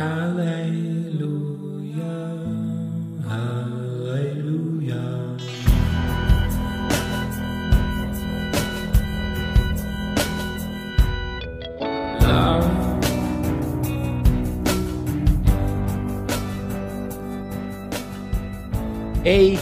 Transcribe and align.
Hey, 0.00 0.04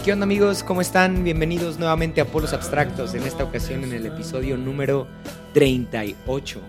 ¿qué 0.05 0.13
onda 0.13 0.25
amigos? 0.25 0.63
¿Cómo 0.63 0.83
están? 0.83 1.25
Bienvenidos 1.25 1.79
nuevamente 1.79 2.21
a 2.21 2.27
Polos 2.27 2.53
Abstractos, 2.53 3.15
en 3.15 3.23
esta 3.23 3.43
ocasión 3.43 3.85
en 3.85 3.95
el 3.95 4.05
episodio 4.05 4.59
número 4.59 5.07
38. 5.55 6.61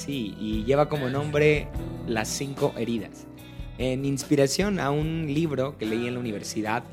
Sí, 0.00 0.34
y 0.40 0.64
lleva 0.64 0.88
como 0.88 1.10
nombre 1.10 1.68
Las 2.06 2.28
cinco 2.28 2.72
heridas. 2.78 3.26
En 3.76 4.06
inspiración 4.06 4.80
a 4.80 4.90
un 4.90 5.26
libro 5.26 5.76
que 5.76 5.84
leí 5.84 6.06
en 6.06 6.14
la 6.14 6.20
universidad 6.20 6.84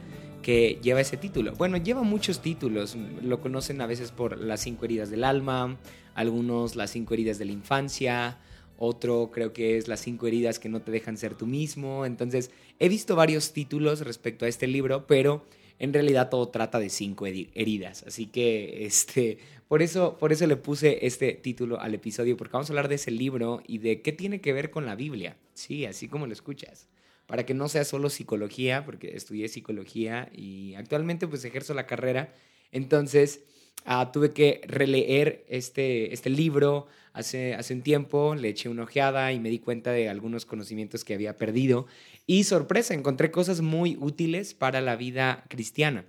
que 0.42 0.78
lleva 0.84 1.00
ese 1.00 1.16
título. 1.16 1.54
Bueno, 1.54 1.78
lleva 1.78 2.04
muchos 2.04 2.42
títulos, 2.42 2.98
lo 3.22 3.40
conocen 3.40 3.80
a 3.80 3.88
veces 3.88 4.12
por 4.12 4.38
Las 4.38 4.60
cinco 4.60 4.84
heridas 4.84 5.10
del 5.10 5.24
alma, 5.24 5.78
algunos 6.16 6.76
Las 6.76 6.92
cinco 6.92 7.14
heridas 7.14 7.38
de 7.38 7.46
la 7.46 7.54
infancia, 7.54 8.40
otro 8.78 9.32
creo 9.32 9.54
que 9.54 9.78
es 9.78 9.88
Las 9.88 10.02
cinco 10.02 10.28
heridas 10.28 10.60
que 10.60 10.68
no 10.68 10.82
te 10.82 10.92
dejan 10.92 11.16
ser 11.16 11.34
tú 11.36 11.48
mismo. 11.48 12.06
Entonces, 12.06 12.52
he 12.78 12.90
visto 12.90 13.16
varios 13.16 13.54
títulos 13.54 14.02
respecto 14.02 14.44
a 14.44 14.50
este 14.50 14.68
libro, 14.68 15.08
pero 15.08 15.46
en 15.80 15.94
realidad 15.94 16.30
todo 16.30 16.50
trata 16.50 16.78
de 16.78 16.90
cinco 16.90 17.26
heridas. 17.26 18.04
Así 18.06 18.26
que, 18.26 18.86
este, 18.86 19.38
por 19.68 19.82
eso, 19.82 20.18
por 20.18 20.32
eso 20.32 20.48
le 20.48 20.56
puse 20.56 21.06
este 21.06 21.34
título 21.34 21.80
al 21.80 21.94
episodio, 21.94 22.38
porque 22.38 22.54
vamos 22.54 22.70
a 22.70 22.74
hablar 22.74 22.88
de 22.88 22.96
ese 22.96 23.12
libro 23.12 23.62
y 23.68 23.80
de 23.80 24.02
qué 24.02 24.12
tiene 24.12 24.42
que 24.42 24.54
ver 24.54 24.72
con 24.72 24.86
la 24.86 24.96
Biblia. 24.96 25.38
Sí, 25.54 25.86
así 25.86 26.08
como 26.08 26.28
lo 26.28 26.34
escuchas. 26.34 26.88
Para 27.26 27.46
que 27.46 27.54
no 27.54 27.68
sea 27.68 27.84
solo 27.84 28.10
psicología, 28.10 28.86
porque 28.86 29.16
estudié 29.16 29.50
psicología 29.50 30.30
y 30.34 30.76
actualmente 30.76 31.28
pues 31.28 31.44
ejerzo 31.44 31.74
la 31.74 31.86
carrera. 31.86 32.34
Entonces, 32.72 33.42
Ah, 33.90 34.12
tuve 34.12 34.34
que 34.34 34.62
releer 34.68 35.46
este, 35.48 36.14
este 36.14 36.30
libro 36.30 36.88
hace, 37.14 37.54
hace 37.54 37.74
un 37.74 37.84
tiempo, 37.84 38.36
le 38.36 38.50
eché 38.50 38.68
una 38.68 38.84
ojeada 38.84 39.32
y 39.32 39.40
me 39.40 39.50
di 39.50 39.60
cuenta 39.60 39.92
de 39.92 40.10
algunos 40.10 40.46
conocimientos 40.46 41.06
que 41.06 41.14
había 41.14 41.38
perdido. 41.38 41.88
Y 42.26 42.44
sorpresa, 42.44 42.94
encontré 42.94 43.32
cosas 43.32 43.62
muy 43.62 43.96
útiles 43.98 44.54
para 44.54 44.82
la 44.82 44.98
vida 44.98 45.46
cristiana. 45.48 46.04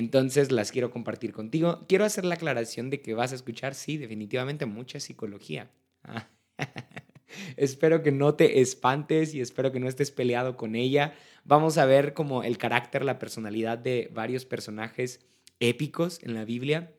Entonces 0.00 0.50
las 0.50 0.72
quiero 0.72 0.90
compartir 0.90 1.34
contigo. 1.34 1.84
Quiero 1.86 2.06
hacer 2.06 2.24
la 2.24 2.36
aclaración 2.36 2.88
de 2.88 3.02
que 3.02 3.12
vas 3.12 3.32
a 3.32 3.34
escuchar, 3.34 3.74
sí, 3.74 3.98
definitivamente 3.98 4.64
mucha 4.64 4.98
psicología. 4.98 5.70
espero 7.58 8.02
que 8.02 8.10
no 8.10 8.34
te 8.34 8.62
espantes 8.62 9.34
y 9.34 9.42
espero 9.42 9.72
que 9.72 9.78
no 9.78 9.88
estés 9.88 10.10
peleado 10.10 10.56
con 10.56 10.74
ella. 10.74 11.12
Vamos 11.44 11.76
a 11.76 11.84
ver 11.84 12.14
como 12.14 12.42
el 12.42 12.56
carácter, 12.56 13.04
la 13.04 13.18
personalidad 13.18 13.76
de 13.76 14.10
varios 14.14 14.46
personajes 14.46 15.20
épicos 15.58 16.18
en 16.22 16.32
la 16.32 16.46
Biblia 16.46 16.94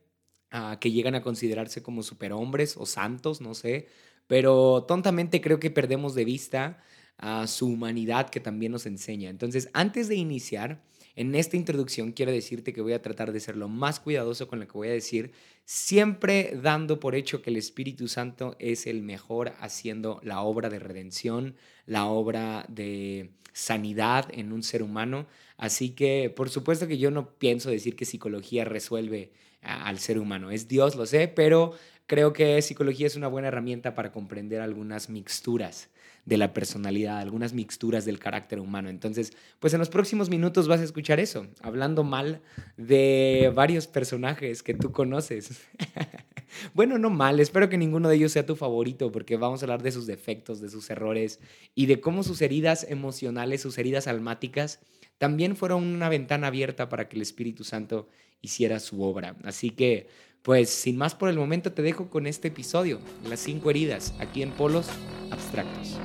que 0.79 0.91
llegan 0.91 1.15
a 1.15 1.23
considerarse 1.23 1.81
como 1.81 2.03
superhombres 2.03 2.77
o 2.77 2.85
santos, 2.85 3.41
no 3.41 3.55
sé, 3.55 3.87
pero 4.27 4.83
tontamente 4.83 5.41
creo 5.41 5.59
que 5.59 5.71
perdemos 5.71 6.13
de 6.13 6.25
vista 6.25 6.83
a 7.17 7.47
su 7.47 7.65
humanidad 7.65 8.29
que 8.29 8.41
también 8.41 8.73
nos 8.73 8.85
enseña. 8.85 9.29
Entonces, 9.31 9.69
antes 9.73 10.07
de 10.07 10.15
iniciar, 10.15 10.83
en 11.15 11.35
esta 11.35 11.57
introducción 11.57 12.11
quiero 12.11 12.31
decirte 12.31 12.73
que 12.73 12.81
voy 12.81 12.93
a 12.93 13.01
tratar 13.01 13.31
de 13.31 13.39
ser 13.39 13.57
lo 13.57 13.67
más 13.67 13.99
cuidadoso 13.99 14.47
con 14.47 14.59
lo 14.59 14.67
que 14.67 14.73
voy 14.73 14.87
a 14.87 14.93
decir, 14.93 15.31
siempre 15.65 16.57
dando 16.61 16.99
por 16.99 17.15
hecho 17.15 17.41
que 17.41 17.49
el 17.49 17.57
Espíritu 17.57 18.07
Santo 18.07 18.55
es 18.59 18.87
el 18.87 19.03
mejor 19.03 19.53
haciendo 19.59 20.19
la 20.23 20.41
obra 20.41 20.69
de 20.69 20.79
redención, 20.79 21.55
la 21.85 22.05
obra 22.05 22.65
de 22.69 23.31
sanidad 23.53 24.27
en 24.31 24.53
un 24.53 24.63
ser 24.63 24.83
humano. 24.83 25.27
Así 25.57 25.91
que, 25.91 26.33
por 26.35 26.49
supuesto 26.49 26.87
que 26.87 26.97
yo 26.97 27.11
no 27.11 27.35
pienso 27.37 27.69
decir 27.69 27.95
que 27.95 28.05
psicología 28.05 28.65
resuelve 28.65 29.31
al 29.61 29.99
ser 29.99 30.17
humano. 30.17 30.49
Es 30.49 30.67
Dios, 30.67 30.95
lo 30.95 31.05
sé, 31.05 31.27
pero 31.27 31.73
creo 32.07 32.33
que 32.33 32.61
psicología 32.61 33.07
es 33.07 33.15
una 33.15 33.27
buena 33.27 33.49
herramienta 33.49 33.93
para 33.93 34.11
comprender 34.11 34.61
algunas 34.61 35.09
mixturas 35.09 35.89
de 36.25 36.37
la 36.37 36.53
personalidad, 36.53 37.19
algunas 37.19 37.53
mixturas 37.53 38.05
del 38.05 38.19
carácter 38.19 38.59
humano. 38.59 38.89
Entonces, 38.89 39.33
pues 39.59 39.73
en 39.73 39.79
los 39.79 39.89
próximos 39.89 40.29
minutos 40.29 40.67
vas 40.67 40.81
a 40.81 40.83
escuchar 40.83 41.19
eso, 41.19 41.47
hablando 41.61 42.03
mal 42.03 42.41
de 42.77 43.51
varios 43.55 43.87
personajes 43.87 44.63
que 44.63 44.73
tú 44.73 44.91
conoces. 44.91 45.67
bueno, 46.73 46.97
no 46.97 47.09
mal, 47.09 47.39
espero 47.39 47.69
que 47.69 47.77
ninguno 47.77 48.09
de 48.09 48.15
ellos 48.15 48.31
sea 48.31 48.45
tu 48.45 48.55
favorito, 48.55 49.11
porque 49.11 49.37
vamos 49.37 49.61
a 49.61 49.65
hablar 49.65 49.83
de 49.83 49.91
sus 49.91 50.07
defectos, 50.07 50.61
de 50.61 50.69
sus 50.69 50.89
errores 50.89 51.39
y 51.75 51.85
de 51.85 51.99
cómo 52.01 52.23
sus 52.23 52.41
heridas 52.41 52.85
emocionales, 52.89 53.61
sus 53.61 53.77
heridas 53.77 54.07
almáticas, 54.07 54.79
también 55.17 55.55
fueron 55.55 55.83
una 55.83 56.09
ventana 56.09 56.47
abierta 56.47 56.89
para 56.89 57.07
que 57.07 57.15
el 57.15 57.21
Espíritu 57.21 57.63
Santo 57.63 58.07
hiciera 58.41 58.79
su 58.79 59.03
obra. 59.03 59.35
Así 59.43 59.69
que, 59.69 60.07
pues, 60.41 60.69
sin 60.69 60.97
más 60.97 61.13
por 61.13 61.29
el 61.29 61.37
momento, 61.37 61.71
te 61.71 61.83
dejo 61.83 62.09
con 62.09 62.25
este 62.25 62.47
episodio, 62.47 62.99
Las 63.29 63.39
cinco 63.39 63.69
heridas, 63.69 64.13
aquí 64.19 64.41
en 64.41 64.51
Polos 64.51 64.87
Abstractos. 65.29 65.99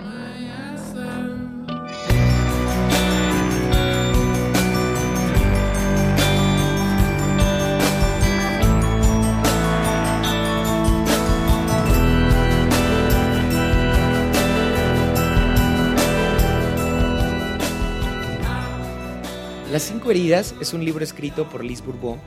Las 19.73 19.83
cinco 19.83 20.13
heridas 20.13 20.55
es 20.61 20.75
un 20.75 20.85
libro 20.85 21.03
escrito 21.03 21.49
por 21.49 21.65
Liz 21.65 21.85
Bourbeau 21.85 22.19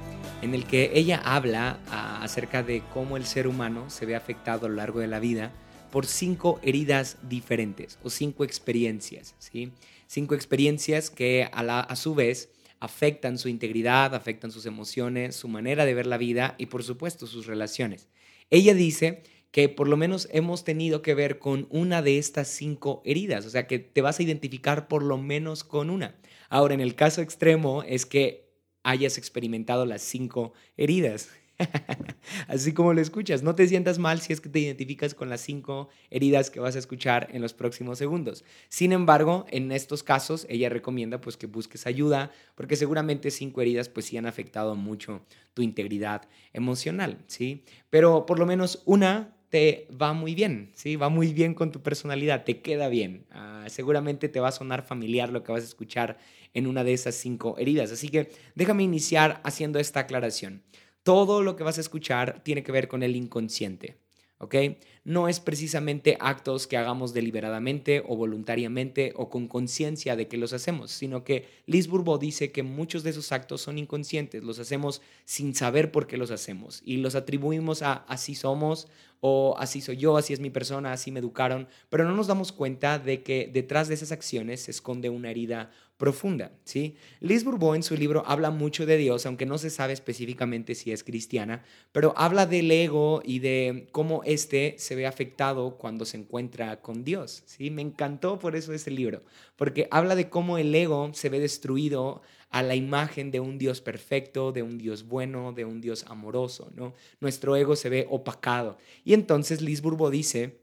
en 0.41 0.53
el 0.53 0.65
que 0.65 0.91
ella 0.93 1.21
habla 1.23 1.79
ah, 1.87 2.21
acerca 2.21 2.63
de 2.63 2.83
cómo 2.93 3.15
el 3.15 3.25
ser 3.25 3.47
humano 3.47 3.89
se 3.89 4.05
ve 4.05 4.17
afectado 4.17 4.65
a 4.65 4.69
lo 4.69 4.75
largo 4.75 4.99
de 4.99 5.07
la 5.07 5.21
vida 5.21 5.53
por 5.89 6.05
cinco 6.05 6.59
heridas 6.63 7.17
diferentes 7.29 7.97
o 8.03 8.09
cinco 8.09 8.43
experiencias, 8.43 9.35
¿sí? 9.39 9.71
Cinco 10.05 10.35
experiencias 10.35 11.09
que 11.09 11.47
a, 11.49 11.79
a 11.79 11.95
su 11.95 12.13
vez 12.13 12.49
afectan 12.81 13.37
su 13.37 13.47
integridad, 13.47 14.15
afectan 14.15 14.51
sus 14.51 14.65
emociones, 14.65 15.33
su 15.37 15.47
manera 15.47 15.85
de 15.85 15.93
ver 15.93 16.07
la 16.07 16.17
vida 16.17 16.55
y 16.57 16.65
por 16.65 16.83
supuesto 16.83 17.25
sus 17.25 17.45
relaciones. 17.45 18.09
Ella 18.49 18.73
dice 18.73 19.23
que 19.51 19.69
por 19.69 19.87
lo 19.87 19.95
menos 19.95 20.27
hemos 20.33 20.65
tenido 20.65 21.01
que 21.01 21.15
ver 21.15 21.39
con 21.39 21.67
una 21.69 22.01
de 22.01 22.17
estas 22.17 22.49
cinco 22.49 23.01
heridas, 23.05 23.45
o 23.45 23.49
sea 23.49 23.65
que 23.65 23.79
te 23.79 24.01
vas 24.01 24.19
a 24.19 24.23
identificar 24.23 24.89
por 24.89 25.03
lo 25.03 25.17
menos 25.17 25.63
con 25.63 25.89
una. 25.89 26.15
Ahora, 26.49 26.73
en 26.73 26.81
el 26.81 26.95
caso 26.95 27.21
extremo 27.21 27.83
es 27.83 28.05
que 28.05 28.49
hayas 28.83 29.17
experimentado 29.17 29.85
las 29.85 30.01
cinco 30.01 30.53
heridas. 30.77 31.29
Así 32.47 32.73
como 32.73 32.93
lo 32.93 33.01
escuchas, 33.01 33.43
no 33.43 33.53
te 33.53 33.67
sientas 33.67 33.99
mal 33.99 34.21
si 34.21 34.31
es 34.31 34.39
que 34.39 34.49
te 34.49 34.59
identificas 34.59 35.13
con 35.13 35.29
las 35.29 35.41
cinco 35.41 35.89
heridas 36.09 36.49
que 36.49 36.59
vas 36.59 36.75
a 36.75 36.79
escuchar 36.79 37.27
en 37.33 37.41
los 37.41 37.53
próximos 37.53 37.97
segundos. 37.97 38.45
Sin 38.69 38.93
embargo, 38.93 39.45
en 39.49 39.71
estos 39.71 40.01
casos, 40.01 40.45
ella 40.49 40.69
recomienda 40.69 41.19
pues 41.19 41.37
que 41.37 41.47
busques 41.47 41.85
ayuda 41.85 42.31
porque 42.55 42.77
seguramente 42.77 43.29
cinco 43.29 43.61
heridas 43.61 43.89
pues 43.89 44.05
sí 44.05 44.17
han 44.17 44.25
afectado 44.25 44.75
mucho 44.75 45.21
tu 45.53 45.61
integridad 45.61 46.27
emocional, 46.53 47.23
¿sí? 47.27 47.65
Pero 47.89 48.25
por 48.25 48.39
lo 48.39 48.45
menos 48.45 48.81
una 48.85 49.35
te 49.49 49.87
va 49.89 50.13
muy 50.13 50.35
bien, 50.35 50.71
¿sí? 50.75 50.95
Va 50.95 51.09
muy 51.09 51.33
bien 51.33 51.53
con 51.53 51.71
tu 51.71 51.81
personalidad, 51.81 52.43
te 52.43 52.61
queda 52.61 52.87
bien. 52.87 53.25
Ah, 53.31 53.65
seguramente 53.67 54.29
te 54.29 54.39
va 54.39 54.49
a 54.49 54.51
sonar 54.51 54.83
familiar 54.83 55.31
lo 55.31 55.43
que 55.43 55.51
vas 55.51 55.61
a 55.61 55.65
escuchar 55.65 56.17
en 56.53 56.67
una 56.67 56.83
de 56.83 56.93
esas 56.93 57.15
cinco 57.15 57.55
heridas. 57.57 57.91
Así 57.91 58.09
que 58.09 58.31
déjame 58.55 58.83
iniciar 58.83 59.41
haciendo 59.43 59.79
esta 59.79 60.01
aclaración. 60.01 60.63
Todo 61.03 61.41
lo 61.43 61.55
que 61.55 61.63
vas 61.63 61.77
a 61.77 61.81
escuchar 61.81 62.43
tiene 62.43 62.63
que 62.63 62.71
ver 62.71 62.87
con 62.87 63.03
el 63.03 63.15
inconsciente. 63.15 63.97
¿Ok? 64.39 64.55
No 65.03 65.27
es 65.27 65.39
precisamente 65.39 66.17
actos 66.19 66.65
que 66.65 66.77
hagamos 66.77 67.13
deliberadamente 67.13 68.03
o 68.07 68.15
voluntariamente 68.15 69.13
o 69.15 69.29
con 69.29 69.47
conciencia 69.47 70.15
de 70.15 70.27
que 70.27 70.37
los 70.37 70.53
hacemos, 70.53 70.91
sino 70.91 71.23
que 71.23 71.45
Liz 71.65 71.89
dice 72.19 72.51
que 72.51 72.63
muchos 72.63 73.03
de 73.03 73.11
esos 73.11 73.31
actos 73.31 73.61
son 73.61 73.77
inconscientes, 73.77 74.43
los 74.43 74.59
hacemos 74.59 75.01
sin 75.25 75.53
saber 75.55 75.91
por 75.91 76.07
qué 76.07 76.17
los 76.17 76.31
hacemos 76.31 76.81
y 76.85 76.97
los 76.97 77.15
atribuimos 77.15 77.81
a 77.81 77.93
así 77.93 78.33
somos 78.33 78.87
o 79.21 79.55
así 79.59 79.81
soy 79.81 79.97
yo, 79.97 80.15
así 80.15 80.31
es 80.33 80.39
mi 80.39 80.49
persona, 80.49 80.93
así 80.93 81.11
me 81.11 81.19
educaron, 81.19 81.67
pero 81.89 82.05
no 82.05 82.15
nos 82.15 82.27
damos 82.27 82.53
cuenta 82.53 82.99
de 82.99 83.21
que 83.21 83.49
detrás 83.51 83.89
de 83.89 83.95
esas 83.95 84.13
acciones 84.13 84.61
se 84.61 84.71
esconde 84.71 85.09
una 85.09 85.29
herida 85.29 85.71
profunda, 85.99 86.53
¿sí? 86.63 86.95
Liz 87.19 87.43
Bourbeau 87.43 87.75
en 87.75 87.83
su 87.83 87.95
libro 87.97 88.23
habla 88.25 88.51
mucho 88.51 88.85
de 88.85 88.95
Dios, 88.95 89.25
aunque 89.25 89.45
no 89.45 89.57
se 89.57 89.69
sabe 89.69 89.91
específicamente 89.91 90.73
si 90.73 90.93
es 90.93 91.03
cristiana, 91.03 91.61
pero 91.91 92.13
habla 92.15 92.45
del 92.45 92.71
ego 92.71 93.21
y 93.25 93.39
de 93.39 93.89
cómo 93.91 94.23
éste 94.23 94.75
se 94.77 94.95
ve 94.95 95.05
afectado 95.05 95.77
cuando 95.77 96.05
se 96.05 96.15
encuentra 96.15 96.81
con 96.81 97.03
Dios, 97.03 97.43
¿sí? 97.45 97.69
Me 97.69 97.81
encantó 97.81 98.39
por 98.39 98.55
eso 98.55 98.71
ese 98.71 98.91
libro, 98.91 99.23
porque 99.57 99.89
habla 99.91 100.15
de 100.15 100.29
cómo 100.29 100.57
el 100.57 100.73
ego 100.73 101.11
se 101.13 101.27
ve 101.27 101.41
destruido 101.41 102.21
a 102.49 102.63
la 102.63 102.75
imagen 102.75 103.29
de 103.29 103.41
un 103.41 103.57
Dios 103.57 103.81
perfecto, 103.81 104.53
de 104.53 104.63
un 104.63 104.77
Dios 104.77 105.03
bueno, 105.03 105.51
de 105.51 105.65
un 105.65 105.81
Dios 105.81 106.05
amoroso, 106.07 106.71
¿no? 106.75 106.93
Nuestro 107.19 107.57
ego 107.57 107.75
se 107.75 107.89
ve 107.89 108.07
opacado. 108.09 108.77
Y 109.03 109.13
entonces 109.13 109.61
Liz 109.61 109.81
Bourbeau 109.81 110.09
dice 110.09 110.61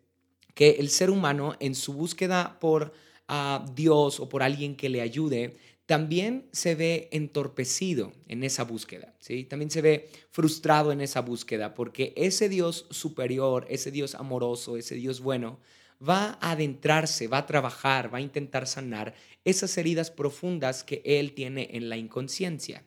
que 0.54 0.76
el 0.78 0.88
ser 0.88 1.10
humano 1.10 1.56
en 1.60 1.74
su 1.74 1.92
búsqueda 1.92 2.58
por 2.58 2.94
a 3.28 3.64
Dios 3.74 4.20
o 4.20 4.28
por 4.28 4.42
alguien 4.42 4.76
que 4.76 4.88
le 4.88 5.00
ayude, 5.00 5.56
también 5.86 6.48
se 6.52 6.74
ve 6.74 7.08
entorpecido 7.12 8.12
en 8.26 8.42
esa 8.42 8.64
búsqueda, 8.64 9.14
¿sí? 9.20 9.44
También 9.44 9.70
se 9.70 9.82
ve 9.82 10.10
frustrado 10.30 10.90
en 10.90 11.00
esa 11.00 11.20
búsqueda 11.20 11.74
porque 11.74 12.12
ese 12.16 12.48
Dios 12.48 12.86
superior, 12.90 13.66
ese 13.70 13.92
Dios 13.92 14.16
amoroso, 14.16 14.76
ese 14.76 14.96
Dios 14.96 15.20
bueno, 15.20 15.60
va 16.06 16.38
a 16.40 16.52
adentrarse, 16.52 17.28
va 17.28 17.38
a 17.38 17.46
trabajar, 17.46 18.12
va 18.12 18.18
a 18.18 18.22
intentar 18.22 18.66
sanar 18.66 19.14
esas 19.44 19.78
heridas 19.78 20.10
profundas 20.10 20.82
que 20.82 21.02
él 21.04 21.32
tiene 21.34 21.70
en 21.72 21.88
la 21.88 21.96
inconsciencia. 21.96 22.82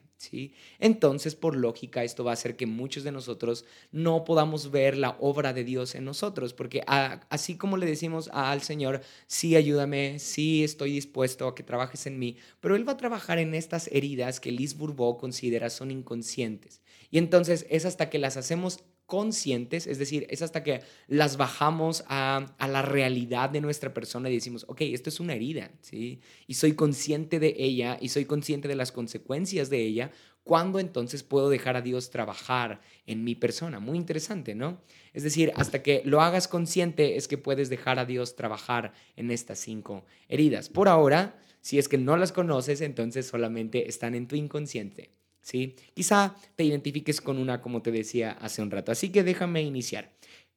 Entonces, 0.78 1.34
por 1.34 1.56
lógica, 1.56 2.04
esto 2.04 2.24
va 2.24 2.32
a 2.32 2.34
hacer 2.34 2.56
que 2.56 2.66
muchos 2.66 3.04
de 3.04 3.12
nosotros 3.12 3.64
no 3.90 4.24
podamos 4.24 4.70
ver 4.70 4.96
la 4.96 5.16
obra 5.20 5.52
de 5.52 5.64
Dios 5.64 5.94
en 5.94 6.04
nosotros, 6.04 6.52
porque 6.52 6.82
así 6.86 7.56
como 7.56 7.76
le 7.76 7.86
decimos 7.86 8.28
al 8.32 8.62
Señor, 8.62 9.00
sí, 9.26 9.56
ayúdame, 9.56 10.18
sí, 10.18 10.62
estoy 10.62 10.92
dispuesto 10.92 11.48
a 11.48 11.54
que 11.54 11.62
trabajes 11.62 12.06
en 12.06 12.18
mí, 12.18 12.36
pero 12.60 12.76
Él 12.76 12.86
va 12.86 12.92
a 12.92 12.96
trabajar 12.96 13.38
en 13.38 13.54
estas 13.54 13.88
heridas 13.88 14.40
que 14.40 14.52
Liz 14.52 14.76
Bourbeau 14.76 15.16
considera 15.16 15.70
son 15.70 15.90
inconscientes. 15.90 16.82
Y 17.10 17.18
entonces 17.18 17.66
es 17.70 17.84
hasta 17.84 18.10
que 18.10 18.18
las 18.18 18.36
hacemos 18.36 18.80
conscientes, 19.10 19.88
es 19.88 19.98
decir, 19.98 20.24
es 20.30 20.40
hasta 20.40 20.62
que 20.62 20.82
las 21.08 21.36
bajamos 21.36 22.04
a, 22.06 22.46
la 22.60 22.80
realidad 22.82 23.50
de 23.50 23.60
nuestra 23.60 23.92
persona 23.92 24.30
y 24.30 24.34
decimos, 24.34 24.64
ok, 24.68 24.82
esto 24.82 25.08
es 25.08 25.18
una 25.18 25.34
herida, 25.34 25.72
¿sí? 25.80 26.20
Y 26.46 26.54
soy 26.54 26.74
consciente 26.74 27.40
de 27.40 27.56
ella 27.58 27.98
y 28.00 28.10
soy 28.10 28.24
consciente 28.24 28.68
de 28.68 28.76
las 28.76 28.92
consecuencias 28.92 29.68
de 29.68 29.80
ella, 29.80 30.12
¿cuándo 30.44 30.78
entonces 30.78 31.24
puedo 31.24 31.50
dejar 31.50 31.76
a 31.76 31.82
Dios 31.82 32.10
trabajar 32.10 32.82
en 33.04 33.24
mi 33.24 33.34
persona? 33.34 33.80
Muy 33.80 33.98
interesante, 33.98 34.54
¿no? 34.54 34.80
Es 35.12 35.24
decir, 35.24 35.52
hasta 35.56 35.82
que 35.82 36.02
lo 36.04 36.20
hagas 36.20 36.46
consciente 36.46 37.16
es 37.16 37.26
que 37.26 37.36
puedes 37.36 37.68
dejar 37.68 37.98
a 37.98 38.06
Dios 38.06 38.36
trabajar 38.36 38.92
en 39.16 39.32
estas 39.32 39.58
cinco 39.58 40.04
heridas. 40.28 40.68
Por 40.68 40.86
ahora, 40.86 41.36
si 41.60 41.80
es 41.80 41.88
que 41.88 41.98
no 41.98 42.16
las 42.16 42.30
conoces, 42.30 42.80
entonces 42.80 43.26
solamente 43.26 43.88
están 43.88 44.14
en 44.14 44.28
tu 44.28 44.36
inconsciente. 44.36 45.10
¿Sí? 45.42 45.76
Quizá 45.94 46.34
te 46.56 46.64
identifiques 46.64 47.20
con 47.20 47.38
una, 47.38 47.60
como 47.60 47.82
te 47.82 47.90
decía 47.90 48.32
hace 48.40 48.62
un 48.62 48.70
rato. 48.70 48.92
Así 48.92 49.10
que 49.10 49.22
déjame 49.22 49.62
iniciar. 49.62 50.12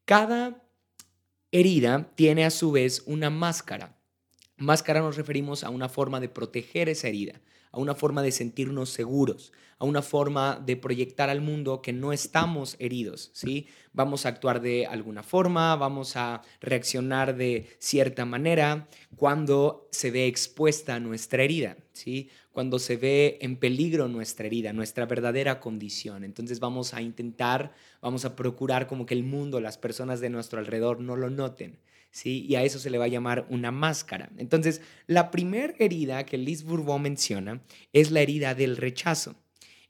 Cada 0.05 0.63
herida 1.51 2.11
tiene 2.15 2.45
a 2.45 2.49
su 2.49 2.71
vez 2.71 3.03
una 3.05 3.29
máscara. 3.29 3.97
Máscara 4.57 5.01
nos 5.01 5.17
referimos 5.17 5.63
a 5.63 5.69
una 5.69 5.89
forma 5.89 6.19
de 6.19 6.29
proteger 6.29 6.89
esa 6.89 7.07
herida, 7.07 7.41
a 7.73 7.79
una 7.79 7.95
forma 7.95 8.21
de 8.21 8.31
sentirnos 8.31 8.91
seguros, 8.91 9.51
a 9.79 9.85
una 9.85 10.03
forma 10.03 10.61
de 10.63 10.77
proyectar 10.77 11.29
al 11.29 11.41
mundo 11.41 11.81
que 11.81 11.91
no 11.91 12.13
estamos 12.13 12.75
heridos, 12.79 13.31
¿sí? 13.33 13.67
Vamos 13.91 14.25
a 14.25 14.29
actuar 14.29 14.61
de 14.61 14.85
alguna 14.85 15.23
forma, 15.23 15.75
vamos 15.75 16.15
a 16.15 16.43
reaccionar 16.61 17.35
de 17.35 17.67
cierta 17.79 18.25
manera 18.25 18.87
cuando 19.17 19.89
se 19.91 20.11
ve 20.11 20.27
expuesta 20.27 20.99
nuestra 20.99 21.43
herida, 21.43 21.75
¿sí? 21.93 22.29
Cuando 22.51 22.77
se 22.77 22.95
ve 22.95 23.39
en 23.41 23.57
peligro 23.57 24.07
nuestra 24.07 24.45
herida, 24.45 24.71
nuestra 24.71 25.07
verdadera 25.07 25.59
condición. 25.59 26.23
Entonces 26.23 26.59
vamos 26.59 26.93
a 26.93 27.01
intentar, 27.01 27.73
vamos 28.01 28.23
a 28.23 28.35
procurar 28.35 28.85
como 28.85 29.07
que 29.07 29.15
el 29.15 29.23
mundo, 29.23 29.59
las 29.59 29.79
personas 29.79 30.21
de 30.21 30.29
nuestro 30.29 30.59
alrededor 30.59 30.99
no 30.99 31.15
lo 31.15 31.31
noten. 31.31 31.79
¿Sí? 32.13 32.45
Y 32.47 32.55
a 32.55 32.63
eso 32.63 32.79
se 32.79 32.89
le 32.89 32.97
va 32.97 33.05
a 33.05 33.09
llamar 33.09 33.45
una 33.49 33.71
máscara. 33.71 34.29
Entonces, 34.37 34.81
la 35.07 35.31
primera 35.31 35.73
herida 35.79 36.25
que 36.25 36.37
Liz 36.37 36.63
Bourbeau 36.63 36.99
menciona 36.99 37.61
es 37.91 38.11
la 38.11 38.21
herida 38.21 38.55
del 38.55 38.77
rechazo. 38.77 39.35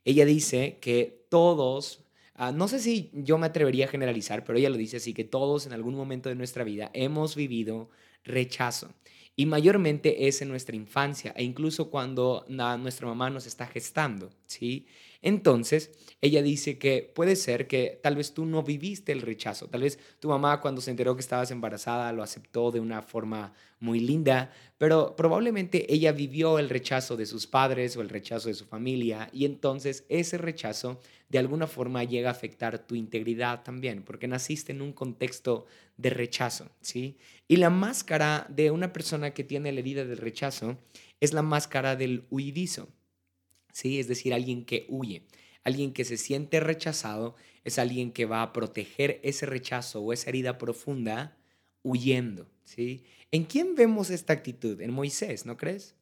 Ella 0.05 0.25
dice 0.25 0.79
que 0.81 1.27
todos, 1.29 2.05
ah, 2.33 2.51
no 2.51 2.67
sé 2.67 2.79
si 2.79 3.11
yo 3.13 3.37
me 3.37 3.45
atrevería 3.45 3.85
a 3.85 3.89
generalizar, 3.89 4.43
pero 4.43 4.57
ella 4.57 4.69
lo 4.69 4.77
dice 4.77 4.97
así, 4.97 5.13
que 5.13 5.25
todos 5.25 5.67
en 5.67 5.73
algún 5.73 5.95
momento 5.95 6.29
de 6.29 6.35
nuestra 6.35 6.63
vida 6.63 6.89
hemos 6.93 7.35
vivido 7.35 7.89
rechazo. 8.23 8.93
Y 9.35 9.45
mayormente 9.45 10.27
es 10.27 10.41
en 10.41 10.47
nuestra 10.47 10.75
infancia 10.75 11.33
e 11.35 11.43
incluso 11.43 11.89
cuando 11.89 12.45
nuestra 12.47 13.07
mamá 13.07 13.29
nos 13.31 13.47
está 13.47 13.67
gestando, 13.67 14.29
¿sí? 14.45 14.85
Entonces, 15.23 15.89
ella 16.19 16.41
dice 16.41 16.77
que 16.77 17.11
puede 17.15 17.37
ser 17.37 17.65
que 17.65 17.99
tal 18.03 18.17
vez 18.17 18.33
tú 18.33 18.45
no 18.45 18.61
viviste 18.61 19.13
el 19.13 19.21
rechazo, 19.21 19.67
tal 19.67 19.81
vez 19.81 19.97
tu 20.19 20.27
mamá 20.27 20.59
cuando 20.59 20.81
se 20.81 20.91
enteró 20.91 21.15
que 21.15 21.21
estabas 21.21 21.49
embarazada 21.49 22.11
lo 22.11 22.23
aceptó 22.23 22.71
de 22.71 22.81
una 22.81 23.01
forma 23.01 23.53
muy 23.79 24.01
linda, 24.01 24.51
pero 24.77 25.15
probablemente 25.15 25.91
ella 25.93 26.11
vivió 26.11 26.59
el 26.59 26.69
rechazo 26.69 27.15
de 27.15 27.25
sus 27.25 27.47
padres 27.47 27.95
o 27.95 28.01
el 28.01 28.09
rechazo 28.09 28.49
de 28.49 28.53
su 28.53 28.65
familia 28.65 29.29
y 29.31 29.45
entonces 29.45 30.05
ese 30.09 30.37
rechazo 30.37 30.99
de 31.29 31.39
alguna 31.39 31.67
forma 31.67 32.03
llega 32.03 32.29
a 32.29 32.33
afectar 32.33 32.85
tu 32.85 32.95
integridad 32.95 33.63
también, 33.63 34.03
porque 34.03 34.27
naciste 34.27 34.73
en 34.73 34.81
un 34.81 34.91
contexto 34.91 35.65
de 35.95 36.09
rechazo, 36.09 36.69
¿sí? 36.81 37.17
Y 37.47 37.57
la 37.57 37.69
máscara 37.69 38.45
de 38.49 38.71
una 38.71 38.91
persona 38.91 39.31
que 39.33 39.45
tiene 39.45 39.71
la 39.71 39.79
herida 39.79 40.03
del 40.03 40.17
rechazo 40.17 40.77
es 41.21 41.31
la 41.31 41.41
máscara 41.41 41.95
del 41.95 42.25
huidizo. 42.29 42.89
¿Sí? 43.73 43.99
Es 43.99 44.07
decir, 44.07 44.33
alguien 44.33 44.63
que 44.63 44.85
huye. 44.87 45.23
Alguien 45.65 45.91
que 45.91 46.05
se 46.05 46.17
siente 46.17 46.61
rechazado 46.61 47.35
es 47.65 47.79
alguien 47.79 48.11
que 48.11 48.25
va 48.25 48.41
a 48.41 48.53
proteger 48.53 49.19
ese 49.23 49.45
rechazo 49.45 50.01
o 50.01 50.13
esa 50.13 50.29
herida 50.29 50.57
profunda 50.57 51.37
huyendo, 51.83 52.47
¿sí? 52.63 53.03
¿En 53.31 53.43
quién 53.43 53.75
vemos 53.75 54.09
esta 54.09 54.33
actitud? 54.33 54.79
En 54.81 54.91
Moisés, 54.91 55.45
¿no 55.45 55.57
crees? 55.57 55.95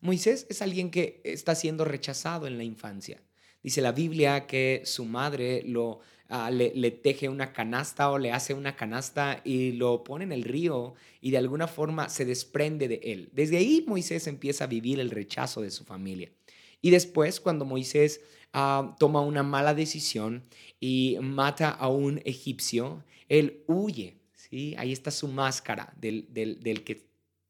Moisés 0.00 0.46
es 0.48 0.62
alguien 0.62 0.90
que 0.90 1.20
está 1.24 1.54
siendo 1.54 1.84
rechazado 1.84 2.46
en 2.46 2.56
la 2.56 2.64
infancia. 2.64 3.20
Dice 3.62 3.82
la 3.82 3.92
Biblia 3.92 4.46
que 4.46 4.82
su 4.84 5.04
madre 5.04 5.62
lo, 5.66 6.00
ah, 6.28 6.50
le, 6.50 6.72
le, 6.74 6.90
teje 6.92 7.28
una 7.28 7.52
canasta 7.52 8.10
o 8.10 8.18
le 8.18 8.30
hace 8.30 8.54
una 8.54 8.76
canasta 8.76 9.40
y 9.44 9.72
lo 9.72 10.04
pone 10.04 10.24
en 10.24 10.32
el 10.32 10.44
río 10.44 10.94
y 11.20 11.32
de 11.32 11.38
alguna 11.38 11.66
forma 11.66 12.08
se 12.08 12.24
desprende 12.24 12.86
de 12.86 13.00
él. 13.02 13.28
Desde 13.32 13.56
ahí 13.56 13.84
Moisés 13.86 14.26
empieza 14.28 14.64
a 14.64 14.68
vivir 14.68 15.00
el 15.00 15.10
rechazo 15.10 15.60
de 15.62 15.70
su 15.70 15.84
familia. 15.84 16.30
Y 16.80 16.90
después, 16.90 17.40
cuando 17.40 17.64
Moisés 17.64 18.20
ah, 18.52 18.96
toma 18.98 19.20
una 19.20 19.42
mala 19.42 19.74
decisión 19.74 20.42
y 20.80 21.16
mata 21.20 21.70
a 21.70 21.88
un 21.88 22.20
egipcio, 22.24 23.04
él 23.28 23.64
huye. 23.66 24.16
¿sí? 24.34 24.74
Ahí 24.78 24.92
está 24.92 25.10
su 25.10 25.28
máscara 25.28 25.92
del, 25.96 26.26
del, 26.30 26.84
que 26.84 27.08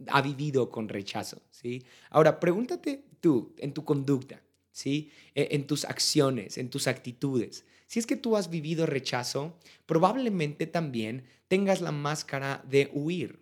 ha 0.09 0.23
vivido 0.23 0.71
con 0.71 0.89
rechazo. 0.89 1.43
¿sí? 1.51 1.85
Ahora, 2.11 2.41
pregúntate 2.41 3.05
tú, 3.21 3.55
en 3.59 3.73
tu 3.73 3.85
conducta, 3.85 4.43
¿sí? 4.71 5.11
E, 5.35 5.49
en 5.53 5.67
tus 5.67 5.85
acciones, 5.85 6.59
en 6.59 6.71
tus 6.71 6.87
actitudes. 6.87 7.65
Si 7.87 7.99
es 7.99 8.07
que 8.07 8.17
tú 8.17 8.37
has 8.37 8.51
vivido 8.51 8.87
rechazo, 8.87 9.57
probablemente 9.87 10.67
también 10.67 11.25
tengas 11.49 11.81
la 11.81 11.93
máscara 11.93 12.63
de 12.69 12.91
huir. 12.93 13.41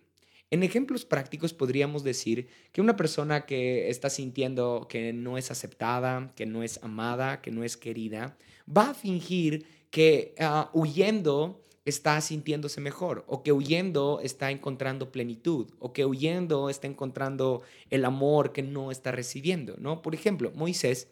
En 0.49 0.63
ejemplos 0.63 1.03
prácticos 1.03 1.53
podríamos 1.53 2.03
decir 2.03 2.47
que 2.71 2.79
una 2.79 2.95
persona 2.95 3.45
que 3.45 3.89
está 3.89 4.09
sintiendo 4.09 4.87
que 4.89 5.11
no 5.11 5.37
es 5.37 5.51
aceptada, 5.51 6.31
que 6.35 6.45
no 6.45 6.63
es 6.63 6.81
amada, 6.83 7.41
que 7.41 7.51
no 7.51 7.65
es 7.65 7.75
querida, 7.75 8.37
va 8.65 8.91
a 8.91 8.93
fingir 8.93 9.65
que 9.89 10.33
ah, 10.39 10.69
huyendo 10.73 11.61
está 11.83 12.19
sintiéndose 12.21 12.81
mejor, 12.81 13.25
o 13.27 13.43
que 13.43 13.51
huyendo 13.51 14.19
está 14.21 14.51
encontrando 14.51 15.11
plenitud, 15.11 15.71
o 15.79 15.93
que 15.93 16.05
huyendo 16.05 16.69
está 16.69 16.87
encontrando 16.87 17.61
el 17.89 18.05
amor 18.05 18.51
que 18.51 18.61
no 18.61 18.91
está 18.91 19.11
recibiendo, 19.11 19.75
¿no? 19.79 20.01
Por 20.01 20.13
ejemplo, 20.13 20.51
Moisés, 20.53 21.09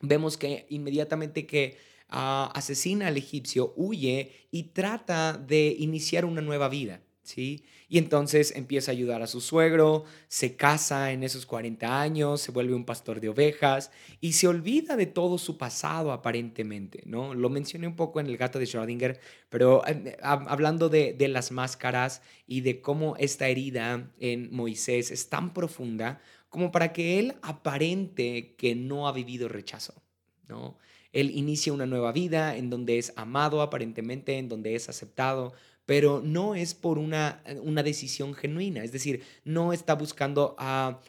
vemos 0.00 0.36
que 0.36 0.66
inmediatamente 0.68 1.46
que 1.46 1.76
ah, 2.08 2.50
asesina 2.54 3.08
al 3.08 3.16
egipcio, 3.16 3.72
huye 3.76 4.32
y 4.50 4.64
trata 4.64 5.32
de 5.38 5.76
iniciar 5.78 6.24
una 6.24 6.40
nueva 6.40 6.68
vida. 6.68 7.02
¿Sí? 7.22 7.64
Y 7.88 7.98
entonces 7.98 8.54
empieza 8.56 8.90
a 8.90 8.94
ayudar 8.94 9.22
a 9.22 9.26
su 9.26 9.40
suegro, 9.40 10.04
se 10.28 10.56
casa 10.56 11.12
en 11.12 11.22
esos 11.22 11.46
40 11.46 12.00
años, 12.00 12.40
se 12.40 12.52
vuelve 12.52 12.74
un 12.74 12.84
pastor 12.84 13.20
de 13.20 13.28
ovejas 13.28 13.90
y 14.20 14.34
se 14.34 14.46
olvida 14.46 14.96
de 14.96 15.06
todo 15.06 15.38
su 15.38 15.58
pasado 15.58 16.12
aparentemente, 16.12 17.02
¿no? 17.06 17.34
Lo 17.34 17.48
mencioné 17.48 17.86
un 17.86 17.96
poco 17.96 18.20
en 18.20 18.26
el 18.26 18.36
gato 18.36 18.58
de 18.58 18.66
Schrödinger, 18.66 19.18
pero 19.48 19.86
eh, 19.86 20.16
hablando 20.22 20.88
de, 20.88 21.12
de 21.12 21.28
las 21.28 21.50
máscaras 21.50 22.22
y 22.46 22.60
de 22.60 22.80
cómo 22.80 23.16
esta 23.16 23.48
herida 23.48 24.10
en 24.18 24.54
Moisés 24.54 25.10
es 25.10 25.28
tan 25.28 25.52
profunda 25.52 26.20
como 26.48 26.72
para 26.72 26.92
que 26.92 27.18
él 27.18 27.34
aparente 27.42 28.54
que 28.56 28.74
no 28.74 29.08
ha 29.08 29.12
vivido 29.12 29.48
rechazo, 29.48 30.02
¿no? 30.48 30.78
Él 31.12 31.30
inicia 31.34 31.72
una 31.72 31.86
nueva 31.86 32.12
vida 32.12 32.56
en 32.56 32.70
donde 32.70 32.98
es 32.98 33.12
amado 33.16 33.62
aparentemente, 33.62 34.38
en 34.38 34.48
donde 34.48 34.76
es 34.76 34.88
aceptado, 34.88 35.52
pero 35.90 36.22
no 36.24 36.54
es 36.54 36.74
por 36.74 36.98
una, 36.98 37.42
una 37.62 37.82
decisión 37.82 38.32
genuina, 38.32 38.84
es 38.84 38.92
decir, 38.92 39.24
no 39.42 39.72
está 39.72 39.94
buscando, 39.96 40.54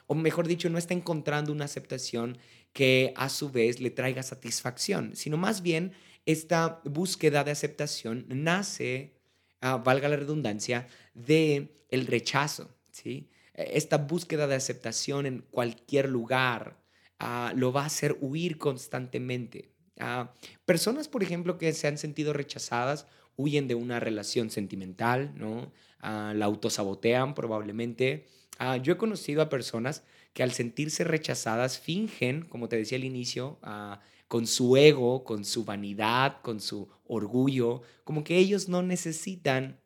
o 0.07 0.15
mejor 0.15 0.47
dicho, 0.47 0.71
no 0.71 0.79
está 0.79 0.95
encontrando 0.95 1.51
una 1.51 1.65
aceptación 1.65 2.39
que 2.73 3.13
a 3.15 3.29
su 3.29 3.51
vez 3.51 3.79
le 3.79 3.91
traiga 3.91 4.23
satisfacción, 4.23 5.15
sino 5.15 5.37
más 5.37 5.61
bien 5.61 5.93
esta 6.25 6.81
búsqueda 6.83 7.43
de 7.43 7.51
aceptación 7.51 8.25
nace, 8.27 9.13
ah, 9.59 9.77
valga 9.77 10.09
la 10.09 10.15
redundancia, 10.15 10.87
de 11.13 11.75
el 11.89 12.07
rechazo, 12.07 12.75
¿sí? 12.91 13.29
E, 13.53 13.77
esta 13.77 13.97
búsqueda 13.97 14.47
de 14.47 14.55
aceptación 14.55 15.27
en 15.27 15.41
cualquier 15.51 16.09
lugar 16.09 16.81
ah, 17.19 17.53
lo 17.55 17.71
va 17.71 17.83
a 17.83 17.85
hacer 17.85 18.17
huir 18.19 18.57
constantemente. 18.57 19.69
Ah, 19.99 20.33
personas, 20.65 21.07
por 21.07 21.21
ejemplo, 21.21 21.59
que 21.59 21.71
se 21.73 21.87
han 21.87 21.99
sentido 21.99 22.33
rechazadas 22.33 23.05
huyen 23.37 23.67
de 23.67 23.75
una 23.75 23.99
relación 23.99 24.49
sentimental, 24.49 25.33
¿no? 25.35 25.71
Ah, 25.99 26.33
la 26.35 26.45
autosabotean 26.45 27.33
probablemente, 27.35 28.27
Ah, 28.63 28.77
yo 28.77 28.93
he 28.93 28.97
conocido 28.97 29.41
a 29.41 29.49
personas 29.49 30.03
que 30.33 30.43
al 30.43 30.51
sentirse 30.51 31.03
rechazadas 31.03 31.79
fingen, 31.79 32.43
como 32.45 32.69
te 32.69 32.75
decía 32.77 32.99
al 32.99 33.03
inicio, 33.03 33.57
ah, 33.63 34.01
con 34.27 34.45
su 34.45 34.77
ego, 34.77 35.23
con 35.23 35.45
su 35.45 35.65
vanidad, 35.65 36.41
con 36.43 36.59
su 36.61 36.87
orgullo, 37.05 37.81
como 38.03 38.23
que 38.23 38.37
ellos 38.37 38.69
no 38.69 38.83
necesitan 38.83 39.81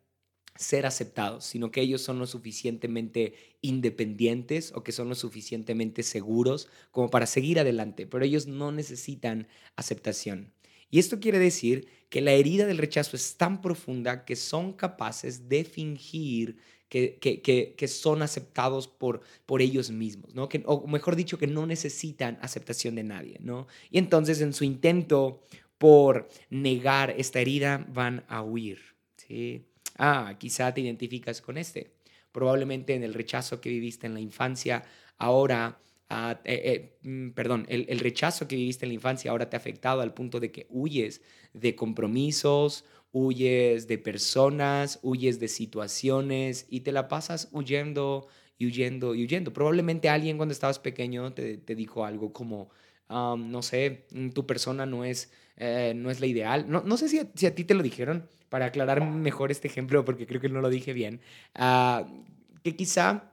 ser 0.56 0.86
aceptados, 0.86 1.44
sino 1.46 1.70
que 1.70 1.82
ellos 1.82 2.02
son 2.02 2.18
lo 2.18 2.26
suficientemente 2.26 3.34
independientes 3.62 4.72
o 4.74 4.84
que 4.84 4.92
son 4.92 5.08
lo 5.08 5.14
suficientemente 5.14 6.02
seguros 6.02 6.68
como 6.90 7.10
para 7.10 7.26
seguir 7.26 7.58
adelante, 7.60 8.06
pero 8.06 8.26
ellos 8.26 8.46
no 8.46 8.72
necesitan 8.72 9.48
aceptación. 9.76 10.52
Y 10.90 10.98
esto 10.98 11.20
quiere 11.20 11.38
decir 11.38 11.88
que 12.08 12.20
la 12.20 12.32
herida 12.32 12.66
del 12.66 12.78
rechazo 12.78 13.16
es 13.16 13.36
tan 13.36 13.60
profunda 13.60 14.24
que 14.24 14.36
son 14.36 14.72
capaces 14.72 15.48
de 15.48 15.64
fingir 15.64 16.56
que, 16.88 17.18
que, 17.76 17.88
son 17.88 18.22
aceptados 18.22 18.86
por, 18.86 19.20
por 19.44 19.60
ellos 19.60 19.90
mismos, 19.90 20.34
¿no? 20.34 20.48
Que, 20.48 20.62
o 20.66 20.86
mejor 20.86 21.16
dicho, 21.16 21.36
que 21.38 21.48
no 21.48 21.66
necesitan 21.66 22.38
aceptación 22.40 22.94
de 22.94 23.02
nadie, 23.02 23.38
¿no? 23.40 23.66
Y 23.90 23.98
entonces 23.98 24.40
en 24.40 24.52
su 24.52 24.64
intento 24.64 25.42
por 25.78 26.28
negar 26.48 27.14
esta 27.18 27.40
herida 27.40 27.84
van 27.92 28.24
a 28.28 28.42
huir, 28.42 28.78
¿sí? 29.16 29.64
Ah, 29.98 30.36
quizá 30.38 30.72
te 30.72 30.80
identificas 30.80 31.40
con 31.40 31.58
este. 31.58 31.92
Probablemente 32.30 32.94
en 32.94 33.02
el 33.02 33.14
rechazo 33.14 33.60
que 33.60 33.70
viviste 33.70 34.06
en 34.06 34.14
la 34.14 34.20
infancia, 34.20 34.84
ahora, 35.18 35.80
eh, 36.10 36.38
eh, 36.44 36.98
mm, 37.02 37.30
perdón, 37.30 37.66
el, 37.68 37.86
el 37.88 37.98
rechazo 37.98 38.46
que 38.46 38.56
viviste 38.56 38.84
en 38.84 38.90
la 38.90 38.94
infancia 38.94 39.30
ahora 39.30 39.50
te 39.50 39.56
ha 39.56 39.58
afectado 39.58 40.00
al 40.00 40.14
punto 40.14 40.40
de 40.40 40.52
que 40.52 40.66
huyes 40.70 41.22
de 41.52 41.74
compromisos, 41.74 42.84
huyes 43.12 43.88
de 43.88 43.98
personas, 43.98 44.98
huyes 45.02 45.40
de 45.40 45.48
situaciones 45.48 46.66
y 46.68 46.80
te 46.80 46.92
la 46.92 47.08
pasas 47.08 47.48
huyendo 47.52 48.28
y 48.58 48.66
huyendo 48.66 49.14
y 49.14 49.24
huyendo. 49.24 49.52
Probablemente 49.52 50.08
alguien 50.08 50.36
cuando 50.36 50.52
estabas 50.52 50.78
pequeño 50.78 51.32
te, 51.32 51.58
te 51.58 51.74
dijo 51.74 52.04
algo 52.04 52.32
como, 52.32 52.70
no 53.08 53.62
sé, 53.62 54.06
mm, 54.10 54.30
tu 54.30 54.46
persona 54.46 54.86
no 54.86 55.04
es, 55.04 55.32
eh, 55.56 55.92
no 55.96 56.10
es 56.10 56.20
la 56.20 56.26
ideal. 56.26 56.66
No, 56.68 56.82
no 56.82 56.96
sé 56.96 57.08
si 57.08 57.18
a, 57.18 57.26
si 57.34 57.46
a, 57.46 57.54
ti 57.54 57.64
te 57.64 57.74
lo 57.74 57.82
dijeron, 57.82 58.28
para 58.48 58.66
aclarar 58.66 59.04
mejor 59.04 59.50
este 59.50 59.68
ejemplo, 59.68 60.04
porque 60.04 60.26
creo 60.26 60.40
que 60.40 60.48
no 60.48 60.60
lo 60.60 60.70
dije 60.70 60.92
bien, 60.92 61.20
ah, 61.54 62.06
que 62.62 62.76
quizá 62.76 63.32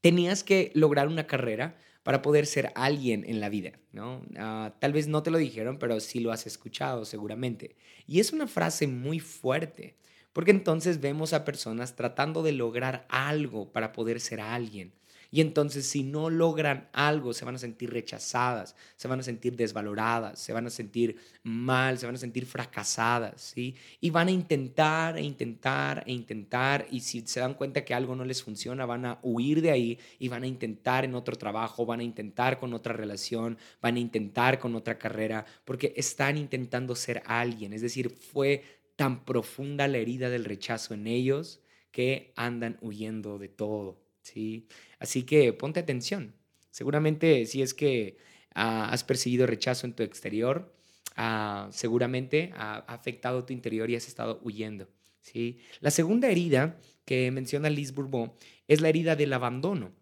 tenías 0.00 0.44
que 0.44 0.72
lograr 0.74 1.08
una 1.08 1.26
carrera 1.26 1.76
para 2.02 2.22
poder 2.22 2.46
ser 2.46 2.72
alguien 2.74 3.24
en 3.26 3.40
la 3.40 3.48
vida, 3.48 3.72
¿no? 3.92 4.22
Ah, 4.36 4.74
tal 4.80 4.92
vez 4.92 5.06
no 5.06 5.22
te 5.22 5.30
lo 5.30 5.38
dijeron, 5.38 5.78
pero 5.78 6.00
sí 6.00 6.20
lo 6.20 6.32
has 6.32 6.46
escuchado 6.46 7.04
seguramente. 7.04 7.76
Y 8.06 8.20
es 8.20 8.32
una 8.32 8.46
frase 8.46 8.86
muy 8.86 9.20
fuerte, 9.20 9.96
porque 10.32 10.50
entonces 10.50 11.00
vemos 11.00 11.32
a 11.32 11.44
personas 11.44 11.94
tratando 11.94 12.42
de 12.42 12.52
lograr 12.52 13.06
algo 13.08 13.70
para 13.72 13.92
poder 13.92 14.20
ser 14.20 14.40
alguien. 14.40 14.92
Y 15.34 15.40
entonces 15.40 15.86
si 15.86 16.02
no 16.02 16.28
logran 16.28 16.90
algo, 16.92 17.32
se 17.32 17.46
van 17.46 17.54
a 17.54 17.58
sentir 17.58 17.90
rechazadas, 17.90 18.76
se 18.96 19.08
van 19.08 19.20
a 19.20 19.22
sentir 19.22 19.56
desvaloradas, 19.56 20.38
se 20.38 20.52
van 20.52 20.66
a 20.66 20.70
sentir 20.70 21.16
mal, 21.42 21.98
se 21.98 22.04
van 22.04 22.16
a 22.16 22.18
sentir 22.18 22.44
fracasadas, 22.44 23.40
¿sí? 23.40 23.74
Y 23.98 24.10
van 24.10 24.28
a 24.28 24.30
intentar 24.30 25.16
e 25.16 25.22
intentar 25.22 26.04
e 26.06 26.12
intentar 26.12 26.86
y 26.90 27.00
si 27.00 27.22
se 27.22 27.40
dan 27.40 27.54
cuenta 27.54 27.82
que 27.82 27.94
algo 27.94 28.14
no 28.14 28.26
les 28.26 28.42
funciona, 28.42 28.84
van 28.84 29.06
a 29.06 29.20
huir 29.22 29.62
de 29.62 29.70
ahí 29.70 29.98
y 30.18 30.28
van 30.28 30.42
a 30.42 30.46
intentar 30.46 31.06
en 31.06 31.14
otro 31.14 31.34
trabajo, 31.36 31.86
van 31.86 32.00
a 32.00 32.04
intentar 32.04 32.58
con 32.58 32.74
otra 32.74 32.92
relación, 32.92 33.56
van 33.80 33.96
a 33.96 34.00
intentar 34.00 34.58
con 34.58 34.74
otra 34.74 34.98
carrera, 34.98 35.46
porque 35.64 35.94
están 35.96 36.36
intentando 36.36 36.94
ser 36.94 37.22
alguien. 37.24 37.72
Es 37.72 37.80
decir, 37.80 38.10
fue 38.10 38.82
tan 38.96 39.24
profunda 39.24 39.88
la 39.88 39.96
herida 39.96 40.28
del 40.28 40.44
rechazo 40.44 40.92
en 40.92 41.06
ellos 41.06 41.62
que 41.90 42.34
andan 42.36 42.76
huyendo 42.82 43.38
de 43.38 43.48
todo. 43.48 44.01
¿Sí? 44.22 44.66
Así 44.98 45.24
que 45.24 45.52
ponte 45.52 45.80
atención. 45.80 46.34
Seguramente 46.70 47.44
si 47.46 47.62
es 47.62 47.74
que 47.74 48.16
ah, 48.54 48.88
has 48.90 49.04
percibido 49.04 49.46
rechazo 49.46 49.86
en 49.86 49.94
tu 49.94 50.02
exterior, 50.02 50.74
ah, 51.16 51.68
seguramente 51.70 52.52
ha 52.54 52.78
afectado 52.78 53.44
tu 53.44 53.52
interior 53.52 53.90
y 53.90 53.96
has 53.96 54.08
estado 54.08 54.40
huyendo. 54.42 54.88
¿sí? 55.20 55.60
La 55.80 55.90
segunda 55.90 56.28
herida 56.28 56.78
que 57.04 57.30
menciona 57.30 57.70
Liz 57.70 57.94
Bourbon 57.94 58.32
es 58.68 58.80
la 58.80 58.88
herida 58.88 59.16
del 59.16 59.32
abandono. 59.32 59.92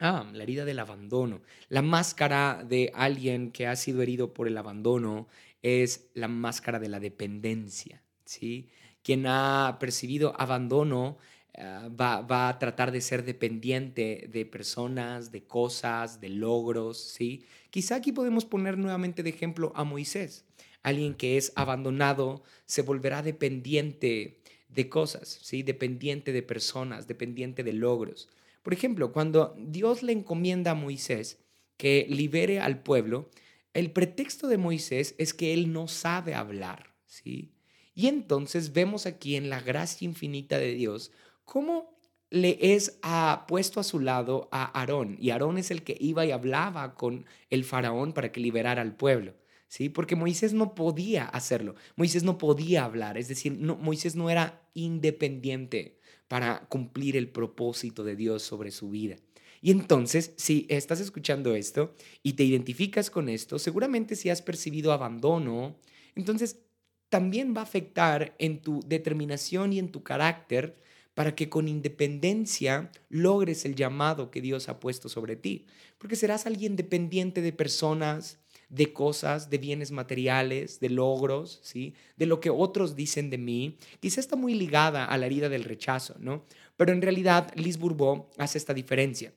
Ah, 0.00 0.28
la 0.32 0.42
herida 0.42 0.64
del 0.64 0.80
abandono. 0.80 1.42
La 1.68 1.82
máscara 1.82 2.64
de 2.66 2.90
alguien 2.94 3.52
que 3.52 3.66
ha 3.66 3.76
sido 3.76 4.02
herido 4.02 4.34
por 4.34 4.48
el 4.48 4.56
abandono 4.56 5.28
es 5.62 6.10
la 6.14 6.28
máscara 6.28 6.78
de 6.78 6.88
la 6.88 7.00
dependencia. 7.00 8.02
¿sí? 8.24 8.68
Quien 9.02 9.26
ha 9.26 9.76
percibido 9.78 10.34
abandono 10.40 11.18
Ah, 11.56 11.88
va, 11.88 12.48
a 12.48 12.58
tratar 12.58 12.90
de 12.90 13.00
ser 13.00 13.24
dependiente 13.24 14.28
de 14.32 14.44
personas, 14.44 15.30
de 15.30 15.44
cosas, 15.44 16.20
de 16.20 16.28
logros, 16.28 16.98
¿sí? 16.98 17.44
Quizá 17.70 17.96
aquí 17.96 18.10
podemos 18.10 18.44
poner 18.44 18.76
nuevamente 18.76 19.22
de 19.22 19.30
ejemplo 19.30 19.72
a 19.76 19.84
Moisés. 19.84 20.44
Alguien 20.82 21.14
que 21.14 21.36
es 21.36 21.52
abandonado 21.54 22.42
se 22.66 22.82
volverá 22.82 23.22
dependiente 23.22 24.40
de 24.68 24.88
cosas, 24.88 25.38
¿sí? 25.42 25.62
Dependiente 25.62 26.32
de 26.32 26.42
personas, 26.42 27.06
dependiente 27.06 27.62
de 27.62 27.72
logros. 27.72 28.28
Por 28.64 28.72
ejemplo, 28.72 29.12
cuando 29.12 29.54
Dios 29.56 30.02
le 30.02 30.12
encomienda 30.12 30.72
a 30.72 30.74
Moisés 30.74 31.38
que 31.76 32.04
libere 32.10 32.58
al 32.58 32.82
pueblo, 32.82 33.30
el 33.74 33.92
pretexto 33.92 34.48
de 34.48 34.58
Moisés 34.58 35.14
es 35.18 35.34
que 35.34 35.54
él 35.54 35.72
no 35.72 35.86
sabe 35.86 36.34
hablar, 36.34 36.94
¿sí? 37.06 37.52
Y 37.94 38.08
entonces 38.08 38.72
vemos 38.72 39.06
aquí 39.06 39.36
en 39.36 39.50
la 39.50 39.60
gracia 39.60 40.04
infinita 40.04 40.58
de 40.58 40.74
Dios 40.74 41.12
¿cómo 41.44 41.98
le 42.30 42.74
es 42.74 42.98
a, 43.02 43.44
puesto 43.46 43.80
a 43.80 43.84
su 43.84 44.00
lado 44.00 44.48
a 44.52 44.64
Aarón? 44.78 45.16
Y 45.20 45.30
Aarón 45.30 45.58
es 45.58 45.70
el 45.70 45.82
que 45.82 45.96
iba 46.00 46.24
y 46.26 46.30
hablaba 46.30 46.94
con 46.94 47.26
el 47.50 47.64
faraón 47.64 48.12
para 48.12 48.32
que 48.32 48.40
liberara 48.40 48.82
al 48.82 48.96
pueblo. 48.96 49.34
¿Sí? 49.68 49.88
Porque 49.88 50.14
Moisés 50.14 50.52
no 50.52 50.74
podía 50.74 51.24
hacerlo. 51.24 51.74
Moisés 51.96 52.22
no 52.22 52.38
podía 52.38 52.84
hablar, 52.84 53.18
es 53.18 53.26
decir, 53.26 53.56
no, 53.58 53.74
Moisés 53.76 54.14
no 54.14 54.30
era 54.30 54.68
independiente 54.74 55.98
para 56.28 56.66
cumplir 56.68 57.16
el 57.16 57.28
propósito 57.28 58.04
de 58.04 58.14
Dios 58.14 58.42
sobre 58.42 58.70
su 58.70 58.90
vida. 58.90 59.16
Y 59.60 59.70
entonces, 59.70 60.34
si 60.36 60.66
estás 60.68 61.00
escuchando 61.00 61.54
esto 61.54 61.94
y 62.22 62.34
te 62.34 62.44
identificas 62.44 63.10
con 63.10 63.28
esto, 63.28 63.58
seguramente 63.58 64.14
si 64.14 64.28
has 64.28 64.42
percibido 64.42 64.92
abandono, 64.92 65.76
entonces 66.14 66.60
también 67.08 67.54
va 67.56 67.60
a 67.60 67.64
afectar 67.64 68.34
en 68.38 68.60
tu 68.60 68.80
determinación 68.86 69.72
y 69.72 69.78
en 69.78 69.90
tu 69.90 70.02
carácter 70.02 70.76
para 71.14 71.34
que 71.34 71.48
con 71.48 71.68
independencia 71.68 72.90
logres 73.08 73.64
el 73.64 73.74
llamado 73.74 74.30
que 74.30 74.40
Dios 74.40 74.68
ha 74.68 74.80
puesto 74.80 75.08
sobre 75.08 75.36
ti. 75.36 75.66
Porque 75.98 76.16
serás 76.16 76.46
alguien 76.46 76.76
dependiente 76.76 77.40
de 77.40 77.52
personas, 77.52 78.38
de 78.68 78.92
cosas, 78.92 79.50
de 79.50 79.58
bienes 79.58 79.92
materiales, 79.92 80.80
de 80.80 80.90
logros, 80.90 81.60
¿sí? 81.62 81.94
De 82.16 82.26
lo 82.26 82.40
que 82.40 82.50
otros 82.50 82.96
dicen 82.96 83.30
de 83.30 83.38
mí. 83.38 83.78
Quizá 84.00 84.20
está 84.20 84.36
muy 84.36 84.54
ligada 84.54 85.04
a 85.04 85.16
la 85.16 85.26
herida 85.26 85.48
del 85.48 85.64
rechazo, 85.64 86.16
¿no? 86.18 86.44
Pero 86.76 86.92
en 86.92 87.02
realidad 87.02 87.52
Liz 87.54 87.78
Bourbeau 87.78 88.28
hace 88.36 88.58
esta 88.58 88.74
diferencia. 88.74 89.32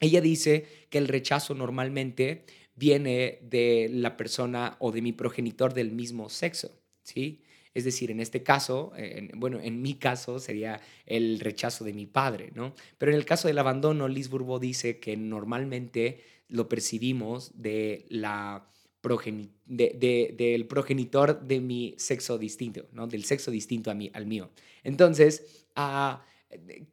Ella 0.00 0.20
dice 0.20 0.66
que 0.90 0.98
el 0.98 1.08
rechazo 1.08 1.54
normalmente 1.54 2.44
viene 2.76 3.40
de 3.42 3.90
la 3.92 4.16
persona 4.16 4.76
o 4.78 4.92
de 4.92 5.02
mi 5.02 5.12
progenitor 5.12 5.74
del 5.74 5.90
mismo 5.90 6.28
sexo, 6.28 6.70
¿sí? 7.02 7.42
Es 7.78 7.84
decir, 7.84 8.10
en 8.10 8.18
este 8.20 8.42
caso, 8.42 8.92
bueno, 9.34 9.60
en 9.60 9.80
mi 9.80 9.94
caso 9.94 10.38
sería 10.40 10.80
el 11.06 11.38
rechazo 11.38 11.84
de 11.84 11.92
mi 11.92 12.06
padre, 12.06 12.50
¿no? 12.54 12.74
Pero 12.98 13.12
en 13.12 13.18
el 13.18 13.24
caso 13.24 13.46
del 13.46 13.58
abandono, 13.58 14.08
Liz 14.08 14.28
dice 14.60 14.98
que 14.98 15.16
normalmente 15.16 16.20
lo 16.48 16.68
percibimos 16.68 17.52
de 17.54 18.04
la 18.08 18.66
del 19.64 20.66
progenitor 20.66 21.40
de 21.40 21.60
mi 21.60 21.94
sexo 21.98 22.36
distinto, 22.36 22.86
¿no? 22.92 23.06
Del 23.06 23.24
sexo 23.24 23.52
distinto 23.52 23.90
a 23.92 23.94
mí, 23.94 24.10
al 24.12 24.26
mío. 24.26 24.50
Entonces, 24.82 25.64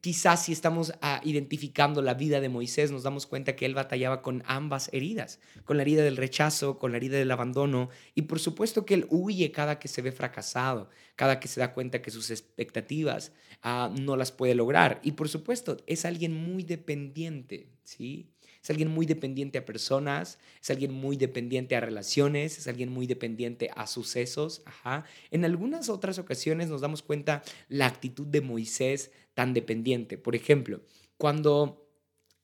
quizás 0.01 0.45
si 0.45 0.51
estamos 0.51 0.93
ah, 1.01 1.21
identificando 1.23 2.01
la 2.01 2.13
vida 2.13 2.41
de 2.41 2.49
Moisés, 2.49 2.91
nos 2.91 3.03
damos 3.03 3.25
cuenta 3.25 3.55
que 3.55 3.65
él 3.65 3.73
batallaba 3.73 4.21
con 4.21 4.43
ambas 4.45 4.89
heridas, 4.91 5.39
con 5.63 5.77
la 5.77 5.83
herida 5.83 6.03
del 6.03 6.17
rechazo, 6.17 6.77
con 6.77 6.91
la 6.91 6.97
herida 6.97 7.17
del 7.17 7.31
abandono, 7.31 7.89
y 8.15 8.23
por 8.23 8.39
supuesto 8.39 8.85
que 8.85 8.95
él 8.95 9.07
huye 9.09 9.51
cada 9.51 9.79
que 9.79 9.87
se 9.87 10.01
ve 10.01 10.11
fracasado, 10.11 10.89
cada 11.15 11.39
que 11.39 11.47
se 11.47 11.61
da 11.61 11.73
cuenta 11.73 12.01
que 12.01 12.11
sus 12.11 12.31
expectativas 12.31 13.31
ah, 13.61 13.93
no 13.97 14.17
las 14.17 14.31
puede 14.31 14.55
lograr. 14.55 14.99
Y 15.03 15.13
por 15.13 15.29
supuesto, 15.29 15.77
es 15.87 16.03
alguien 16.03 16.33
muy 16.33 16.63
dependiente, 16.63 17.69
¿sí? 17.83 18.34
Es 18.65 18.71
alguien 18.71 18.89
muy 18.89 19.05
dependiente 19.05 19.59
a 19.59 19.65
personas, 19.65 20.39
es 20.59 20.71
alguien 20.71 20.91
muy 20.91 21.17
dependiente 21.17 21.75
a 21.75 21.81
relaciones, 21.81 22.57
es 22.57 22.67
alguien 22.67 22.89
muy 22.89 23.05
dependiente 23.05 23.69
a 23.75 23.85
sucesos. 23.85 24.63
Ajá. 24.65 25.05
En 25.29 25.45
algunas 25.45 25.87
otras 25.87 26.17
ocasiones 26.17 26.67
nos 26.67 26.81
damos 26.81 27.03
cuenta 27.03 27.43
la 27.69 27.85
actitud 27.85 28.25
de 28.25 28.41
Moisés 28.41 29.11
tan 29.35 29.53
dependiente. 29.53 30.17
Por 30.17 30.35
ejemplo, 30.35 30.81
cuando 31.15 31.87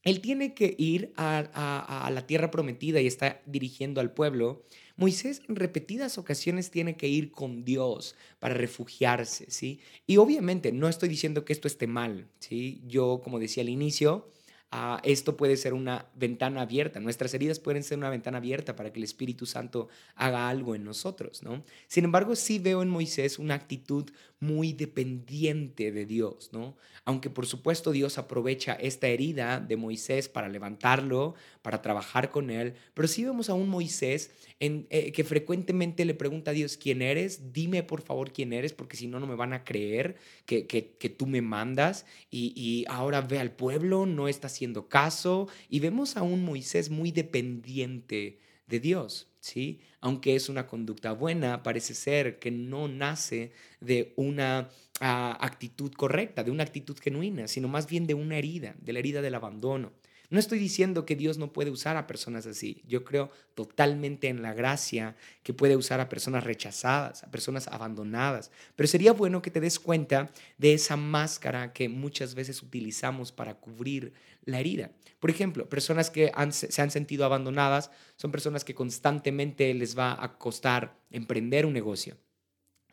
él 0.03 0.21
tiene 0.21 0.53
que 0.53 0.75
ir 0.77 1.11
a, 1.17 2.07
la 2.13 2.27
tierra 2.27 2.51
prometida 2.51 3.01
y 3.01 3.07
está 3.07 3.41
dirigiendo 3.47 3.99
al 3.99 4.13
pueblo, 4.13 4.63
Moisés 4.97 5.41
en 5.49 5.55
repetidas 5.55 6.19
ocasiones 6.19 6.69
tiene 6.69 6.97
que 6.97 7.07
ir 7.07 7.31
con 7.31 7.65
Dios 7.65 8.15
para 8.37 8.53
refugiarse, 8.53 9.49
¿sí? 9.49 9.79
Y 10.05 10.17
obviamente 10.17 10.71
no 10.71 10.87
estoy 10.87 11.09
diciendo 11.09 11.45
que 11.45 11.53
esto 11.53 11.67
esté 11.67 11.87
mal, 11.87 12.27
¿sí? 12.37 12.83
Yo, 12.85 13.21
como 13.23 13.39
decía 13.39 13.63
al 13.63 13.69
inicio, 13.69 14.29
Ah, 14.73 15.01
esto 15.03 15.35
puede 15.35 15.57
ser 15.57 15.73
una 15.73 16.05
ventana 16.15 16.61
abierta. 16.61 17.01
Nuestras 17.01 17.33
heridas 17.33 17.59
pueden 17.59 17.83
ser 17.83 17.97
una 17.97 18.09
ventana 18.09 18.37
abierta 18.37 18.73
para 18.73 18.93
que 18.93 18.99
el 18.99 19.03
Espíritu 19.03 19.45
Santo 19.45 19.89
haga 20.15 20.47
algo 20.47 20.75
en 20.75 20.85
nosotros, 20.85 21.43
¿no? 21.43 21.61
Sin 21.87 22.05
embargo, 22.05 22.37
sí 22.37 22.57
veo 22.57 22.81
en 22.81 22.87
Moisés 22.87 23.37
una 23.37 23.55
actitud 23.55 24.09
muy 24.41 24.73
dependiente 24.73 25.91
de 25.91 26.07
Dios, 26.07 26.49
¿no? 26.51 26.75
Aunque 27.05 27.29
por 27.29 27.45
supuesto 27.45 27.91
Dios 27.91 28.17
aprovecha 28.17 28.73
esta 28.73 29.07
herida 29.07 29.59
de 29.59 29.77
Moisés 29.77 30.29
para 30.29 30.49
levantarlo, 30.49 31.35
para 31.61 31.83
trabajar 31.83 32.31
con 32.31 32.49
él, 32.49 32.73
pero 32.95 33.07
sí 33.07 33.23
vemos 33.23 33.49
a 33.49 33.53
un 33.53 33.69
Moisés 33.69 34.31
eh, 34.59 35.11
que 35.11 35.23
frecuentemente 35.23 36.05
le 36.05 36.15
pregunta 36.15 36.51
a 36.51 36.53
Dios, 36.55 36.75
¿quién 36.75 37.03
eres? 37.03 37.53
Dime 37.53 37.83
por 37.83 38.01
favor 38.01 38.33
quién 38.33 38.51
eres, 38.51 38.73
porque 38.73 38.97
si 38.97 39.07
no, 39.07 39.19
no 39.19 39.27
me 39.27 39.35
van 39.35 39.53
a 39.53 39.63
creer 39.63 40.17
que, 40.47 40.65
que, 40.65 41.09
tú 41.09 41.27
me 41.27 41.41
mandas 41.43 42.07
y, 42.31 42.51
y 42.55 42.85
ahora 42.89 43.21
ve 43.21 43.39
al 43.39 43.51
pueblo, 43.51 44.07
no 44.07 44.27
está 44.27 44.47
haciendo 44.47 44.89
caso, 44.89 45.49
y 45.69 45.79
vemos 45.81 46.17
a 46.17 46.23
un 46.23 46.43
Moisés 46.43 46.89
muy 46.89 47.11
dependiente 47.11 48.39
de 48.65 48.79
Dios. 48.79 49.30
¿Sí? 49.41 49.81
Aunque 49.99 50.35
es 50.35 50.47
una 50.47 50.67
conducta 50.67 51.11
buena, 51.11 51.63
parece 51.63 51.93
ser 51.93 52.39
que 52.39 52.51
no 52.51 52.87
nace 52.87 53.51
de 53.81 54.13
una 54.15 54.69
ah, 55.01 55.37
actitud 55.41 55.91
correcta, 55.91 56.43
de 56.43 56.51
una 56.51 56.63
actitud 56.63 56.97
genuina, 56.97 57.49
sino 57.49 57.67
más 57.67 57.87
bien 57.87 58.07
de 58.07 58.13
una 58.13 58.37
herida, 58.37 58.75
de 58.79 58.93
la 58.93 58.99
herida 58.99 59.21
del 59.21 59.35
abandono. 59.35 59.91
No 60.29 60.39
estoy 60.39 60.59
diciendo 60.59 61.05
que 61.05 61.17
Dios 61.17 61.37
no 61.37 61.51
puede 61.51 61.71
usar 61.71 61.97
a 61.97 62.07
personas 62.07 62.45
así. 62.45 62.81
Yo 62.87 63.03
creo 63.03 63.31
totalmente 63.53 64.29
en 64.29 64.41
la 64.41 64.53
gracia 64.53 65.17
que 65.43 65.53
puede 65.53 65.75
usar 65.75 65.99
a 65.99 66.07
personas 66.07 66.45
rechazadas, 66.45 67.23
a 67.23 67.31
personas 67.31 67.67
abandonadas. 67.67 68.49
Pero 68.77 68.87
sería 68.87 69.11
bueno 69.11 69.41
que 69.41 69.51
te 69.51 69.59
des 69.59 69.77
cuenta 69.77 70.31
de 70.57 70.73
esa 70.73 70.95
máscara 70.95 71.73
que 71.73 71.89
muchas 71.89 72.33
veces 72.33 72.63
utilizamos 72.63 73.33
para 73.33 73.55
cubrir 73.55 74.13
la 74.45 74.61
herida. 74.61 74.91
Por 75.21 75.29
ejemplo, 75.29 75.69
personas 75.69 76.09
que 76.09 76.31
se 76.49 76.81
han 76.81 76.89
sentido 76.89 77.25
abandonadas 77.25 77.91
son 78.17 78.31
personas 78.31 78.65
que 78.65 78.73
constantemente 78.73 79.71
les 79.75 79.95
va 79.97 80.17
a 80.21 80.37
costar 80.39 80.97
emprender 81.11 81.65
un 81.65 81.73
negocio. 81.73 82.17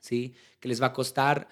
¿Sí? 0.01 0.35
Que 0.61 0.69
les 0.69 0.81
va 0.81 0.89
a 0.89 0.93
costar 0.93 1.49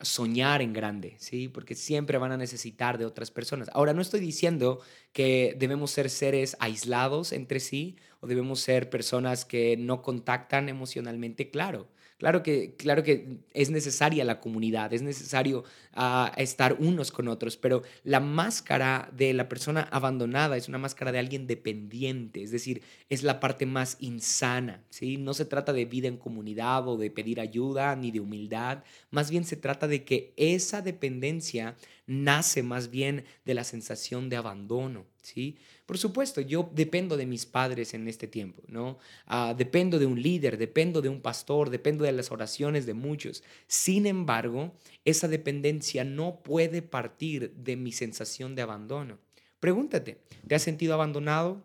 soñar 0.00 0.62
en 0.62 0.72
grande, 0.72 1.16
¿sí? 1.18 1.48
Porque 1.48 1.74
siempre 1.74 2.16
van 2.16 2.32
a 2.32 2.36
necesitar 2.36 2.96
de 2.96 3.04
otras 3.04 3.30
personas. 3.30 3.68
Ahora, 3.74 3.92
no 3.92 4.00
estoy 4.02 4.20
diciendo 4.20 4.80
que 5.12 5.54
debemos 5.58 5.90
ser 5.90 6.10
seres 6.10 6.56
aislados 6.58 7.32
entre 7.32 7.60
sí 7.60 7.96
o 8.20 8.26
debemos 8.26 8.60
ser 8.60 8.88
personas 8.88 9.44
que 9.44 9.76
no 9.76 10.00
contactan 10.00 10.68
emocionalmente, 10.68 11.50
claro. 11.50 11.88
Claro 12.20 12.42
que, 12.42 12.74
claro 12.76 13.02
que 13.02 13.38
es 13.54 13.70
necesaria 13.70 14.26
la 14.26 14.40
comunidad, 14.40 14.92
es 14.92 15.00
necesario 15.00 15.64
ah, 15.94 16.30
estar 16.36 16.76
unos 16.78 17.12
con 17.12 17.28
otros, 17.28 17.56
pero 17.56 17.82
la 18.04 18.20
máscara 18.20 19.10
de 19.16 19.32
la 19.32 19.48
persona 19.48 19.88
abandonada 19.90 20.58
es 20.58 20.68
una 20.68 20.76
máscara 20.76 21.12
de 21.12 21.18
alguien 21.18 21.46
dependiente, 21.46 22.42
es 22.42 22.50
decir, 22.50 22.82
es 23.08 23.22
la 23.22 23.40
parte 23.40 23.64
más 23.64 23.96
insana, 24.00 24.84
¿sí? 24.90 25.16
No 25.16 25.32
se 25.32 25.46
trata 25.46 25.72
de 25.72 25.86
vida 25.86 26.08
en 26.08 26.18
comunidad 26.18 26.86
o 26.88 26.98
de 26.98 27.10
pedir 27.10 27.40
ayuda 27.40 27.96
ni 27.96 28.10
de 28.10 28.20
humildad, 28.20 28.84
más 29.10 29.30
bien 29.30 29.44
se 29.44 29.56
trata 29.56 29.88
de 29.88 30.04
que 30.04 30.34
esa 30.36 30.82
dependencia 30.82 31.74
nace 32.10 32.64
más 32.64 32.90
bien 32.90 33.24
de 33.44 33.54
la 33.54 33.62
sensación 33.62 34.28
de 34.28 34.36
abandono, 34.36 35.06
¿sí? 35.22 35.58
Por 35.86 35.96
supuesto, 35.96 36.40
yo 36.40 36.68
dependo 36.74 37.16
de 37.16 37.24
mis 37.24 37.46
padres 37.46 37.94
en 37.94 38.08
este 38.08 38.26
tiempo, 38.26 38.64
¿no? 38.66 38.98
Ah, 39.26 39.54
dependo 39.56 39.96
de 40.00 40.06
un 40.06 40.20
líder, 40.20 40.58
dependo 40.58 41.02
de 41.02 41.08
un 41.08 41.20
pastor, 41.20 41.70
dependo 41.70 42.02
de 42.02 42.10
las 42.10 42.32
oraciones 42.32 42.84
de 42.84 42.94
muchos. 42.94 43.44
Sin 43.68 44.06
embargo, 44.06 44.74
esa 45.04 45.28
dependencia 45.28 46.02
no 46.02 46.42
puede 46.42 46.82
partir 46.82 47.52
de 47.52 47.76
mi 47.76 47.92
sensación 47.92 48.56
de 48.56 48.62
abandono. 48.62 49.20
Pregúntate, 49.60 50.18
¿te 50.48 50.56
has 50.56 50.62
sentido 50.62 50.94
abandonado 50.94 51.64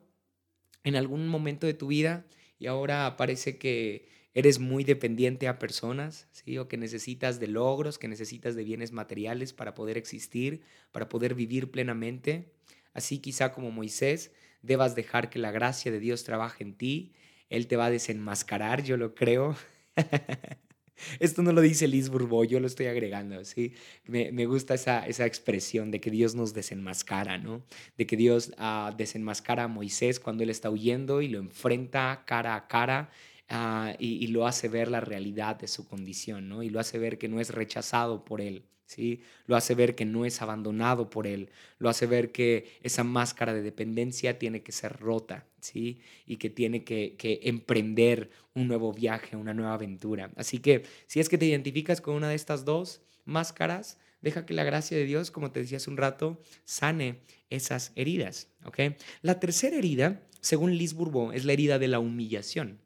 en 0.84 0.96
algún 0.96 1.28
momento 1.28 1.66
de 1.66 1.74
tu 1.74 1.88
vida 1.88 2.24
y 2.60 2.68
ahora 2.68 3.18
parece 3.18 3.58
que 3.58 4.08
eres 4.35 4.59
muy 4.59 4.83
dependiente 4.83 5.48
a 5.48 5.57
personas, 5.57 6.27
¿sí? 6.31 6.57
O 6.57 6.67
que 6.67 6.77
necesitas 6.77 7.39
de 7.39 7.48
logros, 7.48 7.98
que 7.98 8.09
necesitas 8.09 8.53
de 8.55 8.65
bienes 8.65 8.91
materiales 8.91 9.53
para 9.53 9.74
poder 9.74 9.98
existir, 9.98 10.61
para 10.91 11.07
poder 11.07 11.35
vivir 11.35 11.71
plenamente. 11.71 12.51
Así 12.93 13.19
quizá 13.19 13.53
como 13.53 13.71
Moisés, 13.71 14.33
debas 14.61 14.93
dejar 14.93 15.29
que 15.29 15.39
la 15.39 15.51
gracia 15.51 15.89
de 15.89 16.01
Dios 16.01 16.25
trabaje 16.25 16.65
en 16.65 16.75
ti. 16.75 17.13
Él 17.50 17.67
te 17.67 17.77
va 17.77 17.85
a 17.85 17.89
desenmascarar, 17.89 18.83
yo 18.83 18.98
lo 18.98 19.15
creo. 19.15 19.55
Esto 21.19 21.41
no 21.41 21.53
lo 21.53 21.61
dice 21.61 21.87
Liz 21.87 22.09
Bourbeau, 22.09 22.43
yo 22.43 22.59
lo 22.59 22.67
estoy 22.67 22.87
agregando, 22.87 23.43
¿sí? 23.45 23.74
Me, 24.05 24.45
gusta 24.45 24.74
esa, 24.74 25.05
esa, 25.07 25.25
expresión 25.25 25.91
de 25.91 26.00
que 26.00 26.09
Dios 26.09 26.35
nos 26.35 26.53
desenmascara, 26.53 27.37
¿no? 27.37 27.63
De 27.98 28.05
que 28.05 28.17
Dios 28.17 28.53
ah, 28.57 28.93
desenmascara 28.98 29.63
a 29.63 29.67
Moisés 29.67 30.19
cuando 30.19 30.43
él 30.43 30.50
está 30.50 30.69
huyendo 30.69 31.21
y 31.21 31.27
lo 31.27 31.39
enfrenta 31.39 32.24
cara 32.25 32.55
a 32.55 32.67
cara 32.67 33.09
ah, 33.50 33.96
y, 34.00 34.27
lo 34.27 34.48
hace 34.48 34.68
ver 34.68 34.90
la 34.90 35.01
realidad 35.01 35.58
de 35.58 35.68
su 35.68 35.88
condición, 35.88 36.50
¿no? 36.50 36.64
Y 36.64 36.70
lo 36.70 36.79
hace 36.79 36.98
ver 37.00 37.18
que 37.18 37.27
no 37.27 37.40
es 37.40 37.50
rechazado 37.50 38.25
por 38.25 38.42
él, 38.42 38.66
¿sí? 38.86 39.22
Lo 39.46 39.55
hace 39.55 39.75
ver 39.75 39.96
que 39.96 40.05
no 40.05 40.25
es 40.25 40.42
abandonado 40.42 41.10
por 41.10 41.27
él, 41.27 41.50
lo 41.79 41.90
hace 41.90 42.05
ver 42.05 42.31
que 42.31 42.79
esa 42.84 43.03
máscara 43.03 43.53
de 43.53 43.62
dependencia 43.62 44.40
tiene 44.40 44.64
que 44.64 44.72
ser 44.72 44.98
rota, 44.98 45.46
¿sí? 45.60 46.00
Y 46.25 46.38
que 46.38 46.50
tiene 46.50 46.84
que, 46.84 47.16
emprender 47.44 48.29
un 48.53 48.68
nuevo 48.68 48.94
viaje, 48.94 49.36
una 49.36 49.53
nueva 49.53 49.74
aventura. 49.74 50.31
Así 50.36 50.60
que 50.60 50.84
si 51.08 51.20
es 51.20 51.29
que 51.29 51.38
te 51.38 51.46
identificas 51.46 52.01
con 52.01 52.16
una 52.16 52.29
de 52.29 52.36
estas 52.36 52.66
dos 52.66 53.01
máscaras, 53.25 53.98
deja 54.22 54.46
que 54.46 54.53
la 54.53 54.64
gracia 54.64 54.98
de 54.98 55.05
Dios, 55.05 55.31
como 55.31 55.51
te 55.51 55.60
decía 55.60 55.77
hace 55.77 55.90
un 55.90 55.98
rato, 55.98 56.42
sane 56.64 57.20
esas 57.50 57.92
heridas, 57.96 58.50
¿ok? 58.64 58.79
La 59.22 59.40
tercera 59.40 59.77
herida, 59.77 60.22
según 60.42 60.77
Liz 60.77 60.94
Bourbon, 60.94 61.34
es 61.34 61.46
la 61.46 61.53
herida 61.53 61.79
de 61.79 61.88
la 61.88 62.00
humillación. 62.00 62.79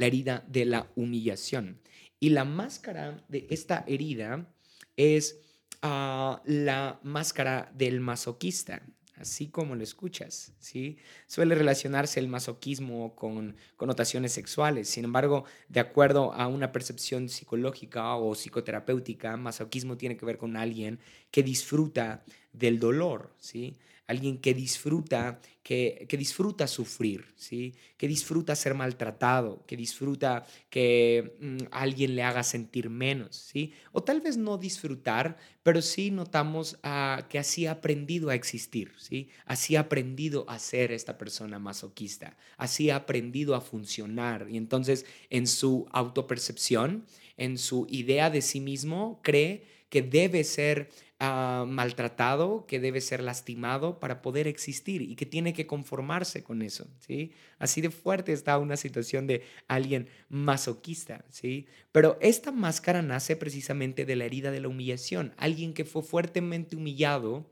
La 0.00 0.06
herida 0.06 0.46
de 0.48 0.64
la 0.64 0.90
humillación. 0.96 1.78
Y 2.20 2.30
la 2.30 2.46
máscara 2.46 3.22
de 3.28 3.46
esta 3.50 3.84
herida 3.86 4.50
es 4.96 5.38
ah, 5.82 6.40
la 6.46 6.98
máscara 7.02 7.70
del 7.74 8.00
masoquista, 8.00 8.80
así 9.16 9.48
como 9.48 9.76
lo 9.76 9.82
escuchas, 9.82 10.54
¿sí? 10.58 10.96
Suele 11.26 11.54
relacionarse 11.54 12.18
el 12.18 12.28
masoquismo 12.28 13.14
con 13.14 13.56
connotaciones 13.76 14.32
sexuales. 14.32 14.88
Sin 14.88 15.04
embargo, 15.04 15.44
de 15.68 15.80
acuerdo 15.80 16.32
a 16.32 16.46
una 16.46 16.72
percepción 16.72 17.28
psicológica 17.28 18.14
o 18.14 18.34
psicoterapéutica, 18.34 19.36
masoquismo 19.36 19.98
tiene 19.98 20.16
que 20.16 20.24
ver 20.24 20.38
con 20.38 20.56
alguien 20.56 20.98
que 21.30 21.42
disfruta 21.42 22.24
del 22.54 22.78
dolor, 22.78 23.34
¿sí? 23.38 23.76
Alguien 24.10 24.38
que 24.38 24.54
disfruta, 24.54 25.40
que, 25.62 26.06
que, 26.08 26.16
disfruta 26.16 26.66
sufrir, 26.66 27.26
¿sí? 27.36 27.74
que 27.96 28.08
disfruta 28.08 28.56
ser 28.56 28.74
maltratado, 28.74 29.64
que 29.66 29.76
disfruta 29.76 30.44
que 30.68 31.36
mm, 31.40 31.68
alguien 31.70 32.16
le 32.16 32.24
haga 32.24 32.42
sentir 32.42 32.90
menos. 32.90 33.36
¿sí? 33.36 33.72
O 33.92 34.02
tal 34.02 34.20
vez 34.20 34.36
no 34.36 34.58
disfrutar, 34.58 35.36
pero 35.62 35.80
sí 35.80 36.10
notamos 36.10 36.78
ah, 36.82 37.26
que 37.28 37.38
así 37.38 37.66
ha 37.66 37.72
aprendido 37.72 38.30
a 38.30 38.34
existir, 38.34 38.92
¿sí? 38.98 39.28
así 39.46 39.76
ha 39.76 39.80
aprendido 39.80 40.44
a 40.48 40.58
ser 40.58 40.90
esta 40.90 41.16
persona 41.16 41.60
masoquista, 41.60 42.36
así 42.56 42.90
ha 42.90 42.96
aprendido 42.96 43.54
a 43.54 43.60
funcionar. 43.60 44.48
Y 44.50 44.56
entonces 44.56 45.06
en 45.30 45.46
su 45.46 45.86
autopercepción, 45.92 47.06
en 47.36 47.58
su 47.58 47.86
idea 47.88 48.28
de 48.28 48.42
sí 48.42 48.60
mismo, 48.60 49.20
cree 49.22 49.62
que 49.88 50.02
debe 50.02 50.44
ser 50.44 50.88
Ah, 51.22 51.66
maltratado, 51.68 52.64
que 52.66 52.80
debe 52.80 53.02
ser 53.02 53.20
lastimado 53.20 54.00
para 54.00 54.22
poder 54.22 54.46
existir 54.46 55.02
y 55.02 55.16
que 55.16 55.26
tiene 55.26 55.52
que 55.52 55.66
conformarse 55.66 56.42
con 56.42 56.62
eso, 56.62 56.86
¿sí? 56.98 57.32
Así 57.58 57.82
de 57.82 57.90
fuerte 57.90 58.32
está 58.32 58.56
una 58.56 58.78
situación 58.78 59.26
de 59.26 59.42
alguien 59.68 60.08
masoquista, 60.30 61.26
¿sí? 61.28 61.66
Pero 61.92 62.16
esta 62.22 62.52
máscara 62.52 63.02
nace 63.02 63.36
precisamente 63.36 64.06
de 64.06 64.16
la 64.16 64.24
herida 64.24 64.50
de 64.50 64.60
la 64.60 64.68
humillación, 64.68 65.34
alguien 65.36 65.74
que 65.74 65.84
fue 65.84 66.02
fuertemente 66.02 66.74
humillado 66.74 67.50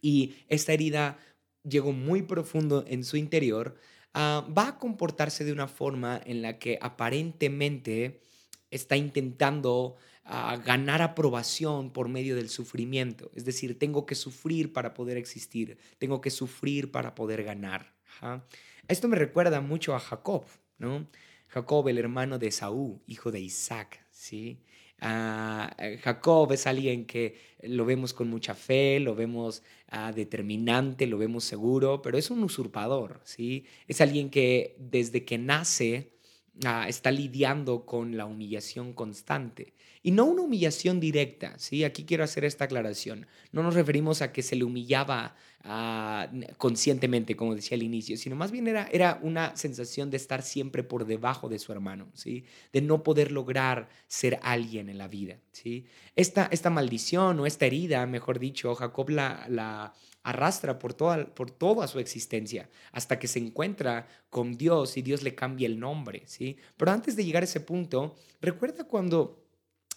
y 0.00 0.36
esta 0.48 0.72
herida 0.72 1.18
llegó 1.64 1.92
muy 1.92 2.22
profundo 2.22 2.86
en 2.88 3.04
su 3.04 3.18
interior, 3.18 3.76
ah, 4.14 4.48
va 4.56 4.68
a 4.68 4.78
comportarse 4.78 5.44
de 5.44 5.52
una 5.52 5.68
forma 5.68 6.22
en 6.24 6.40
la 6.40 6.58
que 6.58 6.78
aparentemente 6.80 8.22
está 8.70 8.96
intentando 8.96 9.96
a 10.30 10.58
ganar 10.58 11.00
aprobación 11.00 11.90
por 11.90 12.08
medio 12.08 12.36
del 12.36 12.50
sufrimiento. 12.50 13.30
Es 13.34 13.46
decir, 13.46 13.78
tengo 13.78 14.04
que 14.04 14.14
sufrir 14.14 14.74
para 14.74 14.92
poder 14.92 15.16
existir, 15.16 15.78
tengo 15.98 16.20
que 16.20 16.30
sufrir 16.30 16.92
para 16.92 17.14
poder 17.14 17.42
ganar. 17.44 17.94
Esto 18.88 19.08
me 19.08 19.16
recuerda 19.16 19.62
mucho 19.62 19.94
a 19.94 20.00
Jacob, 20.00 20.44
¿no? 20.76 21.08
Jacob, 21.48 21.88
el 21.88 21.96
hermano 21.96 22.38
de 22.38 22.50
Saúl, 22.50 23.00
hijo 23.06 23.32
de 23.32 23.40
Isaac, 23.40 24.04
¿sí? 24.10 24.60
Ah, 25.00 25.74
Jacob 26.02 26.52
es 26.52 26.66
alguien 26.66 27.06
que 27.06 27.38
lo 27.62 27.86
vemos 27.86 28.12
con 28.12 28.28
mucha 28.28 28.54
fe, 28.54 29.00
lo 29.00 29.14
vemos 29.14 29.62
ah, 29.88 30.12
determinante, 30.12 31.06
lo 31.06 31.16
vemos 31.16 31.44
seguro, 31.44 32.02
pero 32.02 32.18
es 32.18 32.30
un 32.30 32.42
usurpador, 32.42 33.22
¿sí? 33.24 33.64
Es 33.86 34.02
alguien 34.02 34.28
que 34.28 34.76
desde 34.78 35.24
que 35.24 35.38
nace 35.38 36.17
ah, 36.64 36.86
está 36.88 37.10
lidiando 37.10 37.84
con 37.84 38.16
la 38.16 38.26
humillación 38.26 38.92
constante. 38.92 39.74
Y 40.02 40.12
no 40.12 40.24
una 40.24 40.42
humillación 40.42 41.00
directa, 41.00 41.58
¿sí? 41.58 41.84
Aquí 41.84 42.04
quiero 42.04 42.24
hacer 42.24 42.44
esta 42.44 42.64
aclaración. 42.64 43.26
No 43.52 43.62
nos 43.62 43.74
referimos 43.74 44.22
a 44.22 44.32
que 44.32 44.42
se 44.42 44.56
le 44.56 44.64
humillaba 44.64 45.34
ah, 45.64 46.28
conscientemente, 46.56 47.36
como 47.36 47.54
decía 47.54 47.76
al 47.76 47.82
inicio, 47.82 48.16
sino 48.16 48.36
más 48.36 48.50
bien 48.50 48.68
era, 48.68 48.88
era 48.92 49.18
una 49.22 49.56
sensación 49.56 50.10
de 50.10 50.16
estar 50.16 50.42
siempre 50.42 50.82
por 50.82 51.04
debajo 51.04 51.48
de 51.48 51.58
su 51.58 51.72
hermano, 51.72 52.08
¿sí? 52.14 52.44
De 52.72 52.80
no 52.80 53.02
poder 53.02 53.32
lograr 53.32 53.88
ser 54.06 54.38
alguien 54.42 54.88
en 54.88 54.98
la 54.98 55.08
vida, 55.08 55.38
¿sí? 55.52 55.86
Esta, 56.14 56.48
esta 56.52 56.70
maldición 56.70 57.40
o 57.40 57.46
esta 57.46 57.66
herida, 57.66 58.06
mejor 58.06 58.38
dicho, 58.38 58.74
Jacob 58.74 59.10
la, 59.10 59.46
la 59.48 59.94
arrastra 60.22 60.78
por 60.78 60.94
toda, 60.94 61.26
por 61.34 61.88
su 61.88 61.98
existencia 61.98 62.68
hasta 62.92 63.18
que 63.18 63.28
se 63.28 63.38
encuentra 63.38 64.08
con 64.30 64.56
Dios 64.56 64.96
y 64.96 65.02
Dios 65.02 65.22
le 65.22 65.34
cambia 65.34 65.66
el 65.66 65.78
nombre, 65.78 66.22
¿sí? 66.26 66.56
Pero 66.76 66.90
antes 66.90 67.16
de 67.16 67.24
llegar 67.24 67.42
a 67.42 67.44
ese 67.44 67.60
punto, 67.60 68.16
recuerda 68.40 68.84
cuando 68.84 69.44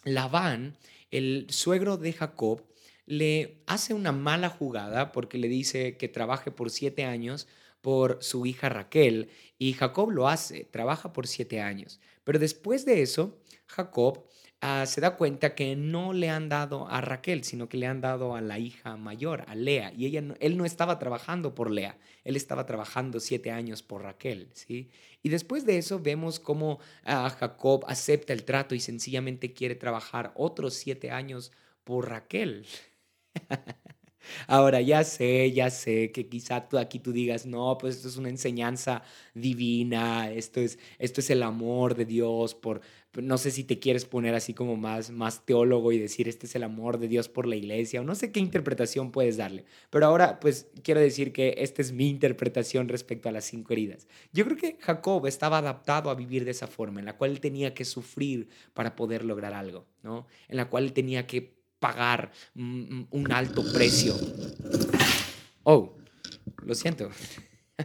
Labán, 0.04 0.76
el 1.10 1.46
suegro 1.50 1.96
de 1.96 2.12
Jacob, 2.12 2.62
le 3.04 3.62
hace 3.66 3.94
una 3.94 4.12
mala 4.12 4.48
jugada 4.48 5.12
porque 5.12 5.38
le 5.38 5.48
dice 5.48 5.96
que 5.96 6.08
trabaje 6.08 6.50
por 6.50 6.70
siete 6.70 7.04
años 7.04 7.48
por 7.80 8.18
su 8.22 8.46
hija 8.46 8.68
Raquel 8.68 9.28
y 9.58 9.74
Jacob 9.74 10.10
lo 10.10 10.28
hace, 10.28 10.64
trabaja 10.64 11.12
por 11.12 11.26
siete 11.26 11.60
años. 11.60 12.00
Pero 12.24 12.38
después 12.38 12.84
de 12.84 13.02
eso, 13.02 13.38
Jacob 13.66 14.24
Ah, 14.64 14.86
se 14.86 15.00
da 15.00 15.16
cuenta 15.16 15.56
que 15.56 15.74
no 15.74 16.12
le 16.12 16.30
han 16.30 16.48
dado 16.48 16.86
a 16.88 17.00
Raquel, 17.00 17.42
sino 17.42 17.68
que 17.68 17.76
le 17.76 17.88
han 17.88 18.00
dado 18.00 18.36
a 18.36 18.40
la 18.40 18.60
hija 18.60 18.96
mayor, 18.96 19.44
a 19.48 19.56
Lea. 19.56 19.92
Y 19.92 20.06
ella 20.06 20.22
él 20.38 20.56
no 20.56 20.64
estaba 20.64 21.00
trabajando 21.00 21.52
por 21.52 21.68
Lea, 21.68 21.98
él 22.22 22.36
estaba 22.36 22.64
trabajando 22.64 23.18
siete 23.18 23.50
años 23.50 23.82
por 23.82 24.02
Raquel. 24.02 24.50
¿sí? 24.54 24.88
Y 25.20 25.30
después 25.30 25.66
de 25.66 25.78
eso 25.78 25.98
vemos 25.98 26.38
cómo 26.38 26.78
ah, 27.02 27.28
Jacob 27.30 27.84
acepta 27.88 28.32
el 28.32 28.44
trato 28.44 28.76
y 28.76 28.80
sencillamente 28.80 29.52
quiere 29.52 29.74
trabajar 29.74 30.32
otros 30.36 30.74
siete 30.74 31.10
años 31.10 31.50
por 31.82 32.08
Raquel. 32.08 32.64
Ahora 34.46 34.80
ya 34.80 35.02
sé, 35.04 35.52
ya 35.52 35.70
sé 35.70 36.12
que 36.12 36.28
quizá 36.28 36.68
tú 36.68 36.78
aquí 36.78 36.98
tú 37.00 37.12
digas, 37.12 37.46
no, 37.46 37.76
pues 37.78 37.96
esto 37.96 38.08
es 38.08 38.16
una 38.16 38.28
enseñanza 38.28 39.02
divina, 39.34 40.30
esto 40.30 40.60
es, 40.60 40.78
esto 40.98 41.20
es 41.20 41.30
el 41.30 41.42
amor 41.42 41.94
de 41.96 42.04
Dios 42.04 42.54
por, 42.54 42.80
no 43.14 43.36
sé 43.36 43.50
si 43.50 43.64
te 43.64 43.78
quieres 43.78 44.04
poner 44.06 44.34
así 44.34 44.54
como 44.54 44.76
más, 44.76 45.10
más 45.10 45.44
teólogo 45.44 45.92
y 45.92 45.98
decir, 45.98 46.28
este 46.28 46.46
es 46.46 46.54
el 46.54 46.62
amor 46.62 46.98
de 46.98 47.08
Dios 47.08 47.28
por 47.28 47.46
la 47.46 47.56
iglesia, 47.56 48.00
o 48.00 48.04
no 48.04 48.14
sé 48.14 48.32
qué 48.32 48.40
interpretación 48.40 49.12
puedes 49.12 49.36
darle. 49.36 49.64
Pero 49.90 50.06
ahora, 50.06 50.40
pues 50.40 50.68
quiero 50.82 51.00
decir 51.00 51.32
que 51.32 51.56
esta 51.58 51.82
es 51.82 51.92
mi 51.92 52.08
interpretación 52.08 52.88
respecto 52.88 53.28
a 53.28 53.32
las 53.32 53.44
cinco 53.44 53.74
heridas. 53.74 54.06
Yo 54.32 54.44
creo 54.44 54.56
que 54.56 54.78
Jacob 54.80 55.26
estaba 55.26 55.58
adaptado 55.58 56.08
a 56.08 56.14
vivir 56.14 56.44
de 56.44 56.52
esa 56.52 56.66
forma, 56.66 57.00
en 57.00 57.06
la 57.06 57.16
cual 57.18 57.40
tenía 57.40 57.74
que 57.74 57.84
sufrir 57.84 58.48
para 58.72 58.96
poder 58.96 59.24
lograr 59.24 59.52
algo, 59.52 59.86
¿no? 60.02 60.26
En 60.48 60.56
la 60.56 60.70
cual 60.70 60.92
tenía 60.92 61.26
que 61.26 61.54
pagar 61.78 62.32
un 62.54 63.28
alto 63.30 63.64
precio. 63.72 64.14
Oh, 65.64 65.96
lo 66.64 66.74
siento. 66.74 67.10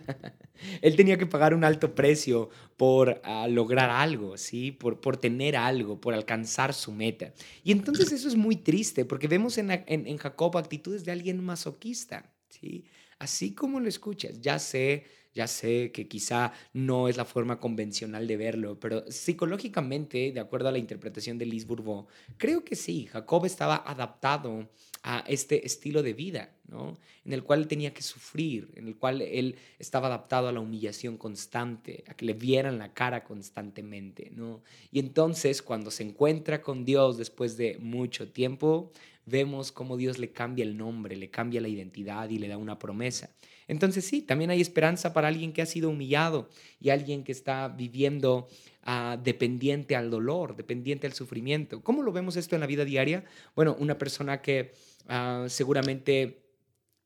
Él 0.82 0.96
tenía 0.96 1.18
que 1.18 1.26
pagar 1.26 1.54
un 1.54 1.64
alto 1.64 1.94
precio 1.96 2.50
por 2.78 3.22
ah, 3.24 3.48
lograr 3.48 3.90
algo, 3.90 4.38
¿sí? 4.38 4.72
Por, 4.72 5.00
por 5.00 5.18
tener 5.18 5.56
algo, 5.56 6.00
por 6.02 6.14
alcanzar 6.14 6.74
su 6.74 6.92
meta. 6.92 7.34
Y 7.64 7.72
entonces 7.72 8.12
eso 8.12 8.28
es 8.28 8.36
muy 8.36 8.56
triste 8.56 9.06
porque 9.06 9.28
vemos 9.28 9.58
en, 9.58 9.72
en, 9.72 10.18
Jacob 10.18 10.58
actitudes 10.58 11.06
de 11.06 11.12
alguien 11.12 11.44
masoquista, 11.44 12.34
¿sí? 12.50 12.86
Así 13.20 13.54
como 13.54 13.80
lo 13.80 13.90
escuchas, 13.90 14.42
ya 14.42 14.60
sé 14.60 15.06
ya 15.38 15.46
sé 15.46 15.92
que 15.92 16.08
quizá 16.08 16.52
no 16.74 17.08
es 17.08 17.16
la 17.16 17.24
forma 17.24 17.60
convencional 17.60 18.26
de 18.26 18.38
verlo, 18.38 18.80
pero 18.80 19.04
psicológicamente, 19.12 20.32
de 20.32 20.40
acuerdo 20.40 20.70
a 20.70 20.72
la 20.72 20.80
interpretación 20.80 21.38
de 21.38 21.46
Lise 21.46 21.68
Bourbeau, 21.68 22.08
creo 22.38 22.66
que 22.66 22.76
sí, 22.76 23.06
Jacob 23.06 23.46
estaba 23.46 23.76
adaptado 23.86 24.68
a 25.04 25.24
este 25.28 25.64
estilo 25.64 26.02
de 26.02 26.14
vida, 26.14 26.56
¿no? 26.68 26.98
En 27.24 27.34
el 27.34 27.44
cual 27.44 27.68
tenía 27.68 27.94
que 27.94 28.02
sufrir, 28.02 28.72
en 28.76 28.88
el 28.88 28.96
cual 28.96 29.22
él 29.22 29.58
estaba 29.78 30.08
adaptado 30.08 30.48
a 30.48 30.52
la 30.52 30.60
humillación 30.60 31.18
constante, 31.18 32.04
a 32.08 32.16
que 32.16 32.26
le 32.26 32.34
vieran 32.34 32.80
la 32.80 32.94
cara 32.96 33.24
constantemente, 33.24 34.32
¿no? 34.34 34.64
Y 34.92 34.98
entonces, 34.98 35.62
cuando 35.62 35.92
se 35.92 36.02
encuentra 36.02 36.64
con 36.64 36.84
Dios 36.84 37.16
después 37.18 37.58
de 37.58 37.78
mucho 37.78 38.32
tiempo, 38.32 38.92
vemos 39.28 39.72
cómo 39.72 39.98
Dios 39.98 40.18
le 40.18 40.32
cambia 40.32 40.64
el 40.64 40.76
nombre, 40.76 41.16
le 41.16 41.30
cambia 41.30 41.62
la 41.62 41.68
identidad 41.68 42.28
y 42.32 42.40
le 42.40 42.48
da 42.48 42.58
una 42.58 42.80
promesa. 42.80 43.30
Entonces 43.68 44.06
sí, 44.06 44.22
también 44.22 44.50
hay 44.50 44.62
esperanza 44.62 45.14
para 45.14 45.28
alguien 45.28 45.54
que 45.54 45.62
ha 45.62 45.66
sido 45.66 45.90
humillado 45.90 46.50
y 46.80 46.90
alguien 46.90 47.24
que 47.24 47.32
está 47.32 47.68
viviendo 47.68 48.48
ah, 48.84 49.18
dependiente 49.22 49.96
al 49.96 50.10
dolor, 50.10 50.56
dependiente 50.56 51.08
al 51.08 51.14
sufrimiento. 51.14 51.82
¿Cómo 51.82 52.04
lo 52.04 52.12
vemos 52.12 52.38
esto 52.38 52.56
en 52.56 52.62
la 52.62 52.68
vida 52.68 52.86
diaria? 52.86 53.26
Bueno, 53.56 53.76
una 53.80 53.98
persona 53.98 54.42
que 54.42 54.74
ah, 55.08 55.46
seguramente 55.50 56.44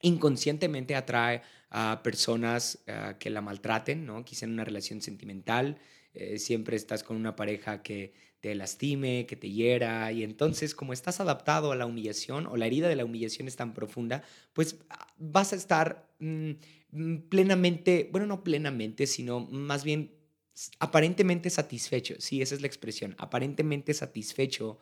inconscientemente 0.02 0.96
atrae 0.96 1.42
a 1.70 2.02
personas 2.04 2.84
ah, 2.88 3.16
que 3.18 3.30
la 3.30 3.42
maltraten, 3.42 4.06
¿no? 4.06 4.24
quizá 4.24 4.46
en 4.46 4.54
una 4.54 4.66
relación 4.66 5.02
sentimental, 5.02 5.78
eh, 6.14 6.38
siempre 6.38 6.76
estás 6.76 7.04
con 7.04 7.16
una 7.16 7.36
pareja 7.36 7.82
que 7.82 8.14
te 8.42 8.56
lastime, 8.56 9.26
que 9.28 9.36
te 9.36 9.50
hiera, 9.50 10.12
y 10.12 10.24
entonces 10.24 10.76
como 10.76 10.94
estás 10.94 11.20
adaptado 11.20 11.72
a 11.72 11.76
la 11.76 11.86
humillación 11.86 12.48
o 12.48 12.58
la 12.58 12.66
herida 12.66 12.90
de 12.90 12.96
la 12.96 13.06
humillación 13.06 13.48
es 13.48 13.56
tan 13.56 13.74
profunda, 13.74 14.24
pues 14.54 14.78
ah, 14.90 15.08
vas 15.18 15.54
a 15.54 15.56
estar 15.56 16.12
mm, 16.20 16.52
mm, 16.92 17.18
plenamente, 17.30 18.10
bueno, 18.12 18.28
no 18.28 18.44
plenamente, 18.44 19.08
sino 19.08 19.42
más 19.42 19.84
bien 19.84 20.12
aparentemente 20.80 21.50
satisfecho, 21.50 22.16
sí, 22.20 22.42
esa 22.42 22.56
es 22.56 22.62
la 22.62 22.68
expresión, 22.68 23.16
aparentemente 23.18 23.94
satisfecho 23.94 24.80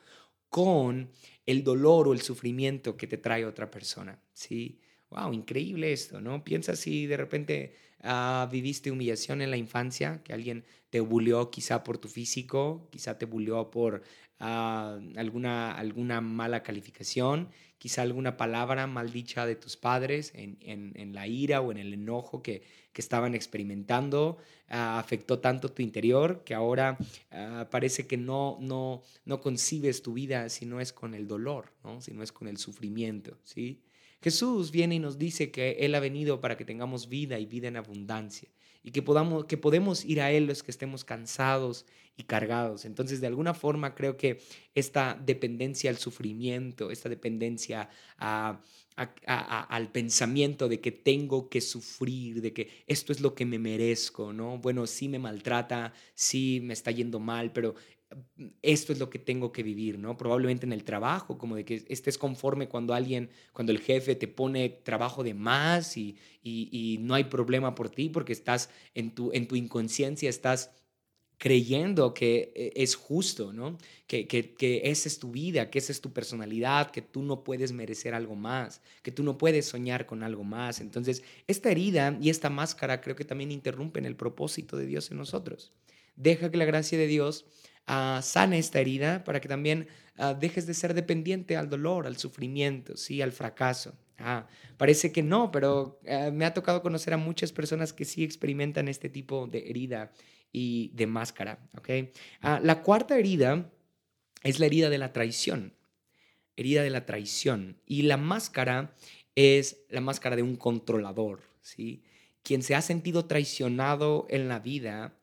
con 0.50 1.12
el 1.46 1.64
dolor 1.64 2.08
o 2.08 2.14
el 2.14 2.22
sufrimiento 2.22 2.98
que 2.98 3.08
te 3.08 3.18
trae 3.18 3.46
otra 3.46 3.70
persona, 3.70 4.22
¿sí? 4.34 4.80
Wow, 5.10 5.34
increíble 5.34 5.92
esto, 5.92 6.22
¿no? 6.22 6.44
Piensa 6.44 6.76
si 6.76 7.08
de 7.08 7.18
repente 7.18 7.74
Ah, 8.02 8.48
viviste 8.50 8.92
humillación 8.92 9.42
en 9.42 9.52
la 9.52 9.58
infancia, 9.58 10.22
que 10.24 10.32
alguien 10.32 10.64
te 10.90 11.02
bulleó 11.02 11.52
quizá 11.52 11.84
por 11.84 11.98
tu 11.98 12.08
físico, 12.08 12.88
quizá 12.92 13.18
te 13.18 13.26
bulleó 13.26 13.70
por 13.72 14.04
ah, 14.40 15.00
alguna, 15.18 15.74
alguna 15.74 16.22
mala 16.22 16.64
calificación, 16.64 17.50
quizá 17.78 18.04
alguna 18.04 18.38
palabra 18.38 18.88
maldicha 18.88 19.46
de 19.46 19.56
tus 19.56 19.76
padres 19.76 20.32
en, 20.34 20.58
en, 20.62 21.14
la 21.14 21.28
ira 21.28 21.60
o 21.60 21.72
en 21.72 21.78
el 21.78 21.94
enojo 21.94 22.42
que, 22.42 22.64
que 22.94 23.02
estaban 23.02 23.36
experimentando, 23.36 24.38
ah, 24.70 24.98
afectó 24.98 25.40
tanto 25.40 25.70
tu 25.70 25.82
interior 25.82 26.44
que 26.46 26.54
ahora 26.54 26.98
parece 27.70 28.08
que 28.08 28.16
no, 28.16 28.58
no, 28.62 29.04
no 29.26 29.42
concibes 29.42 30.02
tu 30.02 30.14
vida 30.14 30.48
si 30.48 30.66
no 30.66 30.80
es 30.80 30.94
con 30.94 31.14
el 31.14 31.28
dolor, 31.28 31.74
¿no? 31.84 32.00
si 32.00 32.14
no 32.14 32.24
es 32.24 32.32
con 32.32 32.48
el 32.48 32.58
sufrimiento, 32.58 33.38
¿sí? 33.44 33.82
Jesús 34.22 34.72
viene 34.72 34.96
y 34.96 35.00
nos 35.00 35.18
dice 35.18 35.52
que 35.52 35.78
Él 35.80 35.96
ha 35.96 36.00
venido 36.00 36.42
para 36.42 36.58
que 36.58 36.66
tengamos 36.66 37.10
vida 37.10 37.40
y 37.40 37.46
vida 37.46 37.68
en 37.68 37.78
abundancia 37.78 38.50
y 38.84 38.92
que, 38.92 39.02
podamos, 39.02 39.46
que 39.46 39.58
podemos 39.58 40.06
ir 40.06 40.22
a 40.22 40.32
Él 40.32 40.46
los 40.46 40.64
que 40.64 40.72
estemos 40.72 41.04
cansados 41.04 41.86
y 42.18 42.24
cargados. 42.24 42.86
Entonces, 42.86 43.22
de 43.22 43.28
alguna 43.28 43.54
forma, 43.54 43.96
creo 43.96 44.18
que 44.18 44.40
esta 44.76 45.20
dependencia 45.26 45.90
al 45.90 45.98
sufrimiento, 45.98 46.92
esta 46.92 47.08
dependencia 47.10 47.90
al 48.18 49.92
pensamiento 49.92 50.68
de 50.68 50.82
que 50.82 50.92
tengo 50.92 51.50
que 51.50 51.62
sufrir, 51.62 52.42
de 52.42 52.52
que 52.54 52.84
esto 52.88 53.14
es 53.14 53.22
lo 53.22 53.36
que 53.36 53.46
me 53.46 53.60
merezco, 53.60 54.34
¿no? 54.34 54.58
Bueno, 54.58 54.86
sí 54.88 55.08
me 55.08 55.20
maltrata, 55.20 55.94
sí 56.14 56.60
me 56.62 56.74
está 56.74 56.92
yendo 56.92 57.20
mal, 57.20 57.54
pero 57.54 57.76
esto 58.62 58.92
es 58.92 59.00
lo 59.00 59.10
que 59.10 59.20
tengo 59.20 59.52
que 59.52 59.64
vivir, 59.64 60.00
¿no? 60.00 60.18
Probablemente 60.18 60.66
en 60.66 60.74
el 60.74 60.84
trabajo, 60.84 61.38
como 61.38 61.56
de 61.56 61.66
que 61.66 61.86
estés 61.90 62.18
conforme 62.18 62.68
cuando 62.68 62.94
alguien, 62.94 63.30
cuando 63.54 63.72
el 63.72 63.80
jefe 63.80 64.16
te 64.16 64.28
pone 64.28 64.70
trabajo 64.70 65.24
de 65.24 65.34
más 65.34 65.96
y, 65.96 66.18
y, 66.42 66.98
no 67.02 67.14
hay 67.14 67.26
problema 67.26 67.76
por 67.76 67.90
ti 67.90 68.10
porque 68.10 68.34
estás 68.34 68.70
en 68.96 69.14
tu, 69.14 69.32
en 69.34 69.48
tu 69.48 69.56
inconsciencia, 69.56 70.30
estás 70.30 70.72
creyendo 71.38 72.14
que 72.14 72.52
eh, 72.56 72.74
es 72.76 72.96
justo, 72.96 73.54
¿no? 73.54 73.78
Que, 74.08 74.28
que, 74.28 74.56
que, 74.56 74.82
esa 74.86 75.08
es 75.08 75.20
tu 75.20 75.32
vida, 75.32 75.70
que 75.70 75.78
esa 75.80 75.92
es 75.92 76.02
tu 76.02 76.12
personalidad, 76.12 76.92
que 76.92 77.02
tú 77.04 77.22
no 77.22 77.44
puedes 77.44 77.72
merecer 77.72 78.16
algo 78.16 78.36
más, 78.36 78.82
que 79.04 79.12
tú 79.12 79.24
no 79.24 79.38
puedes 79.38 79.68
soñar 79.68 80.08
con 80.08 80.24
algo 80.24 80.44
más. 80.44 80.82
Entonces, 80.82 81.24
esta 81.48 81.70
herida 81.70 82.18
y 82.20 82.30
esta 82.30 82.50
máscara 82.50 83.02
creo 83.02 83.16
que 83.16 83.24
también 83.24 83.52
interrumpen 83.52 84.06
el 84.06 84.16
propósito 84.16 84.78
de 84.78 84.88
Dios 84.88 85.12
en 85.12 85.18
nosotros. 85.18 85.72
Deja 86.16 86.52
que 86.52 86.58
la 86.58 86.66
gracia 86.66 86.98
de 86.98 87.08
Dios 87.08 87.46
uh, 87.90 88.22
sane 88.22 88.60
esta 88.60 88.80
herida 88.80 89.24
para 89.24 89.42
que 89.42 89.48
también 89.48 89.88
ah, 90.18 90.34
dejes 90.34 90.68
de 90.68 90.74
ser 90.74 90.94
dependiente 90.94 91.58
al 91.58 91.70
dolor, 91.70 92.08
al 92.08 92.18
sufrimiento, 92.18 92.96
¿sí? 92.96 93.22
al 93.22 93.32
fracaso. 93.32 93.96
Ah, 94.18 94.48
parece 94.78 95.12
que 95.12 95.24
no, 95.24 95.52
pero 95.52 96.00
ah, 96.08 96.30
me 96.32 96.46
ha 96.46 96.54
tocado 96.54 96.82
conocer 96.82 97.14
a 97.14 97.18
muchas 97.18 97.52
personas 97.52 97.94
que 97.94 98.06
sí 98.06 98.24
experimentan 98.24 98.88
este 98.88 99.10
tipo 99.10 99.48
de 99.48 99.70
herida 99.70 100.12
y 100.52 100.92
de 100.94 101.08
máscara. 101.08 101.60
¿okay? 101.78 102.12
la 102.42 102.82
cuarta 102.82 103.18
herida 103.18 103.70
es 104.44 104.60
la 104.60 104.66
herida 104.66 104.90
de 104.90 104.98
la 104.98 105.14
traición. 105.14 105.74
Herida 106.56 106.84
de 106.84 106.90
la 106.90 107.06
traición. 107.06 107.78
Y 107.86 108.04
la 108.04 108.18
máscara 108.18 108.96
es 109.36 109.86
la 109.90 110.02
máscara 110.02 110.36
de 110.36 110.44
un 110.44 110.56
controlador. 110.56 111.42
¿sí? 111.62 112.04
Quien 112.44 112.64
se 112.64 112.76
ha 112.76 112.82
sentido 112.82 113.26
traicionado 113.26 114.28
en 114.30 114.48
la 114.48 114.60
vida 114.60 115.14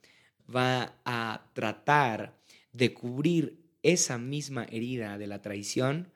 va 0.54 0.96
a 1.04 1.50
tratar 1.54 2.35
de 2.76 2.92
cubrir 2.92 3.58
esa 3.82 4.18
misma 4.18 4.64
herida 4.70 5.18
de 5.18 5.26
la 5.26 5.40
traición 5.40 6.12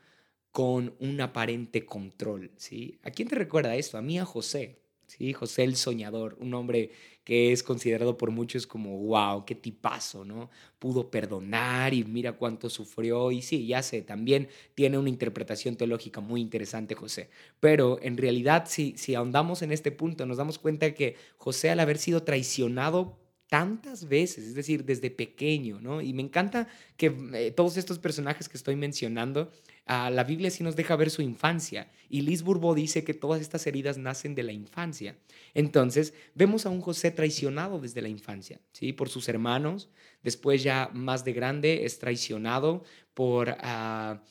con 0.51 0.95
un 0.99 1.21
aparente 1.21 1.87
control, 1.87 2.51
¿sí? 2.57 2.99
¿A 3.03 3.11
quién 3.11 3.29
te 3.29 3.37
recuerda 3.37 3.77
esto? 3.77 3.97
A 3.97 4.03
mí 4.03 4.19
a 4.19 4.25
José, 4.25 4.81
¿sí? 5.07 5.33
José 5.33 5.63
el 5.63 5.77
soñador, 5.77 6.37
un 6.41 6.55
hombre 6.55 6.91
que 7.23 7.53
es 7.53 7.63
considerado 7.63 8.17
por 8.17 8.33
muchos 8.33 8.67
como, 8.67 8.99
wow, 8.99 9.45
qué 9.45 9.55
tipazo, 9.55 10.25
¿no? 10.25 10.51
Pudo 10.81 11.11
perdonar 11.11 11.95
y 11.95 12.03
mira 12.03 12.33
cuánto 12.33 12.69
sufrió. 12.69 13.31
Y 13.31 13.43
sí, 13.43 13.67
ya 13.67 13.83
sé, 13.83 14.03
también 14.03 14.49
tiene 14.75 14.99
una 14.99 15.11
interpretación 15.11 15.77
teológica 15.77 16.21
muy 16.21 16.41
interesante 16.41 16.97
José. 16.97 17.31
Pero 17.61 18.01
en 18.03 18.17
realidad, 18.17 18.65
si, 18.67 18.95
si 18.97 19.15
ahondamos 19.15 19.63
en 19.63 19.71
este 19.71 19.93
punto, 19.93 20.27
nos 20.27 20.39
damos 20.39 20.59
cuenta 20.59 20.93
que 20.93 21.15
José 21.37 21.71
al 21.71 21.79
haber 21.79 21.99
sido 21.99 22.25
traicionado 22.25 23.20
tantas 23.51 24.09
veces, 24.09 24.47
es 24.47 24.55
decir, 24.55 24.85
desde 24.85 25.11
pequeño, 25.11 25.81
¿no? 25.81 26.01
Y 26.01 26.13
me 26.15 26.23
encanta 26.23 26.69
que 26.97 27.13
eh, 27.35 27.51
todos 27.51 27.77
estos 27.77 27.99
personajes 27.99 28.49
que 28.49 28.57
estoy 28.57 28.77
mencionando, 28.77 29.51
ah, 29.87 30.09
la 30.09 30.23
Biblia 30.23 30.53
sí 30.53 30.63
nos 30.63 30.77
deja 30.77 30.95
ver 30.95 31.11
su 31.11 31.21
infancia. 31.21 31.91
Y 32.09 32.21
Liz 32.23 32.43
Bourbeau 32.43 32.75
dice 32.75 33.03
que 33.03 33.13
todas 33.13 33.41
estas 33.41 33.67
heridas 33.67 33.99
nacen 33.99 34.37
de 34.37 34.45
la 34.45 34.53
infancia. 34.53 35.19
Entonces, 35.53 36.15
vemos 36.37 36.65
a 36.65 36.71
un 36.71 36.81
José 36.81 37.11
traicionado 37.11 37.81
desde 37.81 38.03
la 38.03 38.09
infancia, 38.09 38.61
¿sí? 38.73 38.93
Por 38.93 39.09
sus 39.09 39.29
hermanos. 39.29 39.91
Después 40.23 40.63
ya 40.63 40.89
más 40.95 41.25
de 41.25 41.33
grande 41.33 41.85
es 41.85 41.99
traicionado 41.99 42.85
por... 43.15 43.57
Ah, 43.59 44.23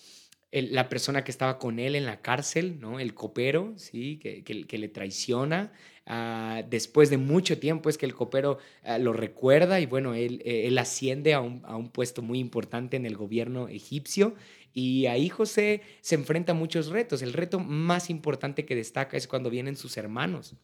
la 0.51 0.89
persona 0.89 1.23
que 1.23 1.29
estaba 1.29 1.59
con 1.59 1.77
él 1.77 1.95
en 1.95 2.05
la 2.05 2.21
cárcel, 2.21 2.79
¿no? 2.79 2.99
El 2.99 3.13
copero, 3.13 3.73
¿sí? 3.77 4.17
Que, 4.17 4.43
que, 4.43 4.77
le 4.77 4.87
traiciona. 4.87 5.71
Ah, 6.11 6.63
después 6.67 7.11
de 7.11 7.17
mucho 7.17 7.59
tiempo 7.59 7.87
es 7.87 7.99
que 7.99 8.07
el 8.07 8.15
copero 8.15 8.57
ah, 8.83 8.97
lo 8.97 9.13
recuerda 9.13 9.79
y 9.79 9.85
bueno, 9.85 10.15
él, 10.15 10.41
eh, 10.43 10.65
él 10.65 10.79
asciende 10.79 11.35
a 11.35 11.39
un, 11.39 11.61
a 11.65 11.75
un, 11.77 11.89
puesto 11.89 12.23
muy 12.23 12.39
importante 12.39 12.97
en 12.97 13.05
el 13.05 13.15
gobierno 13.15 13.67
egipcio 13.67 14.33
y 14.73 15.05
ahí 15.05 15.29
José 15.29 15.81
se 16.01 16.15
enfrenta 16.15 16.53
a 16.53 16.55
muchos 16.55 16.87
retos. 16.87 17.21
El 17.21 17.33
reto 17.33 17.59
más 17.59 18.09
importante 18.09 18.65
que 18.65 18.75
destaca 18.75 19.17
es 19.17 19.27
cuando 19.27 19.51
vienen 19.51 19.77
sus 19.77 19.97
hermanos 19.97 20.55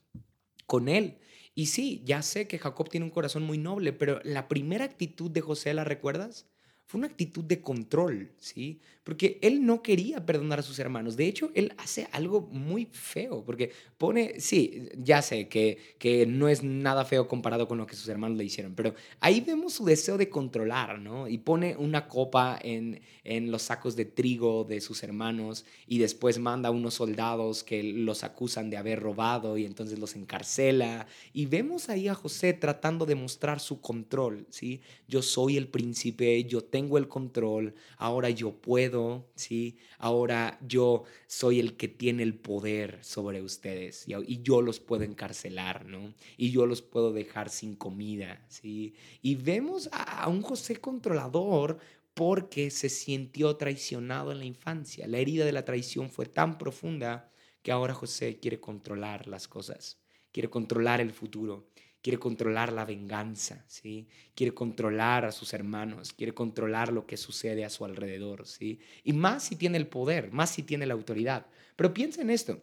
con 0.65 0.89
él. 0.89 1.19
Y 1.53 1.67
sí, 1.67 2.01
ya 2.05 2.23
sé 2.23 2.47
que 2.47 2.57
Jacob 2.57 2.89
tiene 2.89 3.05
un 3.05 3.11
corazón 3.11 3.43
muy 3.43 3.59
noble, 3.59 3.93
pero 3.93 4.19
la 4.23 4.47
primera 4.47 4.83
actitud 4.83 5.29
de 5.29 5.41
José, 5.41 5.75
¿la 5.75 5.83
recuerdas? 5.83 6.47
Fue 6.85 6.99
una 6.99 7.07
actitud 7.07 7.43
de 7.43 7.61
control, 7.61 8.31
¿sí? 8.37 8.79
Porque 9.03 9.39
él 9.41 9.65
no 9.65 9.81
quería 9.81 10.25
perdonar 10.25 10.59
a 10.59 10.63
sus 10.63 10.77
hermanos. 10.79 11.15
De 11.15 11.27
hecho, 11.27 11.51
él 11.55 11.73
hace 11.77 12.07
algo 12.11 12.41
muy 12.41 12.87
feo, 12.91 13.43
porque 13.43 13.71
pone, 13.97 14.39
sí, 14.39 14.89
ya 14.97 15.21
sé 15.21 15.47
que, 15.47 15.95
que 15.99 16.25
no 16.25 16.47
es 16.47 16.63
nada 16.63 17.05
feo 17.05 17.27
comparado 17.27 17.67
con 17.67 17.77
lo 17.77 17.87
que 17.87 17.95
sus 17.95 18.07
hermanos 18.07 18.37
le 18.37 18.45
hicieron, 18.45 18.75
pero 18.75 18.93
ahí 19.19 19.41
vemos 19.41 19.73
su 19.73 19.85
deseo 19.85 20.17
de 20.17 20.29
controlar, 20.29 20.99
¿no? 20.99 21.27
Y 21.27 21.39
pone 21.39 21.75
una 21.75 22.07
copa 22.07 22.59
en, 22.61 23.01
en 23.23 23.51
los 23.51 23.63
sacos 23.63 23.95
de 23.95 24.05
trigo 24.05 24.63
de 24.63 24.79
sus 24.81 25.03
hermanos 25.03 25.65
y 25.87 25.97
después 25.97 26.39
manda 26.39 26.69
a 26.69 26.71
unos 26.71 26.95
soldados 26.95 27.63
que 27.63 27.83
los 27.83 28.23
acusan 28.23 28.69
de 28.69 28.77
haber 28.77 28.99
robado 28.99 29.57
y 29.57 29.65
entonces 29.65 29.99
los 29.99 30.15
encarcela. 30.15 31.07
Y 31.33 31.47
vemos 31.47 31.89
ahí 31.89 32.07
a 32.07 32.15
José 32.15 32.53
tratando 32.53 33.05
de 33.05 33.15
mostrar 33.15 33.59
su 33.59 33.81
control, 33.81 34.45
¿sí? 34.49 34.81
Yo 35.07 35.21
soy 35.21 35.57
el 35.57 35.67
príncipe, 35.67 36.43
yo 36.45 36.63
tengo 36.75 36.97
el 36.97 37.07
control, 37.07 37.73
ahora 37.95 38.29
yo 38.29 38.51
puedo, 38.51 39.29
¿sí? 39.35 39.77
Ahora 39.97 40.59
yo 40.61 41.05
soy 41.25 41.61
el 41.61 41.77
que 41.77 41.87
tiene 41.87 42.21
el 42.21 42.37
poder 42.37 43.01
sobre 43.01 43.41
ustedes 43.41 44.05
y, 44.09 44.41
yo 44.41 44.61
los 44.61 44.81
puedo 44.81 45.05
encarcelar, 45.05 45.85
¿no? 45.85 46.13
Y 46.35 46.51
yo 46.51 46.65
los 46.65 46.81
puedo 46.81 47.13
dejar 47.13 47.49
sin 47.49 47.77
comida, 47.77 48.45
¿sí? 48.49 48.93
Y 49.21 49.35
vemos 49.35 49.87
a, 49.93 50.27
un 50.27 50.41
José 50.41 50.75
controlador 50.75 51.77
porque 52.13 52.69
se 52.71 52.89
sintió 52.89 53.55
traicionado 53.55 54.33
en 54.33 54.39
la 54.39 54.45
infancia. 54.45 55.07
La 55.07 55.19
herida 55.19 55.45
de 55.45 55.53
la 55.53 55.63
traición 55.63 56.09
fue 56.09 56.25
tan 56.25 56.57
profunda 56.57 57.31
que 57.61 57.71
ahora 57.71 57.93
José 57.93 58.37
quiere 58.41 58.59
controlar 58.59 59.27
las 59.29 59.47
cosas, 59.47 59.97
quiere 60.33 60.49
controlar 60.49 60.99
el 60.99 61.13
futuro 61.13 61.69
quiere 62.05 62.19
controlar 62.19 62.71
la 62.71 62.85
venganza, 62.85 63.65
¿sí? 63.67 64.07
Quiere 64.35 64.53
controlar 64.53 65.25
a 65.25 65.31
sus 65.31 65.55
hermanos, 65.55 66.13
quiere 66.13 66.35
controlar 66.35 66.93
lo 66.93 67.07
que 67.07 67.17
sucede 67.17 67.65
a 67.65 67.71
su 67.71 67.83
alrededor, 67.83 68.45
¿sí? 68.45 68.79
Y 69.03 69.13
más 69.13 69.45
si 69.45 69.55
tiene 69.55 69.79
el 69.79 69.87
poder, 69.87 70.31
más 70.31 70.51
si 70.51 70.61
tiene 70.61 70.85
la 70.85 70.93
autoridad. 70.93 71.47
Pero 71.75 71.95
piensa 71.95 72.21
en 72.21 72.29
esto, 72.29 72.61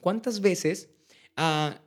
¿cuántas 0.00 0.40
veces 0.40 0.88
ah, 1.36 1.78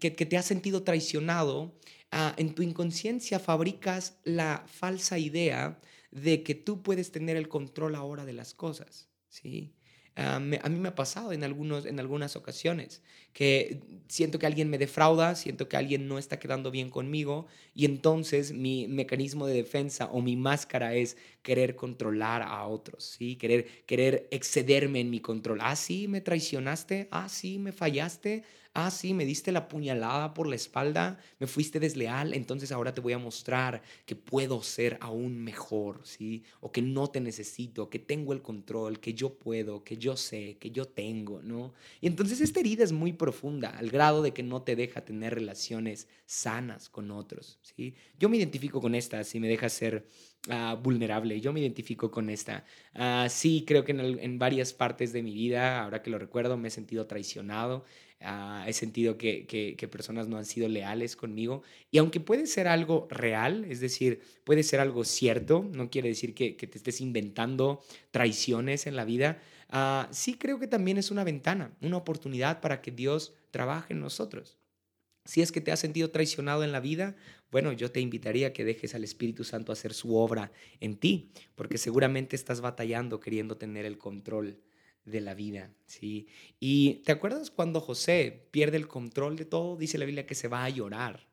que, 0.00 0.10
te 0.10 0.36
has 0.36 0.46
sentido 0.46 0.82
traicionado, 0.82 1.78
ah, 2.10 2.34
en 2.38 2.56
tu 2.56 2.64
inconsciencia 2.64 3.38
fabricas 3.38 4.18
la 4.24 4.64
falsa 4.66 5.16
idea 5.16 5.78
de 6.10 6.42
que 6.42 6.56
tú 6.56 6.82
puedes 6.82 7.12
tener 7.12 7.36
el 7.36 7.48
control 7.48 7.94
ahora 7.94 8.24
de 8.24 8.32
las 8.32 8.52
cosas, 8.52 9.08
¿sí? 9.28 9.76
A 10.16 10.38
mí 10.40 10.78
me 10.78 10.88
ha 10.88 10.94
pasado 10.94 11.32
en, 11.32 11.44
algunos, 11.44 11.86
en 11.86 11.98
algunas 12.00 12.36
ocasiones 12.36 13.02
que 13.32 13.80
siento 14.08 14.38
que 14.38 14.46
alguien 14.46 14.68
me 14.68 14.78
defrauda, 14.78 15.34
siento 15.34 15.68
que 15.68 15.76
alguien 15.76 16.08
no 16.08 16.18
está 16.18 16.38
quedando 16.38 16.70
bien 16.70 16.90
conmigo 16.90 17.46
y 17.74 17.84
entonces 17.84 18.52
mi 18.52 18.88
mecanismo 18.88 19.46
de 19.46 19.54
defensa 19.54 20.06
o 20.06 20.20
mi 20.20 20.36
máscara 20.36 20.94
es 20.94 21.16
querer 21.42 21.76
controlar 21.76 22.42
a 22.42 22.66
otros, 22.66 23.04
¿sí? 23.04 23.36
Querer, 23.36 23.66
querer 23.86 24.28
excederme 24.30 25.00
en 25.00 25.10
mi 25.10 25.20
control. 25.20 25.60
Ah, 25.62 25.76
sí, 25.76 26.08
me 26.08 26.20
traicionaste, 26.20 27.08
ah, 27.10 27.28
sí, 27.28 27.58
me 27.58 27.72
fallaste, 27.72 28.42
ah, 28.74 28.90
sí, 28.90 29.14
me 29.14 29.24
diste 29.24 29.50
la 29.52 29.68
puñalada 29.68 30.32
por 30.32 30.46
la 30.46 30.54
espalda, 30.54 31.18
me 31.38 31.46
fuiste 31.46 31.80
desleal, 31.80 32.34
entonces 32.34 32.70
ahora 32.70 32.94
te 32.94 33.00
voy 33.00 33.12
a 33.12 33.18
mostrar 33.18 33.82
que 34.06 34.14
puedo 34.14 34.62
ser 34.62 34.96
aún 35.00 35.42
mejor, 35.42 36.00
¿sí? 36.04 36.44
O 36.60 36.70
que 36.70 36.82
no 36.82 37.08
te 37.08 37.20
necesito, 37.20 37.90
que 37.90 37.98
tengo 37.98 38.32
el 38.32 38.42
control, 38.42 39.00
que 39.00 39.14
yo 39.14 39.34
puedo, 39.34 39.82
que 39.82 39.96
yo 39.96 40.16
sé, 40.16 40.56
que 40.58 40.70
yo 40.70 40.86
tengo, 40.86 41.42
¿no? 41.42 41.74
Y 42.00 42.06
entonces 42.06 42.40
esta 42.40 42.60
herida 42.60 42.84
es 42.84 42.92
muy 42.92 43.12
profunda, 43.12 43.70
al 43.70 43.90
grado 43.90 44.22
de 44.22 44.32
que 44.32 44.42
no 44.42 44.62
te 44.62 44.76
deja 44.76 45.04
tener 45.04 45.34
relaciones 45.34 46.08
sanas 46.26 46.88
con 46.88 47.10
otros, 47.10 47.58
¿sí? 47.62 47.94
Yo 48.18 48.28
me 48.28 48.36
identifico 48.36 48.80
con 48.80 48.94
esta, 48.94 49.24
si 49.24 49.40
me 49.40 49.48
deja 49.48 49.68
ser 49.68 50.06
ah, 50.48 50.78
vulnerable, 50.80 51.40
yo 51.40 51.52
me 51.52 51.60
identifico 51.60 52.10
con 52.10 52.30
esta. 52.30 52.64
Ah, 52.94 53.26
sí, 53.28 53.64
creo 53.66 53.84
que 53.84 53.92
en, 53.92 54.00
en 54.00 54.38
varias 54.38 54.72
partes 54.72 55.12
de 55.12 55.22
mi 55.22 55.34
vida, 55.34 55.82
ahora 55.82 56.02
que 56.02 56.10
lo 56.10 56.18
recuerdo, 56.18 56.56
me 56.56 56.68
he 56.68 56.70
sentido 56.70 57.06
traicionado, 57.06 57.84
Ah, 58.22 58.66
he 58.68 58.74
sentido 58.74 59.16
que, 59.16 59.46
que, 59.46 59.88
personas 59.88 60.28
no 60.28 60.36
han 60.36 60.44
sido 60.44 60.68
leales 60.68 61.16
conmigo. 61.16 61.62
Y 61.90 61.96
aunque 61.96 62.20
puede 62.20 62.46
ser 62.46 62.68
algo 62.68 63.08
real, 63.10 63.64
es 63.64 63.80
decir, 63.80 64.20
puede 64.44 64.62
ser 64.62 64.80
algo 64.80 65.04
cierto, 65.04 65.66
no 65.72 65.88
quiere 65.88 66.10
decir 66.10 66.34
que, 66.34 66.52
te 66.52 66.76
estés 66.76 67.00
inventando 67.00 67.82
traiciones 68.10 68.86
en 68.86 68.94
la 68.94 69.06
vida, 69.06 69.40
uh, 69.72 70.06
sí 70.12 70.34
creo 70.34 70.58
que 70.58 70.66
también 70.66 70.98
es 70.98 71.10
una 71.10 71.24
ventana, 71.24 71.74
una 71.80 71.96
oportunidad 71.96 72.60
para 72.60 72.82
que 72.82 72.90
Dios 72.90 73.32
trabaje 73.50 73.94
en 73.94 74.00
nosotros. 74.00 74.58
Si 75.24 75.40
es 75.40 75.50
que 75.50 75.62
te 75.62 75.72
has 75.72 75.80
sentido 75.80 76.10
traicionado 76.10 76.62
en 76.62 76.72
la 76.72 76.80
vida, 76.80 77.16
bueno, 77.50 77.72
yo 77.72 77.90
te 77.90 78.00
invitaría 78.00 78.48
a 78.48 78.52
que 78.52 78.64
dejes 78.64 78.94
al 78.94 79.04
Espíritu 79.04 79.44
Santo 79.44 79.72
hacer 79.72 79.94
su 79.94 80.16
obra 80.16 80.52
en 80.80 80.96
ti, 80.96 81.30
porque 81.54 81.78
seguramente 81.78 82.36
estás 82.36 82.60
batallando 82.60 83.18
queriendo 83.18 83.56
tener 83.56 83.86
el 83.86 83.96
control 83.96 84.58
de 85.04 85.20
la 85.20 85.34
vida, 85.34 85.72
¿sí? 85.86 86.28
Y 86.58 87.02
¿te 87.04 87.12
acuerdas 87.12 87.50
cuando 87.50 87.80
José 87.80 88.48
pierde 88.50 88.76
el 88.76 88.88
control 88.88 89.36
de 89.36 89.44
todo? 89.44 89.76
Dice 89.76 89.98
la 89.98 90.04
Biblia 90.04 90.26
que 90.26 90.34
se 90.34 90.48
va 90.48 90.64
a 90.64 90.68
llorar. 90.68 91.26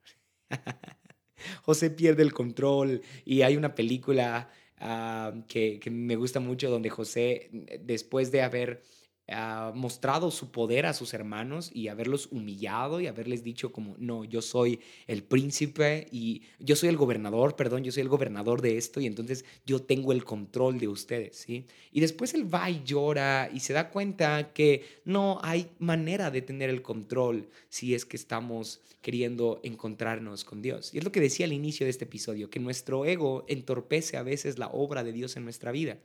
José 1.64 1.92
pierde 1.92 2.24
el 2.24 2.34
control 2.34 3.02
y 3.26 3.42
hay 3.42 3.58
una 3.58 3.76
película 3.76 4.50
ah, 4.78 5.34
que, 5.48 5.80
que, 5.80 5.92
me 5.92 6.16
gusta 6.16 6.40
mucho 6.40 6.70
donde 6.70 6.90
José, 6.90 7.50
después 7.82 8.32
de 8.32 8.42
haber 8.42 8.82
ha 9.30 9.74
mostrado 9.76 10.32
su 10.32 10.52
poder 10.52 10.86
a 10.86 10.94
sus 10.94 11.14
hermanos 11.14 11.70
y 11.74 11.90
haberlos 11.90 12.30
humillado 12.32 13.02
y 13.02 13.08
haberles 13.08 13.44
dicho 13.44 13.72
como, 13.72 13.96
no, 13.98 14.24
yo 14.24 14.42
soy 14.42 14.80
el 15.06 15.24
príncipe 15.24 16.08
y 16.12 16.44
yo 16.60 16.76
soy 16.76 16.90
el 16.90 16.98
gobernador, 16.98 17.56
perdón, 17.56 17.84
yo 17.84 17.92
soy 17.92 18.02
el 18.02 18.10
gobernador 18.10 18.62
de 18.62 18.78
esto 18.78 19.02
y 19.02 19.06
entonces 19.06 19.44
yo 19.66 19.82
tengo 19.82 20.14
el 20.14 20.24
control 20.24 20.80
de 20.80 20.88
ustedes, 20.88 21.38
¿sí? 21.38 21.66
Y 21.92 22.00
después 22.00 22.34
él 22.34 22.54
va 22.54 22.70
y 22.70 22.84
llora 22.86 23.50
y 23.54 23.60
se 23.60 23.74
da 23.74 23.90
cuenta 23.90 24.54
que 24.54 24.86
no 25.04 25.40
hay 25.44 25.70
manera 25.80 26.32
de 26.32 26.42
tener 26.42 26.70
el 26.70 26.82
control 26.82 27.50
si 27.70 27.96
es 27.96 28.06
que 28.06 28.16
estamos 28.16 28.82
queriendo 29.02 29.60
encontrarnos 29.64 30.44
con 30.44 30.62
Dios. 30.62 30.94
Y 30.94 31.00
es 31.00 31.04
lo 31.04 31.12
que 31.12 31.20
decía 31.20 31.46
al 31.46 31.54
inicio 31.54 31.86
de 31.86 31.92
este 31.92 32.06
episodio, 32.06 32.50
que 32.50 32.60
nuestro 32.60 33.06
ego 33.06 33.46
entorpece 33.48 34.18
a 34.18 34.24
veces 34.24 34.58
la 34.58 34.68
obra 34.68 35.04
de 35.04 35.14
Dios 35.14 35.38
en 35.38 35.44
nuestra 35.44 35.72
vida. 35.72 35.98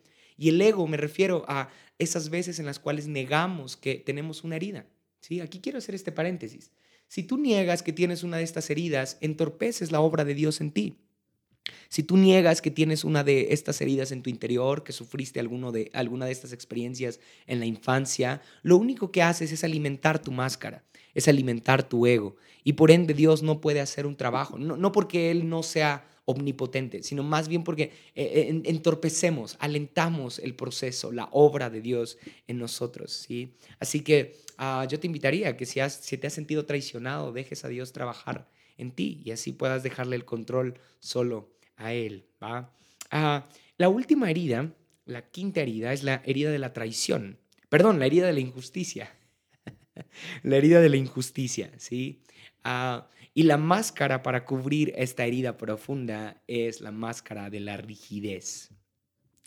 Y 0.43 0.49
el 0.49 0.61
ego 0.61 0.89
me 0.89 0.97
refiero 0.97 1.45
a 1.47 1.69
esas 2.01 2.29
veces 2.29 2.59
en 2.59 2.67
las 2.67 2.81
cuales 2.81 3.07
negamos 3.07 3.77
que 3.77 3.95
tenemos 3.95 4.43
una 4.43 4.57
herida. 4.57 4.87
¿sí? 5.21 5.41
Aquí 5.41 5.61
quiero 5.61 5.79
hacer 5.79 5.95
este 5.95 6.11
paréntesis. 6.11 6.73
Si 7.07 7.23
tú 7.23 7.39
niegas 7.39 7.85
que 7.85 7.93
tienes 7.93 8.25
una 8.25 8.39
de 8.39 8.43
estas 8.43 8.69
heridas, 8.69 9.19
entorpeces 9.21 9.93
la 9.93 10.01
obra 10.01 10.25
de 10.25 10.35
Dios 10.35 10.61
en 10.61 10.73
ti. 10.73 10.99
Si 11.89 12.03
tú 12.03 12.17
niegas 12.17 12.61
que 12.61 12.73
tienes 12.73 13.05
una 13.05 13.23
de 13.23 13.53
estas 13.53 13.81
heridas 13.81 14.11
en 14.11 14.25
tu 14.25 14.31
interior, 14.31 14.83
que 14.83 14.91
sufriste 14.91 15.39
alguno 15.39 15.71
de, 15.71 15.93
alguna 15.95 16.27
de 16.27 16.33
estas 16.33 16.53
experiencias 16.53 17.21
en 17.47 17.61
la 17.61 17.67
infancia, 17.67 18.43
lo 18.65 18.79
único 18.79 19.13
que 19.13 19.23
haces 19.23 19.53
es 19.53 19.63
alimentar 19.63 20.21
tu 20.21 20.33
máscara, 20.33 20.83
es 21.15 21.29
alimentar 21.29 21.89
tu 21.89 22.05
ego. 22.05 22.35
Y 22.65 22.73
por 22.73 22.91
ende 22.91 23.15
Dios 23.15 23.45
no 23.45 23.61
puede 23.61 23.79
hacer 23.79 24.07
un 24.07 24.17
trabajo, 24.17 24.59
no, 24.59 24.77
no 24.77 24.91
porque 24.91 25.31
Él 25.31 25.49
no 25.49 25.63
sea 25.63 26.05
omnipotente, 26.25 27.03
sino 27.03 27.23
más 27.23 27.49
bien 27.49 27.65
porque 27.65 27.85
eh, 28.15 28.51
eh, 28.51 28.63
entorpecemos, 28.65 29.57
alentamos 29.59 30.39
el 30.39 30.55
proceso, 30.55 31.13
la 31.13 31.29
obra 31.33 31.71
de 31.71 31.81
Dios 31.81 32.19
en 32.47 32.59
nosotros, 32.59 33.13
¿sí? 33.13 33.55
Así 33.81 34.01
que 34.01 34.37
ah, 34.59 34.87
yo 34.89 35.01
te 35.01 35.07
invitaría 35.07 35.57
que 35.57 35.67
si, 35.67 35.81
si 35.89 36.19
te 36.19 36.27
has 36.27 36.33
sentido 36.33 36.65
traicionado, 36.65 37.33
dejes 37.33 37.65
a 37.65 37.69
Dios 37.69 37.93
trabajar 37.93 38.49
en 38.79 38.93
ti 38.93 39.21
y 39.25 39.33
así 39.33 39.53
puedas 39.53 39.83
dejarle 39.83 40.17
el 40.17 40.25
control 40.25 40.79
solo 41.01 41.53
a 41.77 41.93
Él, 41.93 42.27
¿va? 42.43 42.73
Ah, 43.11 43.49
la 43.77 43.89
última 43.89 44.31
herida, 44.31 44.73
la 45.05 45.29
quinta 45.31 45.61
herida, 45.61 45.93
es 45.93 46.05
la 46.05 46.23
herida 46.25 46.51
de 46.51 46.59
la 46.59 46.73
traición. 46.73 47.39
Perdón, 47.69 47.99
la 47.99 48.07
herida 48.07 48.27
de 48.27 48.33
la 48.33 48.41
injusticia. 48.41 49.13
la 50.43 50.57
herida 50.57 50.81
de 50.81 50.89
la 50.89 50.97
injusticia, 50.97 51.73
¿sí? 51.79 52.23
Ah, 52.65 53.09
y 53.35 53.45
la 53.45 53.57
máscara 53.57 54.23
para 54.23 54.45
cubrir 54.45 54.93
esta 54.97 55.25
herida 55.25 55.57
profunda 55.57 56.43
es 56.47 56.81
la 56.81 56.93
máscara 56.93 57.51
de 57.51 57.61
la 57.61 57.77
rigidez. 57.77 58.71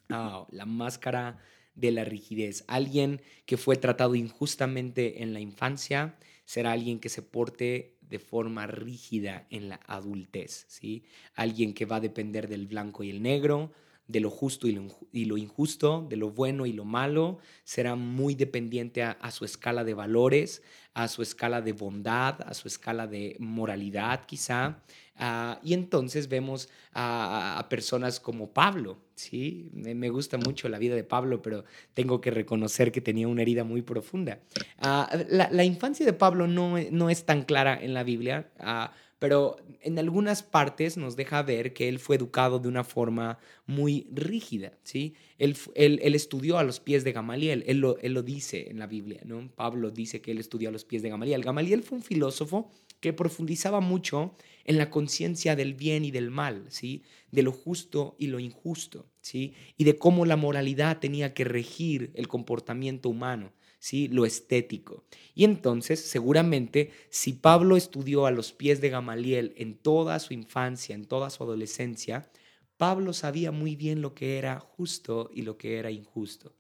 Ah, 0.10 0.48
la 0.52 0.66
máscara 0.66 1.40
de 1.76 1.92
la 1.92 2.04
rigidez. 2.04 2.64
Alguien 2.68 3.22
que 3.46 3.58
fue 3.58 3.76
tratado 3.76 4.16
injustamente 4.16 5.22
en 5.24 5.34
la 5.34 5.40
infancia 5.40 6.18
será 6.46 6.72
alguien 6.72 7.00
que 7.00 7.10
se 7.10 7.22
porte 7.22 7.98
de 8.02 8.20
forma 8.20 8.68
rígida 8.68 9.48
en 9.50 9.70
la 9.70 9.80
adultez, 9.88 10.66
¿sí? 10.68 11.04
Alguien 11.34 11.74
que 11.74 11.86
va 11.86 11.98
a 11.98 12.02
depender 12.02 12.48
del 12.48 12.68
blanco 12.68 13.04
y 13.04 13.10
el 13.10 13.22
negro, 13.22 13.72
de 14.08 14.20
lo 14.20 14.30
justo 14.30 14.68
y 14.68 15.26
lo, 15.26 15.38
injusto, 15.38 16.06
de 16.08 16.16
lo 16.16 16.30
bueno 16.30 16.66
y 16.66 16.74
lo 16.74 16.86
malo, 16.86 17.40
será 17.64 17.96
muy 17.96 18.36
dependiente 18.36 19.02
a, 19.02 19.32
su 19.32 19.46
escala 19.46 19.84
de 19.84 19.96
valores, 19.96 20.62
a 20.94 21.08
su 21.08 21.24
escala 21.24 21.62
de 21.62 21.74
bondad, 21.74 22.42
a 22.46 22.54
su 22.54 22.68
escala 22.68 23.08
de 23.08 23.36
moralidad 23.40 24.26
quizá. 24.26 24.80
Ah, 25.18 25.60
y 25.64 25.74
entonces 25.74 26.28
vemos 26.28 26.70
a, 26.94 27.66
personas 27.70 28.20
como 28.20 28.52
Pablo, 28.52 28.98
¿sí? 29.16 29.70
Me, 29.74 30.10
gusta 30.10 30.38
mucho 30.38 30.70
la 30.70 30.78
vida 30.78 30.94
de 30.94 31.04
Pablo, 31.04 31.42
pero 31.42 31.64
tengo 31.94 32.22
que 32.22 32.32
reconocer 32.32 32.92
que 32.92 33.02
tenía 33.02 33.28
una 33.28 33.42
herida 33.42 33.64
muy 33.64 33.82
profunda. 33.82 34.40
Ah, 34.78 35.10
la, 35.30 35.64
infancia 35.64 36.06
de 36.06 36.14
Pablo 36.14 36.48
no, 36.48 36.76
no, 36.92 37.10
es 37.10 37.26
tan 37.26 37.44
clara 37.44 37.80
en 37.82 37.94
la 37.94 38.04
Biblia. 38.04 38.52
Ah, 38.60 38.92
pero 39.26 39.58
en 39.82 39.98
algunas 39.98 40.44
partes 40.44 40.98
nos 40.98 41.16
deja 41.16 41.42
ver 41.42 41.74
que 41.74 41.90
él 41.90 41.98
fue 41.98 42.16
educado 42.16 42.60
de 42.60 42.68
una 42.68 42.84
forma 42.84 43.40
muy 43.66 44.06
rígida, 44.12 44.78
¿sí? 44.84 45.16
Él, 45.40 45.58
él, 45.74 46.14
estudió 46.14 46.60
a 46.60 46.64
los 46.64 46.80
pies 46.80 47.04
de 47.04 47.12
Gamaliel, 47.12 47.64
él 47.66 47.80
lo, 47.80 47.98
él 47.98 48.14
lo, 48.14 48.22
dice 48.22 48.70
en 48.70 48.78
la 48.78 48.86
Biblia, 48.86 49.22
¿no? 49.26 49.50
Pablo 49.56 49.90
dice 49.90 50.22
que 50.22 50.30
él 50.30 50.38
estudió 50.38 50.70
a 50.70 50.72
los 50.72 50.86
pies 50.86 51.02
de 51.02 51.10
Gamaliel. 51.10 51.42
Gamaliel 51.42 51.82
fue 51.82 51.98
un 51.98 52.04
filósofo 52.04 52.70
que 53.00 53.14
profundizaba 53.14 53.80
mucho 53.80 54.36
en 54.64 54.78
la 54.78 54.92
conciencia 54.92 55.56
del 55.56 55.74
bien 55.74 56.06
y 56.06 56.12
del 56.12 56.30
mal, 56.30 56.66
¿sí? 56.70 57.02
De 57.32 57.42
lo 57.42 57.52
justo 57.52 58.16
y 58.20 58.28
lo 58.28 58.40
injusto, 58.40 59.10
¿sí? 59.22 59.56
Y 59.76 59.86
de 59.86 59.98
cómo 59.98 60.28
la 60.28 60.36
moralidad 60.36 61.00
tenía 61.00 61.34
que 61.34 61.46
regir 61.46 62.12
el 62.14 62.28
comportamiento 62.28 63.10
humano. 63.10 63.54
¿Sí? 63.86 64.08
lo 64.08 64.26
estético. 64.26 65.04
Y 65.36 65.44
entonces, 65.44 66.00
seguramente, 66.00 66.90
si 67.12 67.34
Pablo 67.34 67.78
estudió 67.78 68.26
a 68.26 68.32
los 68.32 68.52
pies 68.52 68.82
de 68.82 68.90
Gamaliel 68.90 69.54
en 69.58 69.78
toda 69.78 70.18
su 70.20 70.34
infancia, 70.34 70.96
en 70.96 71.06
toda 71.06 71.30
su 71.30 71.44
adolescencia, 71.44 72.32
Pablo 72.78 73.14
sabía 73.14 73.52
muy 73.52 73.76
bien 73.76 74.02
lo 74.02 74.16
que 74.16 74.40
era 74.40 74.60
justo 74.60 75.30
y 75.32 75.44
lo 75.44 75.60
que 75.60 75.78
era 75.78 75.92
injusto. 75.92 76.56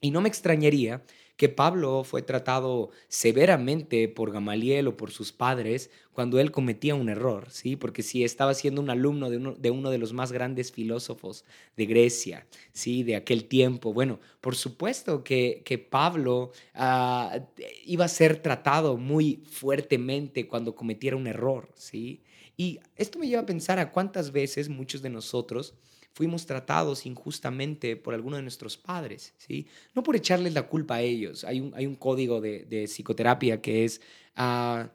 Y 0.00 0.12
no 0.12 0.20
me 0.20 0.28
extrañaría 0.28 1.04
que 1.36 1.48
Pablo 1.48 2.04
fue 2.04 2.22
tratado 2.22 2.90
severamente 3.08 4.08
por 4.08 4.32
Gamaliel 4.32 4.88
o 4.88 4.96
por 4.96 5.10
sus 5.10 5.32
padres 5.32 5.90
cuando 6.12 6.38
él 6.38 6.50
cometía 6.52 6.94
un 6.94 7.08
error, 7.08 7.50
¿sí? 7.50 7.74
Porque 7.76 8.02
si 8.02 8.22
estaba 8.22 8.54
siendo 8.54 8.80
un 8.80 8.90
alumno 8.90 9.30
de 9.30 9.38
uno, 9.38 9.54
de 9.54 9.70
uno 9.70 9.90
de 9.90 9.98
los 9.98 10.12
más 10.12 10.30
grandes 10.30 10.70
filósofos 10.70 11.44
de 11.76 11.86
Grecia, 11.86 12.46
¿sí? 12.72 13.02
De 13.02 13.16
aquel 13.16 13.46
tiempo. 13.46 13.92
Bueno, 13.92 14.20
por 14.40 14.56
supuesto 14.56 15.24
que, 15.24 15.62
que 15.64 15.78
Pablo 15.78 16.52
ah, 16.74 17.40
iba 17.84 18.04
a 18.04 18.08
ser 18.08 18.42
tratado 18.42 18.96
muy 18.96 19.42
fuertemente 19.50 20.46
cuando 20.46 20.74
cometiera 20.74 21.16
un 21.16 21.26
error, 21.26 21.70
¿sí? 21.74 22.22
Y 22.56 22.78
esto 22.96 23.18
me 23.18 23.26
lleva 23.26 23.42
a 23.42 23.46
pensar 23.46 23.78
a 23.78 23.90
cuántas 23.90 24.32
veces 24.32 24.68
muchos 24.68 25.02
de 25.02 25.10
nosotros 25.10 25.74
fuimos 26.14 26.46
tratados 26.46 27.06
injustamente 27.06 27.96
por 27.96 28.14
alguno 28.14 28.36
de 28.36 28.42
nuestros 28.42 28.76
padres, 28.76 29.34
¿sí? 29.38 29.66
No 29.94 30.02
por 30.02 30.16
echarles 30.16 30.54
la 30.54 30.66
culpa 30.66 30.96
a 30.96 31.00
ellos. 31.02 31.44
Hay 31.44 31.60
un, 31.60 31.74
hay 31.74 31.86
un 31.86 31.96
código 31.96 32.40
de, 32.40 32.64
de 32.64 32.84
psicoterapia 32.84 33.60
que 33.60 33.84
es... 33.84 34.00
Uh, 34.36 34.88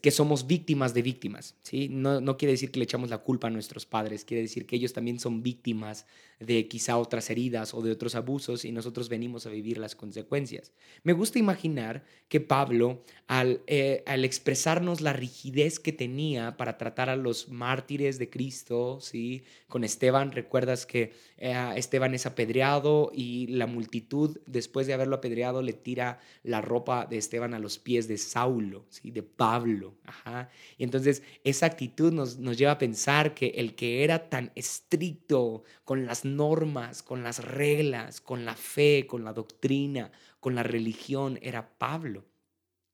que 0.00 0.10
somos 0.10 0.46
víctimas 0.46 0.94
de 0.94 1.02
víctimas, 1.02 1.54
¿sí? 1.62 1.88
No, 1.88 2.20
no, 2.20 2.36
quiere 2.36 2.52
decir 2.52 2.70
que 2.70 2.78
le 2.78 2.84
echamos 2.84 3.10
la 3.10 3.18
culpa 3.18 3.48
a 3.48 3.50
nuestros 3.50 3.86
padres, 3.86 4.24
quiere 4.24 4.42
decir 4.42 4.66
que 4.66 4.76
ellos 4.76 4.92
también 4.92 5.20
son 5.20 5.42
víctimas 5.42 6.06
de 6.40 6.66
quizá 6.68 6.96
otras 6.96 7.28
heridas 7.28 7.74
o 7.74 7.82
de 7.82 7.92
otros 7.92 8.14
abusos 8.14 8.64
y 8.64 8.72
nosotros 8.72 9.10
venimos 9.10 9.46
a 9.46 9.50
vivir 9.50 9.76
las 9.76 9.94
consecuencias. 9.94 10.72
Me 11.02 11.12
gusta 11.12 11.38
imaginar 11.38 12.02
que 12.28 12.40
Pablo, 12.40 13.02
al, 13.26 13.60
eh, 13.66 14.02
al 14.06 14.24
expresarnos 14.24 15.02
la 15.02 15.12
rigidez 15.12 15.78
que 15.78 15.92
tenía 15.92 16.56
para 16.56 16.78
tratar 16.78 17.10
a 17.10 17.16
los 17.16 17.50
mártires 17.50 18.18
de 18.18 18.30
Cristo, 18.30 18.98
¿sí? 19.02 19.42
Con 19.68 19.84
Esteban, 19.84 20.32
recuerdas 20.32 20.86
que 20.86 21.12
eh, 21.36 21.72
Esteban 21.76 22.14
es 22.14 22.24
apedreado 22.24 23.12
y 23.14 23.48
la 23.48 23.66
multitud, 23.66 24.38
después 24.46 24.86
de 24.86 24.94
haberlo 24.94 25.16
apedreado, 25.16 25.60
le 25.60 25.74
tira 25.74 26.20
la 26.42 26.62
ropa 26.62 27.06
de 27.06 27.18
Esteban 27.18 27.52
a 27.52 27.58
los 27.58 27.78
pies 27.78 28.08
de 28.08 28.16
Saulo, 28.16 28.86
¿sí? 28.88 29.10
De 29.10 29.22
Pablo. 29.22 29.49
Y 30.78 30.84
entonces 30.84 31.22
esa 31.44 31.66
actitud 31.66 32.12
nos, 32.12 32.38
nos 32.38 32.56
lleva 32.56 32.72
a 32.72 32.78
pensar 32.78 33.34
que 33.34 33.48
el 33.56 33.74
que 33.74 34.04
era 34.04 34.28
tan 34.28 34.52
estricto 34.54 35.64
con 35.84 36.06
las 36.06 36.24
normas, 36.24 37.02
con 37.02 37.22
las 37.22 37.44
reglas, 37.44 38.20
con 38.20 38.44
la 38.44 38.54
fe, 38.54 39.06
con 39.06 39.24
la 39.24 39.32
doctrina, 39.32 40.12
con 40.40 40.54
la 40.54 40.62
religión, 40.62 41.38
era 41.42 41.78
Pablo. 41.78 42.24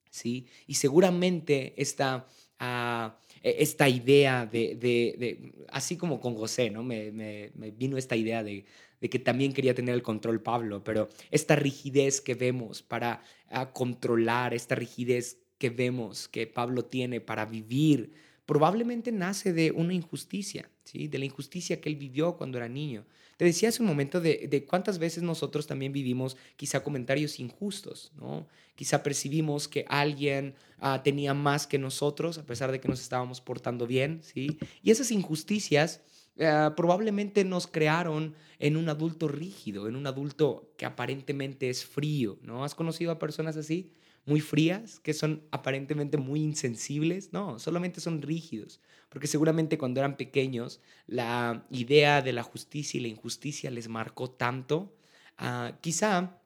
¿sí? 0.09 0.47
Y 0.65 0.75
seguramente 0.75 1.73
esta, 1.77 2.27
ah, 2.59 3.17
e, 3.43 3.55
esta 3.59 3.87
idea 3.87 4.45
de, 4.45 5.53
así 5.69 5.97
como 5.97 6.19
con 6.19 6.35
José, 6.35 6.69
¿no? 6.69 6.83
Me, 6.83 7.51
vino 7.77 7.97
esta 7.97 8.15
idea 8.15 8.43
de, 8.43 8.65
que 8.99 9.19
también 9.19 9.53
quería 9.53 9.75
tener 9.75 9.93
el 9.93 10.01
control 10.01 10.41
Pablo, 10.41 10.83
pero 10.83 11.09
esta 11.31 11.55
rigidez 11.55 12.21
que 12.21 12.35
vemos 12.35 12.81
para 12.81 13.21
ah, 13.49 13.71
controlar, 13.71 14.53
esta 14.53 14.75
rigidez 14.75 15.37
que 15.57 15.69
vemos 15.69 16.27
que 16.27 16.47
Pablo 16.47 16.85
tiene 16.85 17.21
para 17.21 17.45
vivir, 17.45 18.13
probablemente 18.45 19.11
nace 19.11 19.53
de 19.53 19.71
una 19.71 19.93
injusticia, 19.93 20.69
¿sí? 20.83 21.07
de 21.07 21.19
la 21.19 21.25
injusticia 21.25 21.81
que 21.81 21.89
él 21.89 21.95
vivió 21.95 22.37
cuando 22.37 22.57
era 22.57 22.69
niño. 22.69 23.05
Te 23.37 23.45
decía 23.45 23.69
hace 23.69 23.83
un 23.83 23.87
momento 23.87 24.19
de, 24.19 24.65
cuántas 24.67 24.97
veces 24.97 25.21
nosotros 25.21 25.67
también 25.67 25.93
vivimos 25.93 26.37
quizá 26.55 26.83
comentarios 26.83 27.39
injustos, 27.39 28.11
¿no? 28.17 28.47
Quizá 28.75 29.03
percibimos 29.03 29.67
que 29.67 29.85
alguien 29.89 30.55
ah, 30.79 31.01
tenía 31.03 31.35
más 31.35 31.67
que 31.67 31.77
nosotros 31.77 32.39
a 32.39 32.45
pesar 32.47 32.71
de 32.71 32.79
que 32.79 32.87
nos 32.87 32.99
estábamos 32.99 33.39
portando 33.39 33.85
bien, 33.85 34.21
¿sí? 34.23 34.57
Y 34.81 34.89
esas 34.89 35.11
injusticias 35.11 36.01
ah, 36.39 36.73
probablemente 36.75 37.45
nos 37.45 37.67
crearon 37.67 38.33
en 38.57 38.75
un 38.75 38.89
adulto 38.89 39.27
rígido, 39.27 39.87
en 39.87 39.95
un 39.95 40.07
adulto 40.07 40.73
que 40.75 40.87
aparentemente 40.87 41.69
es 41.69 41.85
frío, 41.85 42.39
¿no? 42.41 42.63
¿Has 42.63 42.73
conocido 42.73 43.11
a 43.11 43.19
personas 43.19 43.55
así? 43.55 43.91
Muy 44.27 44.41
frías, 44.41 44.99
que 44.99 45.13
son 45.13 45.47
aparentemente 45.51 46.17
muy 46.17 46.41
insensibles, 46.41 47.31
no, 47.31 47.59
solamente 47.59 48.01
son 48.01 48.21
rígidos, 48.21 48.81
porque 49.09 49.25
seguramente 49.25 49.77
cuando 49.77 50.01
eran 50.01 50.17
pequeños 50.17 50.81
la 51.07 51.65
idea 51.71 52.21
de 52.21 52.33
la 52.33 52.43
justicia 52.43 52.99
y 52.99 53.01
la 53.01 53.07
injusticia 53.07 53.71
les 53.71 53.87
marcó 53.87 54.29
tanto, 54.29 54.93
ah, 55.37 55.77
quizá 55.79 56.41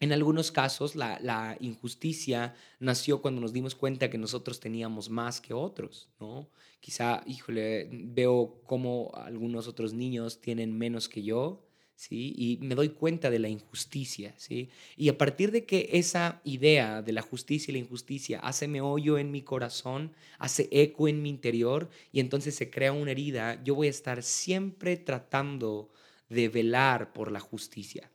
en 0.00 0.12
algunos 0.12 0.50
casos 0.50 0.96
la, 0.96 1.20
la, 1.20 1.56
injusticia 1.60 2.54
nació 2.80 3.22
cuando 3.22 3.40
nos 3.40 3.52
dimos 3.52 3.76
cuenta 3.76 4.10
que 4.10 4.18
nosotros 4.18 4.58
teníamos 4.58 5.08
más 5.08 5.40
que 5.40 5.54
otros, 5.54 6.08
¿no? 6.18 6.48
Quizá, 6.80 7.22
híjole, 7.26 7.88
veo 7.92 8.60
como 8.66 9.12
algunos 9.14 9.68
otros 9.68 9.92
niños 9.92 10.40
tienen 10.40 10.76
menos 10.76 11.08
que 11.08 11.22
yo, 11.22 11.69
Y 12.08 12.58
me 12.62 12.74
doy 12.74 12.90
cuenta 12.90 13.30
de 13.30 13.38
la 13.38 13.48
injusticia, 13.48 14.34
¿sí? 14.38 14.70
Y 14.96 15.08
a 15.08 15.18
partir 15.18 15.50
de 15.52 15.66
que 15.66 15.90
esa 15.92 16.40
idea 16.44 17.02
de 17.02 17.12
la 17.12 17.22
justicia 17.22 17.70
y 17.70 17.74
la 17.74 17.78
injusticia 17.80 18.40
hace 18.40 18.68
meollo 18.68 19.18
en 19.18 19.30
mi 19.30 19.42
corazón, 19.42 20.14
hace 20.38 20.68
eco 20.72 21.08
en 21.08 21.22
mi 21.22 21.28
interior 21.28 21.90
y 22.12 22.20
entonces 22.20 22.54
se 22.54 22.70
crea 22.70 22.92
una 22.92 23.10
herida, 23.10 23.62
yo 23.64 23.74
voy 23.74 23.88
a 23.88 23.90
estar 23.90 24.22
siempre 24.22 24.96
tratando 24.96 25.90
de 26.28 26.48
velar 26.48 27.12
por 27.12 27.30
la 27.30 27.40
justicia, 27.40 28.10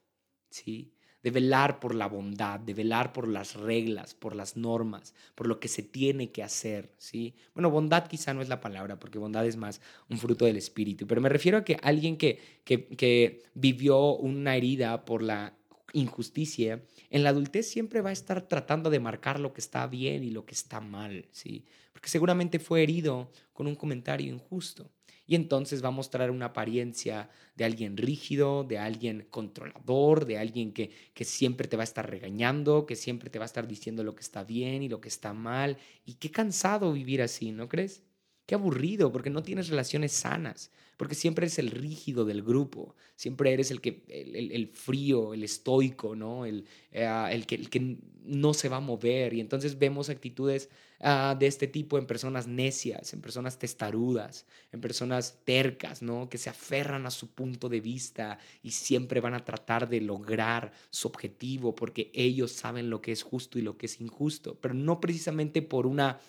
¿sí? 0.50 0.95
De 1.26 1.32
velar 1.32 1.80
por 1.80 1.96
la 1.96 2.08
bondad, 2.08 2.60
de 2.60 2.76
velar 2.76 3.12
por 3.12 3.28
las 3.28 3.56
reglas, 3.56 4.14
por 4.14 4.36
las 4.36 4.56
normas, 4.58 5.16
por 5.34 5.48
lo 5.48 5.60
que 5.60 5.68
se 5.68 5.82
tiene 5.82 6.30
que 6.30 6.44
hacer, 6.44 6.92
¿sí? 7.00 7.34
Bueno, 7.56 7.72
bondad 7.72 8.06
quizá 8.06 8.36
no 8.36 8.44
es 8.44 8.48
la 8.48 8.62
palabra, 8.62 9.00
porque 9.00 9.18
bondad 9.18 9.44
es 9.48 9.58
más 9.58 9.82
un 10.08 10.20
fruto 10.20 10.46
del 10.46 10.56
espíritu, 10.56 11.08
pero 11.08 11.22
me 11.22 11.30
refiero 11.30 11.58
a 11.58 11.64
que 11.64 11.80
alguien 11.82 12.18
que, 12.18 12.40
que, 12.64 12.86
que 12.90 13.42
vivió 13.56 14.16
una 14.16 14.56
herida 14.56 15.04
por 15.04 15.24
la 15.24 15.58
injusticia, 15.94 16.84
en 17.10 17.24
la 17.24 17.32
adultez 17.32 17.68
siempre 17.68 18.02
va 18.02 18.12
a 18.12 18.14
estar 18.14 18.44
tratando 18.44 18.92
de 18.92 19.00
marcar 19.00 19.40
lo 19.40 19.52
que 19.52 19.62
está 19.62 19.88
bien 19.88 20.24
y 20.24 20.30
lo 20.30 20.46
que 20.46 20.54
está 20.54 20.80
mal, 20.80 21.26
¿sí? 21.32 21.66
Porque 21.92 22.10
seguramente 22.10 22.60
fue 22.60 22.84
herido 22.84 23.32
con 23.52 23.66
un 23.66 23.74
comentario 23.74 24.32
injusto 24.32 24.92
y 25.28 25.36
entonces 25.36 25.84
va 25.84 25.90
a 25.90 25.92
mostrar 25.92 26.32
una 26.32 26.48
apariencia 26.48 27.30
de 27.56 27.66
alguien 27.66 27.98
rígido, 27.98 28.64
de 28.64 28.78
alguien 28.78 29.28
controlador, 29.30 30.26
de 30.26 30.38
alguien 30.38 30.72
que, 30.74 30.92
que 31.14 31.26
siempre 31.26 31.68
te 31.68 31.78
va 31.78 31.84
a 31.84 31.86
estar 31.86 32.10
regañando, 32.10 32.86
que 32.86 32.96
siempre 32.96 33.30
te 33.30 33.40
va 33.40 33.46
a 33.46 33.48
estar 33.48 33.68
diciendo 33.68 34.04
lo 34.04 34.16
que 34.16 34.22
está 34.22 34.44
bien 34.44 34.84
y 34.84 34.90
lo 34.90 35.02
que 35.02 35.10
está 35.10 35.34
mal. 35.34 35.78
Y 36.06 36.16
qué 36.16 36.32
cansado 36.32 36.94
vivir 36.94 37.22
así, 37.22 37.52
¿no 37.52 37.68
crees? 37.68 38.05
Qué 38.46 38.56
aburrido, 38.56 39.12
porque 39.12 39.32
no 39.32 39.42
tienes 39.42 39.70
relaciones 39.70 40.12
sanas, 40.12 40.72
porque 40.98 41.16
siempre 41.16 41.46
eres 41.46 41.58
el 41.58 41.72
rígido 41.72 42.26
del 42.26 42.44
grupo, 42.44 42.96
siempre 43.16 43.52
eres 43.52 43.72
el, 43.72 43.82
que, 43.82 44.04
el, 44.08 44.68
frío, 44.68 45.34
el 45.34 45.44
estoico, 45.44 46.16
¿no? 46.16 46.46
El, 46.46 46.66
eh, 46.92 47.08
el, 47.32 47.48
que, 47.48 47.56
el 47.56 47.70
que 47.70 47.98
no 48.26 48.54
se 48.54 48.70
va 48.70 48.78
a 48.78 48.82
mover. 48.82 49.34
Y 49.34 49.40
entonces 49.40 49.80
vemos 49.80 50.10
actitudes 50.10 50.70
ah, 51.00 51.36
de 51.38 51.48
este 51.48 51.68
tipo 51.68 51.98
en 51.98 52.06
personas 52.06 52.48
necias, 52.48 53.14
en 53.14 53.22
personas 53.22 53.58
testarudas, 53.58 54.46
en 54.72 54.82
personas 54.82 55.40
tercas, 55.44 56.02
¿no? 56.02 56.30
Que 56.30 56.38
se 56.38 56.50
aferran 56.50 57.06
a 57.06 57.12
su 57.12 57.32
punto 57.32 57.70
de 57.70 57.82
vista 57.82 58.40
y 58.64 58.72
siempre 58.72 59.22
van 59.22 59.34
a 59.34 59.46
tratar 59.46 59.88
de 59.90 60.02
lograr 60.02 60.72
su 60.90 61.08
objetivo 61.08 61.76
porque 61.76 62.12
ellos 62.14 62.52
saben 62.52 62.90
lo 62.90 63.02
que 63.02 63.12
es 63.12 63.24
justo 63.24 63.60
y 63.60 63.62
lo 63.62 63.78
que 63.78 63.86
es 63.86 64.02
injusto, 64.02 64.58
pero 64.60 64.74
no 64.74 65.00
precisamente 65.00 65.62
por 65.62 65.88
una 65.88 66.20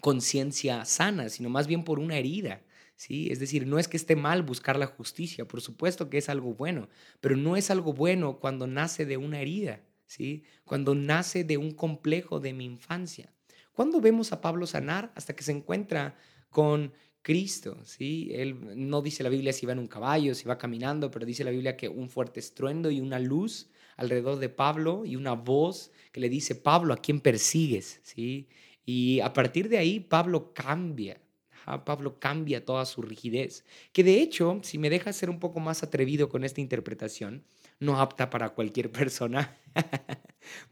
conciencia 0.00 0.84
sana, 0.84 1.28
sino 1.28 1.48
más 1.48 1.66
bien 1.66 1.84
por 1.84 1.98
una 1.98 2.16
herida. 2.16 2.62
¿sí? 2.96 3.28
Es 3.30 3.38
decir, 3.40 3.66
no 3.66 3.78
es 3.78 3.88
que 3.88 3.96
esté 3.96 4.16
mal 4.16 4.42
buscar 4.42 4.78
la 4.78 4.86
justicia, 4.86 5.46
por 5.46 5.60
supuesto 5.60 6.10
que 6.10 6.18
es 6.18 6.28
algo 6.28 6.54
bueno, 6.54 6.88
pero 7.20 7.36
no 7.36 7.56
es 7.56 7.70
algo 7.70 7.92
bueno 7.92 8.38
cuando 8.38 8.66
nace 8.66 9.06
de 9.06 9.16
una 9.16 9.40
herida, 9.40 9.80
¿sí? 10.06 10.44
Cuando 10.64 10.94
nace 10.94 11.44
de 11.44 11.56
un 11.56 11.72
complejo 11.72 12.40
de 12.40 12.52
mi 12.52 12.64
infancia. 12.64 13.32
¿Cuándo 13.72 14.00
vemos 14.00 14.32
a 14.32 14.40
Pablo 14.40 14.66
sanar? 14.66 15.12
Hasta 15.16 15.34
que 15.34 15.42
se 15.42 15.52
encuentra 15.52 16.16
con 16.50 16.92
Cristo, 17.22 17.78
¿sí? 17.84 18.28
Él 18.32 18.56
no 18.88 19.02
dice 19.02 19.22
la 19.22 19.30
Biblia 19.30 19.52
si 19.52 19.66
va 19.66 19.72
en 19.72 19.78
un 19.78 19.88
caballo, 19.88 20.34
si 20.34 20.44
va 20.44 20.58
caminando, 20.58 21.10
pero 21.10 21.26
dice 21.26 21.42
la 21.42 21.50
Biblia 21.50 21.76
que 21.76 21.88
un 21.88 22.08
fuerte 22.08 22.38
estruendo 22.38 22.90
y 22.90 23.00
una 23.00 23.18
luz 23.18 23.70
alrededor 23.96 24.38
de 24.38 24.48
Pablo 24.48 25.04
y 25.04 25.16
una 25.16 25.32
voz 25.32 25.90
que 26.12 26.20
le 26.20 26.28
dice, 26.28 26.54
Pablo, 26.54 26.94
¿a 26.94 26.98
quién 26.98 27.20
persigues? 27.20 28.00
¿Sí? 28.02 28.48
Y 28.84 29.20
a 29.20 29.32
partir 29.32 29.68
de 29.68 29.78
ahí 29.78 30.00
Pablo 30.00 30.52
cambia. 30.52 31.20
Pablo 31.84 32.18
cambia 32.18 32.64
toda 32.64 32.84
su 32.84 33.00
rigidez, 33.00 33.64
que 33.92 34.04
de 34.04 34.20
hecho, 34.20 34.60
si 34.62 34.76
me 34.76 34.90
deja 34.90 35.12
ser 35.14 35.30
un 35.30 35.40
poco 35.40 35.60
más 35.60 35.82
atrevido 35.82 36.28
con 36.28 36.44
esta 36.44 36.60
interpretación, 36.60 37.42
no 37.80 37.98
apta 38.00 38.28
para 38.28 38.50
cualquier 38.50 38.90
persona. 38.92 39.56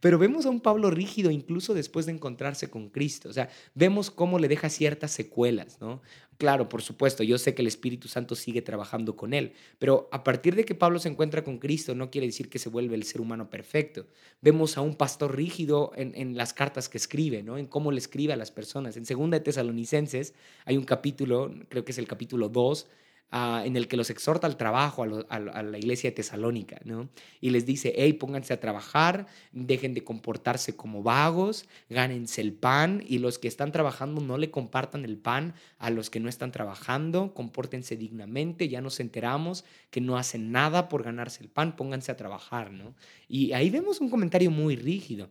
Pero 0.00 0.18
vemos 0.18 0.46
a 0.46 0.50
un 0.50 0.60
Pablo 0.60 0.90
rígido 0.90 1.30
incluso 1.30 1.74
después 1.74 2.06
de 2.06 2.12
encontrarse 2.12 2.70
con 2.70 2.88
Cristo. 2.88 3.28
O 3.28 3.32
sea, 3.32 3.48
vemos 3.74 4.10
cómo 4.10 4.38
le 4.38 4.48
deja 4.48 4.68
ciertas 4.68 5.10
secuelas, 5.12 5.80
¿no? 5.80 6.00
Claro, 6.38 6.68
por 6.68 6.82
supuesto, 6.82 7.22
yo 7.22 7.38
sé 7.38 7.54
que 7.54 7.62
el 7.62 7.68
Espíritu 7.68 8.08
Santo 8.08 8.34
sigue 8.34 8.62
trabajando 8.62 9.14
con 9.14 9.32
él, 9.32 9.52
pero 9.78 10.08
a 10.10 10.24
partir 10.24 10.56
de 10.56 10.64
que 10.64 10.74
Pablo 10.74 10.98
se 10.98 11.08
encuentra 11.08 11.44
con 11.44 11.58
Cristo 11.58 11.94
no 11.94 12.10
quiere 12.10 12.26
decir 12.26 12.48
que 12.48 12.58
se 12.58 12.68
vuelve 12.68 12.96
el 12.96 13.04
ser 13.04 13.20
humano 13.20 13.48
perfecto. 13.48 14.06
Vemos 14.40 14.76
a 14.76 14.80
un 14.80 14.96
pastor 14.96 15.36
rígido 15.36 15.92
en, 15.94 16.36
las 16.36 16.52
cartas 16.52 16.88
que 16.88 16.98
escribe, 16.98 17.44
¿no? 17.44 17.58
En 17.58 17.66
cómo 17.66 17.92
le 17.92 17.98
escribe 17.98 18.32
a 18.32 18.36
las 18.36 18.50
personas. 18.50 18.96
En 18.96 19.06
Segunda 19.06 19.38
de 19.38 19.44
Tesalonicenses 19.44 20.34
hay 20.64 20.76
un 20.76 20.84
capítulo, 20.84 21.54
creo 21.68 21.84
que 21.84 21.92
es 21.92 21.98
el 21.98 22.08
capítulo 22.08 22.48
2, 22.48 22.88
Ah, 23.34 23.62
en 23.64 23.76
el 23.78 23.88
que 23.88 23.96
los 23.96 24.10
exhorta 24.10 24.46
al 24.46 24.58
trabajo 24.58 25.04
a, 25.04 25.38
la 25.38 25.78
iglesia 25.78 26.10
de 26.10 26.16
Tesalónica, 26.16 26.78
¿no? 26.84 27.08
Y 27.40 27.48
les 27.48 27.64
dice, 27.64 27.94
hey, 27.96 28.12
pónganse 28.12 28.52
a 28.52 28.60
trabajar, 28.60 29.26
dejen 29.52 29.94
de 29.94 30.04
comportarse 30.04 30.76
como 30.76 31.02
vagos, 31.02 31.66
gánense 31.88 32.42
el 32.42 32.52
pan 32.52 33.02
y 33.08 33.20
los 33.20 33.38
que 33.38 33.48
están 33.48 33.72
trabajando 33.72 34.20
no 34.20 34.36
le 34.36 34.50
compartan 34.50 35.06
el 35.06 35.16
pan 35.16 35.54
a 35.78 35.88
los 35.88 36.10
que 36.10 36.20
no 36.20 36.28
están 36.28 36.52
trabajando, 36.52 37.32
compórtense 37.32 37.96
dignamente, 37.96 38.68
ya 38.68 38.82
nos 38.82 39.00
enteramos 39.00 39.64
que 39.90 40.02
no 40.02 40.18
hacen 40.18 40.52
nada 40.52 40.90
por 40.90 41.02
ganarse 41.02 41.42
el 41.42 41.48
pan, 41.48 41.74
pónganse 41.74 42.12
a 42.12 42.18
trabajar, 42.18 42.70
¿no? 42.70 42.94
Y 43.28 43.54
ahí 43.54 43.70
vemos 43.70 44.02
un 44.02 44.10
comentario 44.10 44.50
muy 44.50 44.76
rígido. 44.76 45.30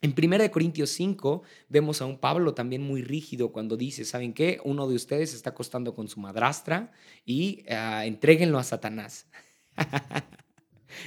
En 0.00 0.14
1 0.16 0.50
Corintios 0.52 0.90
5 0.90 1.42
vemos 1.68 2.00
a 2.00 2.06
un 2.06 2.18
Pablo 2.18 2.54
también 2.54 2.82
muy 2.82 3.02
rígido 3.02 3.50
cuando 3.50 3.76
dice, 3.76 4.04
¿saben 4.04 4.32
qué? 4.32 4.60
Uno 4.64 4.86
de 4.88 4.94
ustedes 4.94 5.34
está 5.34 5.50
acostando 5.50 5.94
con 5.94 6.08
su 6.08 6.20
madrastra 6.20 6.92
y 7.26 7.64
uh, 7.68 8.06
a 8.58 8.62
Satanás. 8.62 9.26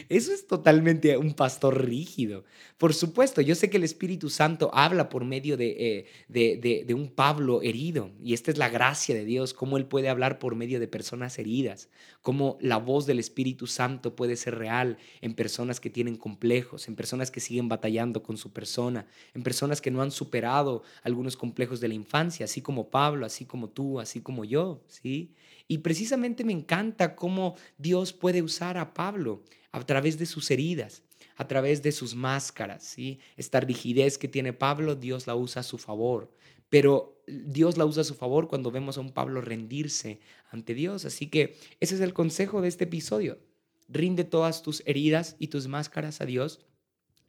Eso 0.09 0.34
es 0.34 0.47
totalmente 0.47 1.17
un 1.17 1.34
pastor 1.34 1.86
rígido. 1.86 2.43
Por 2.77 2.93
supuesto, 2.93 3.41
yo 3.41 3.55
sé 3.55 3.69
que 3.69 3.77
el 3.77 3.84
Espíritu 3.84 4.29
Santo 4.29 4.71
habla 4.73 5.09
por 5.09 5.23
medio 5.23 5.57
de, 5.57 6.05
eh, 6.29 6.84
de, 6.84 6.93
un 6.93 7.09
Pablo 7.09 7.61
herido, 7.61 8.11
y 8.23 8.34
esta 8.34 8.51
es 8.51 8.57
la 8.57 8.69
gracia 8.69 9.15
de 9.15 9.25
Dios, 9.25 9.53
cómo 9.53 9.77
Él 9.77 9.86
puede 9.86 10.09
hablar 10.09 10.39
por 10.39 10.55
medio 10.55 10.79
de 10.79 10.88
personas 10.88 11.38
heridas, 11.39 11.89
cómo 12.21 12.57
la 12.59 12.77
voz 12.77 13.05
del 13.05 13.19
Espíritu 13.19 13.67
Santo 13.67 14.15
puede 14.15 14.36
ser 14.36 14.57
real 14.57 14.97
en 15.21 15.34
personas 15.36 15.79
que 15.79 15.89
tienen 15.89 16.15
complejos, 16.15 16.88
en 16.88 16.95
personas 16.95 17.32
que 17.32 17.39
siguen 17.39 17.69
batallando 17.69 18.23
con 18.23 18.38
su 18.38 18.51
persona, 18.51 19.05
en 19.34 19.43
personas 19.43 19.82
que 19.82 19.91
no 19.91 20.01
han 20.01 20.11
superado 20.11 20.84
algunos 21.03 21.38
complejos 21.38 21.79
de 21.79 21.88
la 21.88 21.93
infancia, 21.93 22.45
así 22.45 22.61
como 22.61 22.89
Pablo, 22.89 23.25
así 23.25 23.45
como 23.45 23.69
tú, 23.69 23.99
así 23.99 24.21
como 24.21 24.45
yo, 24.45 24.84
¿sí? 24.88 25.34
Y 25.67 25.79
precisamente 25.79 26.43
me 26.43 26.51
encanta 26.51 27.15
cómo 27.15 27.55
Dios 27.77 28.11
puede 28.11 28.41
usar 28.41 28.77
a 28.77 28.93
Pablo 28.93 29.43
a 29.72 29.86
través 29.86 30.17
de 30.17 30.26
sus 30.26 30.51
heridas, 30.51 31.03
a 31.36 31.47
través 31.47 31.82
de 31.82 31.91
sus 31.91 32.15
máscaras. 32.15 32.84
¿sí? 32.84 33.19
Esta 33.38 33.59
rigidez 33.59 34.17
que 34.17 34.28
tiene 34.28 34.53
Pablo, 34.53 34.95
Dios 34.95 35.28
la 35.28 35.36
usa 35.36 35.61
a 35.61 35.63
su 35.63 35.78
favor. 35.78 36.32
Pero 36.69 37.22
Dios 37.28 37.78
la 37.78 37.86
usa 37.86 38.01
a 38.01 38.05
su 38.05 38.15
favor 38.15 38.47
cuando 38.47 38.72
vemos 38.72 38.97
a 38.97 39.01
un 39.01 39.11
Pablo 39.11 39.41
rendirse 39.41 40.19
ante 40.51 40.74
Dios. 40.74 41.05
Así 41.05 41.28
que 41.28 41.57
ese 41.80 41.95
es 41.95 42.01
el 42.01 42.13
consejo 42.13 42.61
de 42.61 42.69
este 42.69 42.86
episodio. 42.86 43.39
Rinde 43.88 44.24
todas 44.24 44.61
tus 44.61 44.82
heridas 44.86 45.36
y 45.38 45.47
tus 45.47 45.67
máscaras 45.67 46.22
a 46.22 46.26
Dios. 46.26 46.65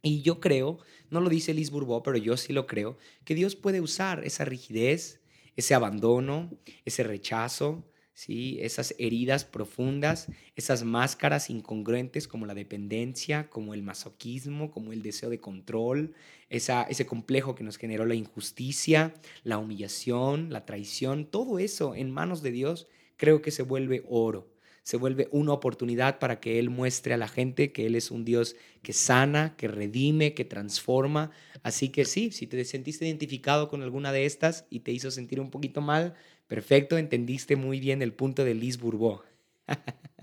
Y 0.01 0.21
yo 0.21 0.39
creo, 0.39 0.79
no 1.09 1.21
lo 1.21 1.29
dice 1.29 1.53
Liz 1.53 1.71
Bourbeau, 1.71 2.03
pero 2.03 2.17
yo 2.17 2.35
sí 2.35 2.51
lo 2.51 2.67
creo, 2.67 2.97
que 3.23 3.35
Dios 3.35 3.55
puede 3.55 3.79
usar 3.79 4.23
esa 4.25 4.43
rigidez, 4.43 5.21
ese 5.55 5.73
abandono, 5.75 6.57
ese 6.83 7.03
rechazo, 7.03 7.85
¿sí? 8.13 8.57
esas 8.61 8.95
heridas 8.97 9.45
profundas, 9.45 10.27
esas 10.55 10.83
máscaras 10.83 11.49
incongruentes 11.49 12.27
como 12.27 12.45
la 12.45 12.53
dependencia, 12.53 13.49
como 13.49 13.73
el 13.73 13.83
masoquismo, 13.83 14.71
como 14.71 14.93
el 14.93 15.01
deseo 15.01 15.29
de 15.29 15.39
control, 15.39 16.13
esa, 16.49 16.83
ese 16.83 17.05
complejo 17.05 17.55
que 17.55 17.63
nos 17.63 17.77
generó 17.77 18.05
la 18.05 18.15
injusticia, 18.15 19.13
la 19.43 19.57
humillación, 19.57 20.51
la 20.51 20.65
traición, 20.65 21.25
todo 21.25 21.59
eso 21.59 21.95
en 21.95 22.11
manos 22.11 22.41
de 22.41 22.51
Dios 22.51 22.87
creo 23.17 23.41
que 23.41 23.51
se 23.51 23.63
vuelve 23.63 24.03
oro 24.07 24.53
se 24.83 24.97
vuelve 24.97 25.29
una 25.31 25.53
oportunidad 25.53 26.19
para 26.19 26.39
que 26.39 26.59
Él 26.59 26.69
muestre 26.69 27.13
a 27.13 27.17
la 27.17 27.29
gente 27.29 27.71
que 27.71 27.85
Él 27.85 27.95
es 27.95 28.11
un 28.11 28.25
Dios 28.25 28.57
que 28.81 28.91
sana, 28.91 29.55
que 29.55 29.69
redime, 29.69 30.33
que 30.33 30.43
transforma. 30.43 31.31
Así 31.63 31.89
que 31.89 32.03
sí, 32.03 32.31
si 32.31 32.47
te 32.47 32.63
sentiste 32.65 33.05
identificado 33.05 33.69
con 33.69 33.81
alguna 33.81 34.11
de 34.11 34.25
estas 34.25 34.65
y 34.69 34.81
te 34.81 34.91
hizo 34.91 35.09
sentir 35.09 35.39
un 35.39 35.51
poquito 35.51 35.79
mal, 35.79 36.15
perfecto, 36.47 36.97
entendiste 36.97 37.55
muy 37.55 37.79
bien 37.79 38.01
el 38.01 38.13
punto 38.13 38.43
de 38.43 38.53
Liz 38.53 38.77
Bourbeau. 38.77 39.21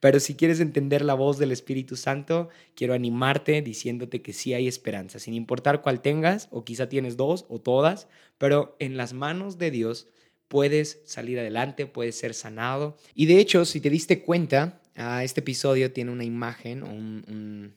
Pero 0.00 0.20
si 0.20 0.34
quieres 0.34 0.60
entender 0.60 1.02
la 1.02 1.14
voz 1.14 1.38
del 1.38 1.52
Espíritu 1.52 1.96
Santo, 1.96 2.48
quiero 2.74 2.94
animarte 2.94 3.62
diciéndote 3.62 4.22
que 4.22 4.32
sí 4.32 4.54
hay 4.54 4.68
esperanza, 4.68 5.18
sin 5.18 5.34
importar 5.34 5.82
cuál 5.82 6.02
tengas, 6.02 6.48
o 6.50 6.64
quizá 6.64 6.88
tienes 6.88 7.16
dos 7.16 7.46
o 7.48 7.60
todas, 7.60 8.08
pero 8.38 8.76
en 8.80 8.96
las 8.96 9.14
manos 9.14 9.58
de 9.58 9.70
Dios 9.70 10.08
puedes 10.48 11.00
salir 11.04 11.38
adelante, 11.38 11.86
puedes 11.86 12.16
ser 12.16 12.34
sanado. 12.34 12.96
Y 13.14 13.26
de 13.26 13.38
hecho, 13.38 13.64
si 13.64 13.80
te 13.80 13.90
diste 13.90 14.22
cuenta, 14.22 14.80
ah, 14.94 15.24
este 15.24 15.40
episodio 15.40 15.92
tiene 15.92 16.10
una 16.10 16.24
imagen, 16.24 17.74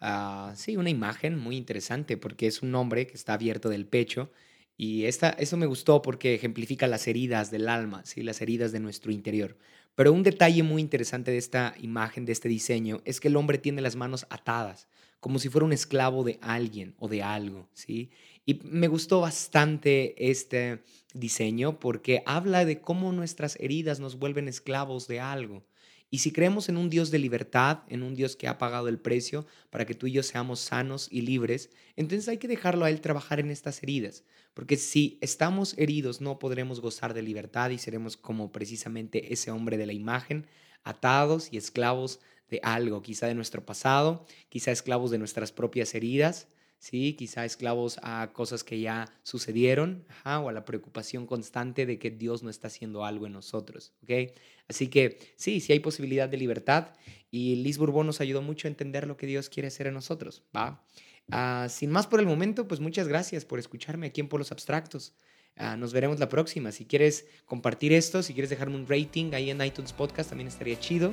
ah, 0.00 0.52
sí, 0.56 0.76
una 0.76 0.90
imagen 0.90 1.38
muy 1.38 1.56
interesante 1.56 2.16
porque 2.16 2.46
es 2.46 2.62
un 2.62 2.74
hombre 2.74 3.06
que 3.06 3.14
está 3.14 3.34
abierto 3.34 3.68
del 3.68 3.86
pecho. 3.86 4.30
Y 4.76 5.04
esta, 5.04 5.30
eso 5.30 5.56
me 5.56 5.66
gustó 5.66 6.02
porque 6.02 6.34
ejemplifica 6.34 6.86
las 6.86 7.06
heridas 7.06 7.50
del 7.50 7.68
alma, 7.68 8.04
¿sí? 8.04 8.22
las 8.22 8.40
heridas 8.42 8.72
de 8.72 8.80
nuestro 8.80 9.10
interior. 9.10 9.56
Pero 9.94 10.12
un 10.12 10.22
detalle 10.22 10.62
muy 10.62 10.82
interesante 10.82 11.30
de 11.30 11.38
esta 11.38 11.74
imagen, 11.80 12.26
de 12.26 12.32
este 12.32 12.48
diseño, 12.48 13.00
es 13.06 13.18
que 13.18 13.28
el 13.28 13.36
hombre 13.36 13.56
tiene 13.56 13.80
las 13.80 13.96
manos 13.96 14.26
atadas, 14.28 14.88
como 15.20 15.38
si 15.38 15.48
fuera 15.48 15.64
un 15.64 15.72
esclavo 15.72 16.22
de 16.22 16.38
alguien 16.42 16.94
o 16.98 17.08
de 17.08 17.22
algo. 17.22 17.68
¿sí? 17.72 18.10
Y 18.44 18.60
me 18.64 18.88
gustó 18.88 19.22
bastante 19.22 20.30
este 20.30 20.82
diseño 21.14 21.80
porque 21.80 22.22
habla 22.26 22.66
de 22.66 22.82
cómo 22.82 23.12
nuestras 23.12 23.56
heridas 23.58 23.98
nos 23.98 24.18
vuelven 24.18 24.48
esclavos 24.48 25.08
de 25.08 25.20
algo. 25.20 25.64
Y 26.10 26.18
si 26.18 26.30
creemos 26.30 26.68
en 26.68 26.76
un 26.76 26.88
Dios 26.88 27.10
de 27.10 27.18
libertad, 27.18 27.80
en 27.88 28.02
un 28.02 28.14
Dios 28.14 28.36
que 28.36 28.48
ha 28.48 28.58
pagado 28.58 28.88
el 28.88 28.98
precio 28.98 29.46
para 29.70 29.86
que 29.86 29.94
tú 29.94 30.06
y 30.06 30.12
yo 30.12 30.22
seamos 30.22 30.60
sanos 30.60 31.08
y 31.10 31.22
libres, 31.22 31.70
entonces 31.96 32.28
hay 32.28 32.38
que 32.38 32.48
dejarlo 32.48 32.84
a 32.84 32.90
Él 32.90 33.00
trabajar 33.00 33.40
en 33.40 33.50
estas 33.50 33.82
heridas. 33.82 34.22
Porque 34.54 34.76
si 34.76 35.18
estamos 35.20 35.76
heridos 35.76 36.20
no 36.20 36.38
podremos 36.38 36.80
gozar 36.80 37.12
de 37.12 37.22
libertad 37.22 37.70
y 37.70 37.78
seremos 37.78 38.16
como 38.16 38.52
precisamente 38.52 39.32
ese 39.32 39.50
hombre 39.50 39.76
de 39.76 39.86
la 39.86 39.92
imagen, 39.92 40.46
atados 40.84 41.48
y 41.52 41.56
esclavos 41.56 42.20
de 42.48 42.60
algo, 42.62 43.02
quizá 43.02 43.26
de 43.26 43.34
nuestro 43.34 43.66
pasado, 43.66 44.24
quizá 44.48 44.70
esclavos 44.70 45.10
de 45.10 45.18
nuestras 45.18 45.50
propias 45.50 45.94
heridas, 45.94 46.46
¿sí? 46.86 47.14
Quizá 47.14 47.44
esclavos 47.44 47.98
a 48.02 48.30
cosas 48.32 48.62
que 48.62 48.78
ya 48.78 49.12
sucedieron, 49.24 50.04
o 50.24 50.48
a 50.48 50.52
la 50.52 50.64
preocupación 50.64 51.26
constante 51.26 51.84
de 51.84 51.98
que 51.98 52.12
Dios 52.12 52.44
no 52.44 52.50
está 52.50 52.68
haciendo 52.68 53.04
algo 53.04 53.26
en 53.26 53.32
nosotros, 53.32 53.92
¿ok? 54.04 54.32
Así 54.68 54.86
que 54.86 55.18
sí, 55.34 55.60
sí 55.60 55.72
hay 55.72 55.80
posibilidad 55.80 56.28
de 56.28 56.36
libertad 56.36 56.90
y 57.28 57.56
Liz 57.56 57.78
Bourbon 57.78 58.06
nos 58.06 58.20
ayudó 58.20 58.40
mucho 58.40 58.68
a 58.68 58.70
entender 58.70 59.08
lo 59.08 59.16
que 59.16 59.26
Dios 59.26 59.48
quiere 59.48 59.66
hacer 59.66 59.88
en 59.88 59.94
nosotros, 59.94 60.44
¿va? 60.56 60.84
Ah, 61.32 61.66
sin 61.68 61.90
más 61.90 62.06
por 62.06 62.20
el 62.20 62.26
momento, 62.26 62.68
pues 62.68 62.78
muchas 62.78 63.08
gracias 63.08 63.44
por 63.44 63.58
escucharme 63.58 64.06
aquí 64.06 64.20
en 64.20 64.28
Polos 64.28 64.52
Abstractos. 64.52 65.12
Ah, 65.56 65.76
nos 65.76 65.92
veremos 65.92 66.20
la 66.20 66.28
próxima. 66.28 66.70
Si 66.70 66.84
quieres 66.84 67.26
compartir 67.46 67.92
esto, 67.92 68.22
si 68.22 68.32
quieres 68.32 68.50
dejarme 68.50 68.76
un 68.76 68.86
rating 68.86 69.32
ahí 69.32 69.50
en 69.50 69.60
iTunes 69.60 69.92
Podcast, 69.92 70.28
también 70.28 70.46
estaría 70.46 70.78
chido. 70.78 71.12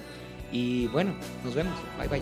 Y 0.52 0.86
bueno, 0.88 1.18
nos 1.44 1.56
vemos. 1.56 1.80
Bye 1.98 2.10
bye. 2.10 2.22